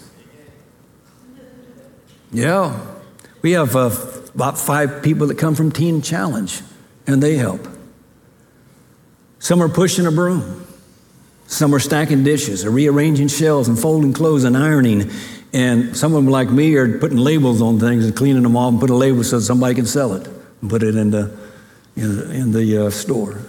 Yeah. 2.30 2.78
We 3.42 3.52
have 3.52 3.74
uh, 3.74 3.90
about 4.34 4.58
five 4.58 5.02
people 5.02 5.28
that 5.28 5.38
come 5.38 5.54
from 5.54 5.72
Teen 5.72 6.02
Challenge, 6.02 6.60
and 7.06 7.22
they 7.22 7.36
help. 7.36 7.66
Some 9.38 9.62
are 9.62 9.68
pushing 9.68 10.06
a 10.06 10.12
broom. 10.12 10.66
Some 11.46 11.74
are 11.74 11.78
stacking 11.78 12.24
dishes 12.24 12.64
or 12.64 12.70
rearranging 12.70 13.28
shelves 13.28 13.68
and 13.68 13.78
folding 13.78 14.12
clothes 14.12 14.44
and 14.44 14.56
ironing 14.56 15.10
and 15.52 15.96
some 15.96 16.14
of 16.14 16.22
them, 16.22 16.30
like 16.30 16.50
me, 16.50 16.74
are 16.74 16.98
putting 16.98 17.18
labels 17.18 17.62
on 17.62 17.80
things 17.80 18.04
and 18.04 18.14
cleaning 18.14 18.42
them 18.42 18.56
off 18.56 18.72
and 18.72 18.80
put 18.80 18.90
a 18.90 18.94
label 18.94 19.24
so 19.24 19.40
somebody 19.40 19.74
can 19.74 19.86
sell 19.86 20.12
it 20.14 20.28
and 20.60 20.68
put 20.68 20.82
it 20.82 20.94
in 20.94 21.10
the, 21.10 21.38
in 21.96 22.16
the, 22.16 22.30
in 22.32 22.52
the 22.52 22.86
uh, 22.86 22.90
store. 22.90 23.40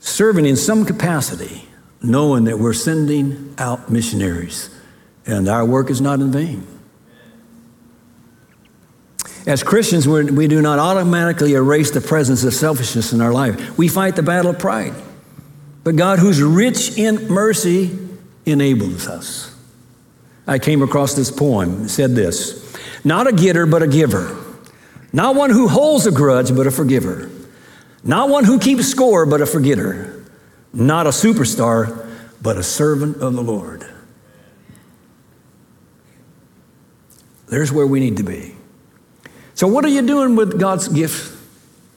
Serving 0.00 0.46
in 0.46 0.56
some 0.56 0.84
capacity, 0.84 1.64
knowing 2.02 2.44
that 2.44 2.58
we're 2.58 2.74
sending 2.74 3.54
out 3.58 3.90
missionaries 3.90 4.70
and 5.26 5.48
our 5.48 5.64
work 5.64 5.90
is 5.90 6.00
not 6.00 6.20
in 6.20 6.30
vain. 6.30 6.66
As 9.46 9.62
Christians, 9.62 10.08
we 10.08 10.48
do 10.48 10.60
not 10.60 10.78
automatically 10.78 11.54
erase 11.54 11.92
the 11.92 12.00
presence 12.00 12.42
of 12.44 12.52
selfishness 12.52 13.12
in 13.12 13.20
our 13.20 13.32
life. 13.32 13.78
We 13.78 13.88
fight 13.88 14.16
the 14.16 14.22
battle 14.22 14.50
of 14.50 14.58
pride. 14.58 14.94
But 15.84 15.94
God, 15.94 16.18
who's 16.18 16.42
rich 16.42 16.98
in 16.98 17.28
mercy, 17.28 18.05
enables 18.46 19.08
us. 19.08 19.54
I 20.46 20.58
came 20.58 20.82
across 20.82 21.14
this 21.14 21.30
poem. 21.30 21.84
It 21.84 21.88
said 21.88 22.14
this 22.14 22.76
Not 23.04 23.26
a 23.26 23.32
getter, 23.32 23.66
but 23.66 23.82
a 23.82 23.88
giver. 23.88 24.42
Not 25.12 25.34
one 25.34 25.50
who 25.50 25.68
holds 25.68 26.06
a 26.06 26.12
grudge, 26.12 26.54
but 26.54 26.66
a 26.66 26.70
forgiver. 26.70 27.30
Not 28.04 28.28
one 28.28 28.44
who 28.44 28.58
keeps 28.58 28.86
score, 28.86 29.26
but 29.26 29.40
a 29.40 29.46
forgetter. 29.46 30.24
Not 30.72 31.06
a 31.06 31.10
superstar, 31.10 32.08
but 32.40 32.56
a 32.56 32.62
servant 32.62 33.16
of 33.16 33.34
the 33.34 33.42
Lord. 33.42 33.86
There's 37.48 37.72
where 37.72 37.86
we 37.86 38.00
need 38.00 38.16
to 38.18 38.22
be. 38.22 38.54
So, 39.54 39.66
what 39.66 39.84
are 39.84 39.88
you 39.88 40.02
doing 40.06 40.36
with 40.36 40.60
God's 40.60 40.88
gift 40.88 41.34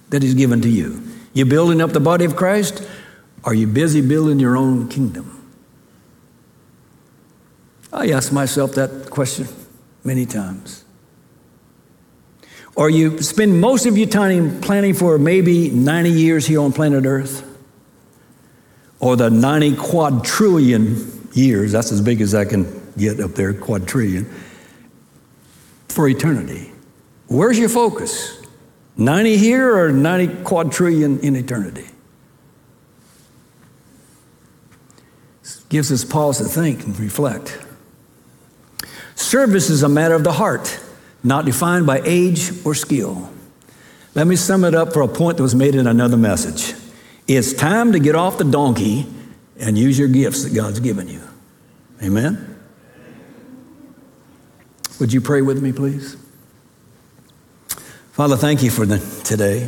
that 0.09 0.23
He's 0.23 0.33
given 0.33 0.61
to 0.61 0.69
you? 0.69 1.03
You 1.33 1.45
building 1.45 1.81
up 1.81 1.91
the 1.91 1.99
body 1.99 2.25
of 2.25 2.35
Christ? 2.35 2.87
Are 3.43 3.53
you 3.53 3.67
busy 3.67 4.01
building 4.01 4.39
your 4.39 4.57
own 4.57 4.87
kingdom? 4.89 5.38
I 7.91 8.11
ask 8.11 8.31
myself 8.31 8.73
that 8.73 9.09
question 9.09 9.47
many 10.03 10.25
times. 10.25 10.85
Or 12.75 12.89
you 12.89 13.21
spend 13.21 13.59
most 13.59 13.85
of 13.85 13.97
your 13.97 14.07
time 14.07 14.61
planning 14.61 14.93
for 14.93 15.17
maybe 15.17 15.69
90 15.69 16.11
years 16.11 16.47
here 16.47 16.61
on 16.61 16.71
planet 16.71 17.05
Earth, 17.05 17.45
or 18.99 19.15
the 19.15 19.29
90 19.29 19.75
quadrillion 19.75 21.29
years, 21.33 21.71
that's 21.71 21.91
as 21.91 22.01
big 22.01 22.21
as 22.21 22.35
I 22.35 22.45
can 22.45 22.93
get 22.97 23.19
up 23.19 23.31
there, 23.31 23.53
quadrillion, 23.53 24.25
for 25.89 26.07
eternity. 26.07 26.71
Where's 27.27 27.57
your 27.57 27.69
focus? 27.69 28.41
90 28.97 29.37
here 29.37 29.77
or 29.77 29.91
90 29.91 30.43
quadrillion 30.43 31.19
in 31.19 31.35
eternity? 31.35 31.87
Gives 35.69 35.91
us 35.91 36.03
pause 36.03 36.39
to 36.39 36.45
think 36.45 36.83
and 36.85 36.99
reflect. 36.99 37.59
Service 39.19 39.69
is 39.69 39.83
a 39.83 39.89
matter 39.89 40.15
of 40.15 40.23
the 40.23 40.31
heart, 40.31 40.79
not 41.23 41.43
defined 41.43 41.85
by 41.85 42.01
age 42.05 42.51
or 42.65 42.73
skill. 42.73 43.29
Let 44.15 44.27
me 44.27 44.37
sum 44.37 44.63
it 44.63 44.73
up 44.73 44.93
for 44.93 45.01
a 45.01 45.09
point 45.09 45.37
that 45.37 45.43
was 45.43 45.53
made 45.53 45.75
in 45.75 45.87
another 45.87 46.15
message. 46.15 46.73
It's 47.27 47.51
time 47.51 47.91
to 47.91 47.99
get 47.99 48.15
off 48.15 48.37
the 48.37 48.45
donkey 48.45 49.05
and 49.59 49.77
use 49.77 49.99
your 49.99 50.07
gifts 50.07 50.45
that 50.45 50.55
God's 50.55 50.79
given 50.79 51.09
you. 51.09 51.21
Amen? 52.01 52.57
Would 55.01 55.11
you 55.11 55.19
pray 55.19 55.41
with 55.41 55.61
me, 55.61 55.73
please? 55.73 56.15
Father, 58.13 58.37
thank 58.37 58.63
you 58.63 58.71
for 58.71 58.85
the, 58.85 58.99
today. 59.25 59.67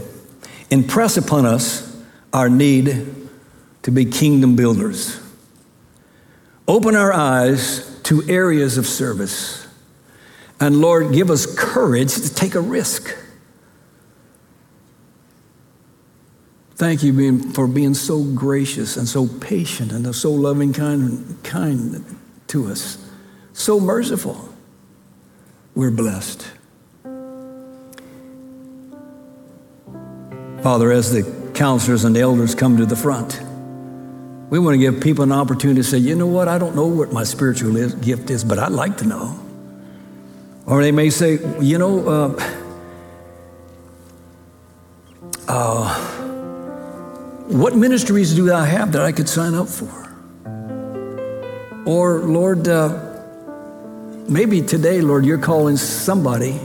Impress 0.70 1.18
upon 1.18 1.45
us 1.45 2.02
our 2.32 2.47
need 2.47 3.14
to 3.84 3.91
be 3.91 4.06
kingdom 4.06 4.56
builders. 4.56 5.20
Open 6.70 6.95
our 6.95 7.12
eyes 7.12 7.90
to 8.04 8.24
areas 8.30 8.78
of 8.78 8.86
service. 8.86 9.68
And 10.60 10.80
Lord, 10.80 11.14
give 11.14 11.30
us 11.30 11.45
courage 11.56 12.14
to 12.16 12.34
take 12.34 12.56
a 12.56 12.62
risk. 12.62 13.16
Thank 16.76 17.04
you 17.04 17.52
for 17.54 17.68
being 17.68 17.93
so 17.93 18.24
gracious 18.24 18.97
and 18.97 19.08
so 19.08 19.28
patient 19.28 19.91
and 19.91 20.16
so 20.16 20.32
loving 20.32 20.74
kind, 20.74 21.38
kind 21.43 22.04
to 22.47 22.72
us, 22.72 22.97
so 23.54 23.80
merciful. 23.80 24.49
We're 25.76 25.91
blessed. 25.91 26.49
Father, 30.64 30.91
as 30.91 31.12
the 31.12 31.52
counselors 31.54 32.04
and 32.04 32.16
elders 32.18 32.54
come 32.54 32.78
to 32.78 32.86
the 32.86 32.95
front, 32.95 33.41
we 34.52 34.60
want 34.60 34.74
to 34.74 34.78
give 34.78 34.99
people 34.99 35.24
an 35.24 35.32
opportunity 35.32 35.80
to 35.80 35.84
say, 35.84 35.97
you 35.97 36.14
know 36.14 36.28
what, 36.28 36.49
I 36.49 36.58
don't 36.58 36.76
know 36.76 36.86
what 36.86 37.14
my 37.14 37.24
spiritual 37.24 37.72
gift 38.02 38.30
is, 38.30 38.43
but 38.43 38.60
I'd 38.60 38.74
like 38.74 38.97
to 38.97 39.06
know. 39.06 39.39
Or 40.66 40.82
they 40.82 40.91
may 40.91 41.10
say, 41.10 41.39
you 41.62 41.78
know, 41.78 42.06
uh, 42.06 42.56
uh, 45.47 45.99
what 47.47 47.78
ministries 47.78 48.36
do 48.36 48.52
I 48.52 48.66
have 48.66 48.91
that 48.91 49.04
I 49.04 49.14
could 49.14 49.30
sign 49.30 49.54
up 49.54 49.70
for? 49.70 50.10
Or, 51.86 52.20
Lord, 52.20 52.68
uh, 52.68 53.24
maybe 54.28 54.62
today, 54.62 54.99
Lord, 54.99 55.26
you're 55.26 55.38
calling 55.38 55.78
somebody 55.78 56.60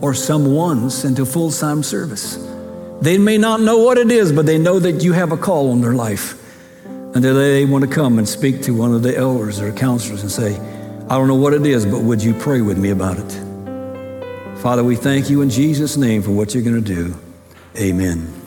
or 0.00 0.14
someone's 0.14 1.04
into 1.04 1.26
full 1.26 1.50
time 1.50 1.82
service. 1.82 2.38
They 3.02 3.18
may 3.18 3.36
not 3.36 3.60
know 3.60 3.80
what 3.80 3.98
it 3.98 4.10
is, 4.10 4.32
but 4.32 4.46
they 4.46 4.56
know 4.56 4.78
that 4.78 5.04
you 5.04 5.12
have 5.12 5.30
a 5.30 5.36
call 5.36 5.72
on 5.72 5.82
their 5.82 5.92
life. 5.92 6.37
And 7.14 7.24
they 7.24 7.64
want 7.64 7.84
to 7.84 7.90
come 7.90 8.18
and 8.18 8.28
speak 8.28 8.62
to 8.62 8.72
one 8.72 8.94
of 8.94 9.02
the 9.02 9.16
elders 9.16 9.60
or 9.60 9.72
counselors 9.72 10.22
and 10.22 10.30
say, 10.30 10.56
I 11.08 11.16
don't 11.16 11.26
know 11.26 11.34
what 11.34 11.54
it 11.54 11.66
is, 11.66 11.86
but 11.86 12.02
would 12.02 12.22
you 12.22 12.34
pray 12.34 12.60
with 12.60 12.78
me 12.78 12.90
about 12.90 13.18
it? 13.18 14.58
Father, 14.58 14.84
we 14.84 14.94
thank 14.94 15.30
you 15.30 15.40
in 15.40 15.50
Jesus' 15.50 15.96
name 15.96 16.22
for 16.22 16.32
what 16.32 16.54
you're 16.54 16.62
going 16.62 16.82
to 16.82 16.94
do. 16.94 17.14
Amen. 17.78 18.37